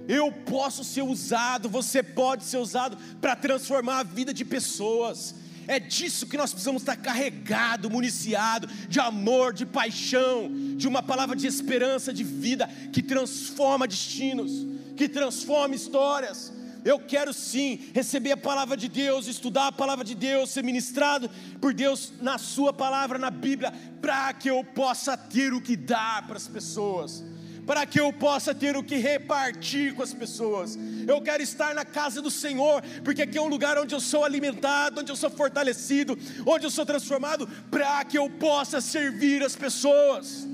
Eu 0.07 0.31
posso 0.31 0.83
ser 0.83 1.01
usado, 1.01 1.67
você 1.67 2.01
pode 2.01 2.45
ser 2.45 2.57
usado 2.57 2.97
para 3.19 3.35
transformar 3.35 3.99
a 3.99 4.03
vida 4.03 4.33
de 4.33 4.45
pessoas. 4.45 5.35
É 5.67 5.81
disso 5.81 6.27
que 6.27 6.37
nós 6.37 6.51
precisamos 6.51 6.81
estar 6.81 6.95
carregado, 6.95 7.89
municiado 7.89 8.67
de 8.87 9.01
amor, 9.01 9.51
de 9.51 9.65
paixão, 9.65 10.49
de 10.77 10.87
uma 10.87 11.03
palavra 11.03 11.35
de 11.35 11.45
esperança, 11.45 12.13
de 12.13 12.23
vida 12.23 12.67
que 12.93 13.03
transforma 13.03 13.85
destinos, 13.85 14.65
que 14.95 15.09
transforma 15.09 15.75
histórias. 15.75 16.53
Eu 16.85 16.99
quero 16.99 17.33
sim 17.33 17.91
receber 17.93 18.31
a 18.31 18.37
palavra 18.37 18.77
de 18.77 18.87
Deus, 18.87 19.27
estudar 19.27 19.67
a 19.67 19.71
palavra 19.73 20.05
de 20.05 20.15
Deus, 20.15 20.51
ser 20.51 20.63
ministrado 20.63 21.29
por 21.59 21.73
Deus 21.73 22.13
na 22.21 22.37
Sua 22.37 22.71
palavra, 22.71 23.19
na 23.19 23.29
Bíblia, 23.29 23.73
para 23.99 24.31
que 24.31 24.49
eu 24.49 24.63
possa 24.63 25.17
ter 25.17 25.53
o 25.53 25.59
que 25.59 25.75
dar 25.75 26.25
para 26.25 26.37
as 26.37 26.47
pessoas 26.47 27.25
para 27.67 27.85
que 27.85 27.99
eu 27.99 28.13
possa 28.13 28.55
ter 28.55 28.77
o 28.77 28.81
que 28.81 28.95
repartir 28.95 29.93
com 29.93 30.01
as 30.01 30.13
pessoas. 30.13 30.79
Eu 31.05 31.21
quero 31.21 31.43
estar 31.43 31.75
na 31.75 31.83
casa 31.83 32.21
do 32.21 32.31
Senhor, 32.31 32.81
porque 33.03 33.23
aqui 33.23 33.37
é 33.37 33.41
um 33.41 33.49
lugar 33.49 33.77
onde 33.77 33.93
eu 33.93 33.99
sou 33.99 34.23
alimentado, 34.23 35.01
onde 35.01 35.11
eu 35.11 35.17
sou 35.17 35.29
fortalecido, 35.29 36.17
onde 36.45 36.65
eu 36.65 36.71
sou 36.71 36.85
transformado, 36.85 37.45
para 37.69 38.05
que 38.05 38.17
eu 38.17 38.29
possa 38.29 38.79
servir 38.79 39.43
as 39.43 39.53
pessoas. 39.53 40.47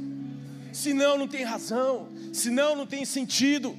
Senão 0.73 1.15
não 1.15 1.27
tem 1.27 1.43
razão, 1.43 2.09
senão 2.33 2.75
não 2.75 2.87
tem 2.87 3.05
sentido. 3.05 3.77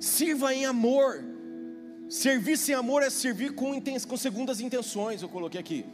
Sirva 0.00 0.54
em 0.54 0.64
amor. 0.64 1.22
Servir 2.08 2.56
sem 2.56 2.74
amor 2.74 3.02
é 3.02 3.10
servir 3.10 3.54
com, 3.54 3.78
com 4.08 4.16
segundas 4.16 4.58
intenções, 4.58 5.20
eu 5.20 5.28
coloquei 5.28 5.60
aqui. 5.60 5.84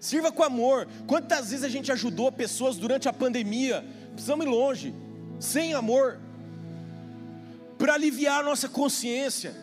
Sirva 0.00 0.32
com 0.32 0.42
amor. 0.42 0.88
Quantas 1.06 1.50
vezes 1.50 1.64
a 1.64 1.68
gente 1.68 1.92
ajudou 1.92 2.32
pessoas 2.32 2.76
durante 2.76 3.08
a 3.08 3.12
pandemia? 3.12 3.84
Precisamos 4.12 4.46
ir 4.46 4.48
longe, 4.48 4.94
sem 5.38 5.74
amor, 5.74 6.18
para 7.76 7.94
aliviar 7.94 8.40
a 8.40 8.44
nossa 8.44 8.68
consciência. 8.68 9.54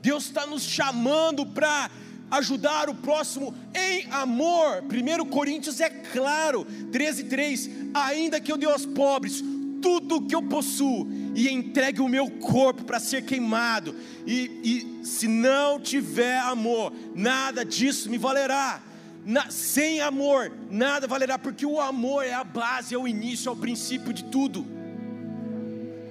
Deus 0.00 0.26
está 0.26 0.46
nos 0.46 0.62
chamando 0.62 1.44
para 1.44 1.90
ajudar 2.30 2.88
o 2.88 2.94
próximo 2.94 3.54
em 3.74 4.08
amor. 4.10 4.82
1 4.84 5.24
Coríntios 5.26 5.80
é 5.80 5.90
claro, 5.90 6.64
13, 6.92 7.24
3. 7.24 7.70
Ainda 7.94 8.40
que 8.40 8.52
eu 8.52 8.56
dê 8.56 8.66
aos 8.66 8.86
pobres 8.86 9.42
tudo 9.82 10.16
o 10.16 10.26
que 10.26 10.34
eu 10.34 10.42
possuo 10.42 11.08
e 11.34 11.48
entregue 11.48 12.00
o 12.00 12.08
meu 12.08 12.30
corpo 12.30 12.84
para 12.84 13.00
ser 13.00 13.24
queimado, 13.24 13.96
e, 14.24 15.00
e 15.02 15.04
se 15.04 15.26
não 15.26 15.80
tiver 15.80 16.38
amor, 16.38 16.92
nada 17.16 17.64
disso 17.64 18.08
me 18.08 18.16
valerá. 18.16 18.80
Na, 19.24 19.50
sem 19.50 20.00
amor, 20.00 20.50
nada 20.68 21.06
valerá, 21.06 21.38
porque 21.38 21.64
o 21.64 21.80
amor 21.80 22.24
é 22.24 22.32
a 22.32 22.42
base, 22.42 22.94
é 22.94 22.98
o 22.98 23.06
início, 23.06 23.48
é 23.48 23.52
o 23.52 23.56
princípio 23.56 24.12
de 24.12 24.24
tudo. 24.24 24.66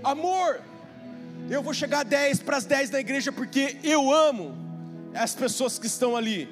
Amor, 0.03 0.62
eu 1.49 1.62
vou 1.62 1.74
chegar 1.74 2.03
10 2.03 2.39
para 2.39 2.57
as 2.57 2.66
10 2.66 2.91
na 2.91 2.99
igreja 2.99 3.32
porque 3.32 3.78
eu 3.84 4.12
amo 4.12 4.55
as 5.14 5.36
pessoas 5.36 5.78
que 5.78 5.88
estão 5.88 6.16
ali. 6.16 6.47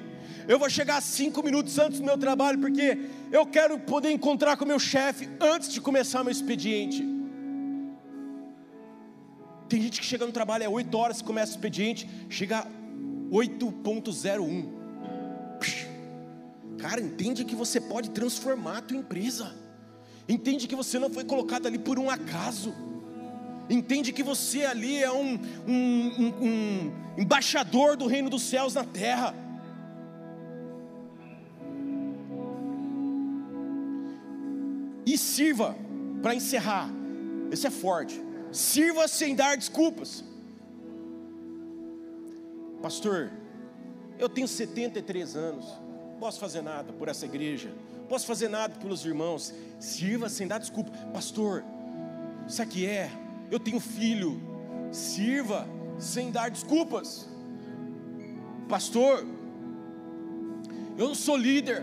Eu 0.46 0.58
vou 0.58 0.68
chegar 0.68 1.00
cinco 1.00 1.42
minutos 1.42 1.78
antes 1.78 2.00
do 2.00 2.04
meu 2.04 2.18
trabalho 2.18 2.58
porque 2.58 2.98
eu 3.32 3.46
quero 3.46 3.78
poder 3.78 4.10
encontrar 4.10 4.56
com 4.56 4.64
o 4.64 4.68
meu 4.68 4.78
chefe 4.78 5.28
antes 5.40 5.72
de 5.72 5.80
começar 5.80 6.22
meu 6.22 6.32
expediente. 6.32 7.02
Tem 9.68 9.80
gente 9.80 10.00
que 10.00 10.06
chega 10.06 10.26
no 10.26 10.32
trabalho 10.32 10.64
é 10.64 10.68
8 10.68 10.98
horas, 10.98 11.22
começa 11.22 11.52
o 11.52 11.54
expediente, 11.54 12.08
chega 12.28 12.66
8.01. 13.30 14.80
Cara, 16.80 17.00
entende 17.00 17.44
que 17.44 17.54
você 17.54 17.78
pode 17.78 18.10
transformar 18.10 18.78
a 18.78 18.80
tua 18.80 18.96
empresa. 18.96 19.54
Entende 20.26 20.66
que 20.66 20.74
você 20.74 20.98
não 20.98 21.10
foi 21.10 21.24
colocado 21.24 21.66
ali 21.66 21.78
por 21.78 21.98
um 21.98 22.08
acaso. 22.08 22.74
Entende 23.68 24.12
que 24.12 24.22
você 24.22 24.64
ali 24.64 25.02
é 25.02 25.12
um, 25.12 25.38
um, 25.68 26.08
um, 26.18 26.44
um 26.46 26.92
embaixador 27.18 27.96
do 27.96 28.06
reino 28.06 28.30
dos 28.30 28.42
céus 28.42 28.74
na 28.74 28.84
terra. 28.84 29.34
E 35.04 35.18
sirva, 35.18 35.76
para 36.22 36.34
encerrar, 36.34 36.88
esse 37.50 37.66
é 37.66 37.70
forte. 37.70 38.20
Sirva 38.52 39.06
sem 39.06 39.34
dar 39.34 39.56
desculpas. 39.56 40.24
Pastor, 42.80 43.30
eu 44.18 44.28
tenho 44.28 44.48
73 44.48 45.36
anos 45.36 45.89
posso 46.20 46.38
fazer 46.38 46.60
nada 46.60 46.92
por 46.92 47.08
essa 47.08 47.24
igreja, 47.24 47.72
posso 48.06 48.26
fazer 48.26 48.48
nada 48.48 48.74
pelos 48.78 49.04
irmãos. 49.06 49.54
Sirva 49.78 50.28
sem 50.28 50.46
dar 50.46 50.58
desculpa, 50.58 50.90
pastor. 51.14 51.64
Isso 52.46 52.60
aqui 52.60 52.86
é, 52.86 53.10
eu 53.50 53.58
tenho 53.58 53.80
filho. 53.80 54.38
Sirva 54.92 55.66
sem 55.98 56.30
dar 56.30 56.50
desculpas, 56.50 57.26
pastor. 58.68 59.26
Eu 60.98 61.08
não 61.08 61.14
sou 61.14 61.36
líder, 61.36 61.82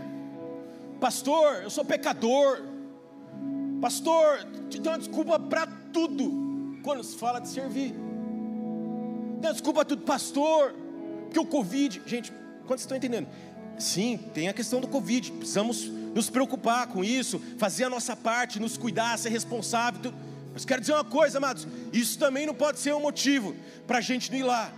pastor. 1.00 1.64
Eu 1.64 1.72
sou 1.72 1.84
pecador, 1.84 2.62
pastor. 3.82 4.46
Te 4.70 4.80
deu 4.80 4.92
uma 4.92 5.00
desculpa 5.00 5.40
para 5.40 5.66
tudo 5.92 6.80
quando 6.84 7.04
se 7.04 7.18
fala 7.18 7.40
de 7.40 7.48
servir. 7.48 7.96
Dá 9.42 9.52
desculpa 9.52 9.84
tudo, 9.84 10.04
pastor, 10.04 10.76
porque 11.26 11.40
o 11.40 11.46
Covid, 11.46 12.02
gente, 12.06 12.32
quantos 12.66 12.84
estão 12.84 12.98
entendendo? 12.98 13.28
Sim, 13.78 14.18
tem 14.34 14.48
a 14.48 14.54
questão 14.54 14.82
do 14.82 14.88
Covid, 14.88 15.32
precisamos 15.34 15.86
nos 15.86 16.30
preocupar 16.30 16.88
com 16.88 17.04
isso, 17.04 17.40
fazer 17.60 17.84
a 17.84 17.90
nossa 17.90 18.16
parte, 18.16 18.60
nos 18.60 18.76
cuidar, 18.76 19.18
ser 19.20 19.30
responsável. 19.30 20.12
Mas 20.52 20.66
quero 20.66 20.82
dizer 20.82 20.94
uma 20.94 21.04
coisa, 21.04 21.38
amados: 21.38 21.68
isso 21.94 22.18
também 22.18 22.46
não 22.46 22.54
pode 22.54 22.80
ser 22.80 22.94
um 22.96 23.02
motivo 23.02 23.56
para 23.86 24.00
a 24.00 24.02
gente 24.02 24.32
não 24.32 24.40
ir 24.40 24.44
lá 24.44 24.72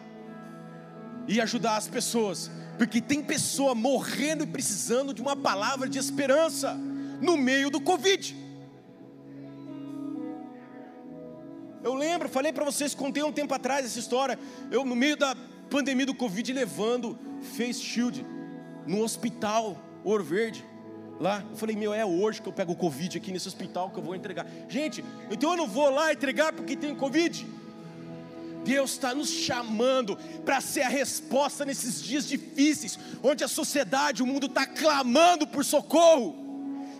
e 1.27 1.39
ajudar 1.39 1.77
as 1.77 1.87
pessoas, 1.87 2.51
porque 2.77 2.99
tem 2.99 3.23
pessoa 3.23 3.73
morrendo 3.73 4.43
e 4.43 4.47
precisando 4.47 5.13
de 5.13 5.21
uma 5.21 5.35
palavra 5.35 5.87
de 5.87 5.97
esperança 5.97 6.73
no 7.21 7.37
meio 7.37 7.69
do 7.69 7.79
Covid. 7.79 8.35
Eu 11.81 11.93
lembro, 11.93 12.27
falei 12.27 12.51
para 12.51 12.65
vocês, 12.65 12.93
contei 12.93 13.23
um 13.23 13.31
tempo 13.31 13.53
atrás 13.53 13.85
essa 13.85 13.99
história. 13.99 14.37
Eu, 14.69 14.83
no 14.83 14.95
meio 14.95 15.15
da 15.15 15.33
pandemia 15.69 16.05
do 16.05 16.13
Covid, 16.13 16.51
levando 16.51 17.17
face 17.55 17.79
shield 17.79 18.25
no 18.89 19.03
hospital 19.03 19.77
Ouro 20.03 20.23
Verde. 20.23 20.65
Lá, 21.19 21.45
eu 21.47 21.55
falei, 21.55 21.75
meu, 21.75 21.93
é 21.93 22.03
hoje 22.03 22.41
que 22.41 22.49
eu 22.49 22.53
pego 22.53 22.71
o 22.71 22.75
Covid 22.75 23.17
aqui 23.17 23.31
nesse 23.31 23.47
hospital 23.47 23.91
que 23.91 23.99
eu 23.99 24.03
vou 24.03 24.15
entregar. 24.15 24.47
Gente, 24.67 25.05
então 25.29 25.51
eu 25.51 25.57
não 25.57 25.67
vou 25.67 25.91
lá 25.91 26.11
entregar 26.11 26.51
porque 26.51 26.75
tem 26.75 26.95
Covid. 26.95 27.45
Deus 28.65 28.91
está 28.91 29.13
nos 29.13 29.29
chamando 29.29 30.17
para 30.43 30.59
ser 30.59 30.81
a 30.81 30.89
resposta 30.89 31.63
nesses 31.65 32.01
dias 32.01 32.27
difíceis, 32.27 32.97
onde 33.21 33.43
a 33.43 33.47
sociedade, 33.47 34.23
o 34.23 34.27
mundo 34.27 34.47
está 34.47 34.65
clamando 34.65 35.45
por 35.45 35.63
socorro, 35.63 36.35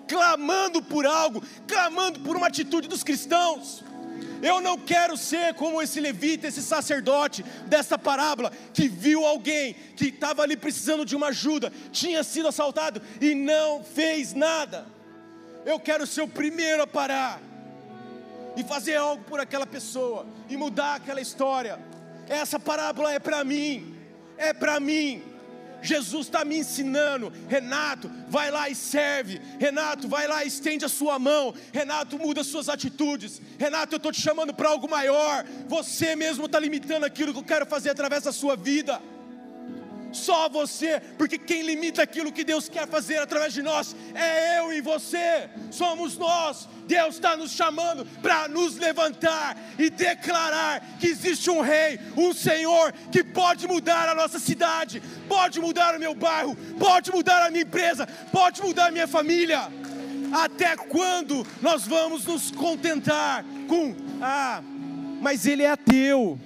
clamando 0.07 0.83
por 0.83 1.07
algo, 1.07 1.41
clamando 1.67 2.19
por 2.19 2.35
uma 2.35 2.47
atitude 2.47 2.87
dos 2.87 3.03
cristãos. 3.03 3.83
Eu 4.41 4.61
não 4.61 4.77
quero 4.77 5.17
ser 5.17 5.53
como 5.53 5.81
esse 5.81 5.99
levita, 5.99 6.47
esse 6.47 6.61
sacerdote 6.61 7.43
dessa 7.65 7.97
parábola, 7.97 8.51
que 8.73 8.87
viu 8.87 9.25
alguém 9.25 9.73
que 9.95 10.05
estava 10.05 10.41
ali 10.43 10.55
precisando 10.55 11.05
de 11.05 11.15
uma 11.15 11.27
ajuda, 11.27 11.71
tinha 11.91 12.23
sido 12.23 12.47
assaltado 12.47 13.01
e 13.19 13.35
não 13.35 13.83
fez 13.83 14.33
nada. 14.33 14.85
Eu 15.65 15.79
quero 15.79 16.07
ser 16.07 16.21
o 16.21 16.27
primeiro 16.27 16.83
a 16.83 16.87
parar 16.87 17.41
e 18.55 18.63
fazer 18.63 18.95
algo 18.95 19.23
por 19.25 19.39
aquela 19.39 19.67
pessoa 19.67 20.25
e 20.49 20.57
mudar 20.57 20.95
aquela 20.95 21.21
história. 21.21 21.79
Essa 22.27 22.59
parábola 22.59 23.11
é 23.13 23.19
para 23.19 23.43
mim, 23.43 23.95
é 24.37 24.53
para 24.53 24.79
mim. 24.79 25.28
Jesus 25.81 26.27
está 26.27 26.43
me 26.43 26.57
ensinando, 26.57 27.31
Renato, 27.47 28.09
vai 28.27 28.51
lá 28.51 28.69
e 28.69 28.75
serve, 28.75 29.41
Renato, 29.59 30.07
vai 30.07 30.27
lá 30.27 30.43
e 30.43 30.47
estende 30.47 30.85
a 30.85 30.89
sua 30.89 31.17
mão, 31.19 31.53
Renato, 31.73 32.17
muda 32.17 32.43
suas 32.43 32.69
atitudes, 32.69 33.41
Renato, 33.57 33.95
eu 33.95 33.97
estou 33.97 34.11
te 34.11 34.21
chamando 34.21 34.53
para 34.53 34.69
algo 34.69 34.89
maior, 34.89 35.45
você 35.67 36.15
mesmo 36.15 36.45
está 36.45 36.59
limitando 36.59 37.05
aquilo 37.05 37.33
que 37.33 37.39
eu 37.39 37.43
quero 37.43 37.65
fazer 37.65 37.89
através 37.89 38.23
da 38.23 38.31
sua 38.31 38.55
vida. 38.55 39.01
Só 40.11 40.49
você, 40.49 40.99
porque 41.17 41.37
quem 41.37 41.61
limita 41.61 42.01
aquilo 42.01 42.31
que 42.31 42.43
Deus 42.43 42.67
quer 42.67 42.87
fazer 42.87 43.17
através 43.19 43.53
de 43.53 43.61
nós 43.61 43.95
é 44.13 44.59
eu 44.59 44.73
e 44.73 44.81
você, 44.81 45.49
somos 45.71 46.17
nós. 46.17 46.67
Deus 46.87 47.15
está 47.15 47.37
nos 47.37 47.51
chamando 47.51 48.03
para 48.19 48.47
nos 48.47 48.75
levantar 48.77 49.55
e 49.77 49.91
declarar 49.91 50.81
que 50.99 51.07
existe 51.07 51.49
um 51.49 51.61
Rei, 51.61 51.99
um 52.17 52.33
Senhor 52.33 52.91
que 53.11 53.23
pode 53.23 53.67
mudar 53.67 54.09
a 54.09 54.15
nossa 54.15 54.39
cidade, 54.39 55.01
pode 55.27 55.59
mudar 55.59 55.95
o 55.95 55.99
meu 55.99 56.15
bairro, 56.15 56.55
pode 56.79 57.11
mudar 57.11 57.45
a 57.45 57.51
minha 57.51 57.63
empresa, 57.63 58.07
pode 58.31 58.61
mudar 58.63 58.87
a 58.87 58.91
minha 58.91 59.07
família. 59.07 59.71
Até 60.31 60.75
quando 60.75 61.45
nós 61.61 61.85
vamos 61.85 62.25
nos 62.25 62.49
contentar 62.49 63.45
com, 63.67 63.95
ah, 64.19 64.61
mas 65.21 65.45
ele 65.45 65.61
é 65.61 65.69
ateu, 65.69 66.39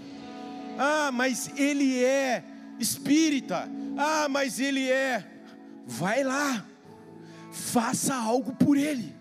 ah, 0.78 1.10
mas 1.14 1.52
ele 1.56 2.04
é 2.04 2.44
espírita. 2.80 3.70
Ah, 3.98 4.28
mas 4.30 4.60
ele 4.60 4.90
é. 4.90 5.26
Vai 5.86 6.24
lá. 6.24 6.66
faça 7.52 8.16
algo 8.16 8.56
por 8.56 8.76
ele, 8.76 9.16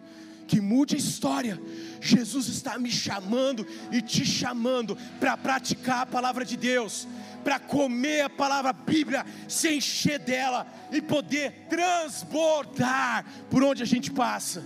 que 0.49 0.59
mude 0.61 0.95
a 0.95 0.99
história. 0.99 1.61
Jesus 2.01 2.49
está 2.49 2.79
me 2.79 2.91
chamando 2.91 3.67
e 3.91 4.01
te 4.01 4.25
chamando 4.25 4.97
para 5.21 5.37
praticar 5.37 6.01
a 6.01 6.07
palavra 6.07 6.45
de 6.45 6.57
Deus, 6.57 7.07
para 7.45 7.59
comer 7.59 8.23
a 8.23 8.31
palavra 8.31 8.73
Bíblia, 8.73 9.27
se 9.47 9.69
encher 9.75 10.19
dela 10.19 10.67
e 10.91 11.03
poder 11.03 11.67
transbordar 11.69 13.25
por 13.51 13.63
onde 13.63 13.83
a 13.83 13.87
gente 13.87 14.11
passa. 14.11 14.65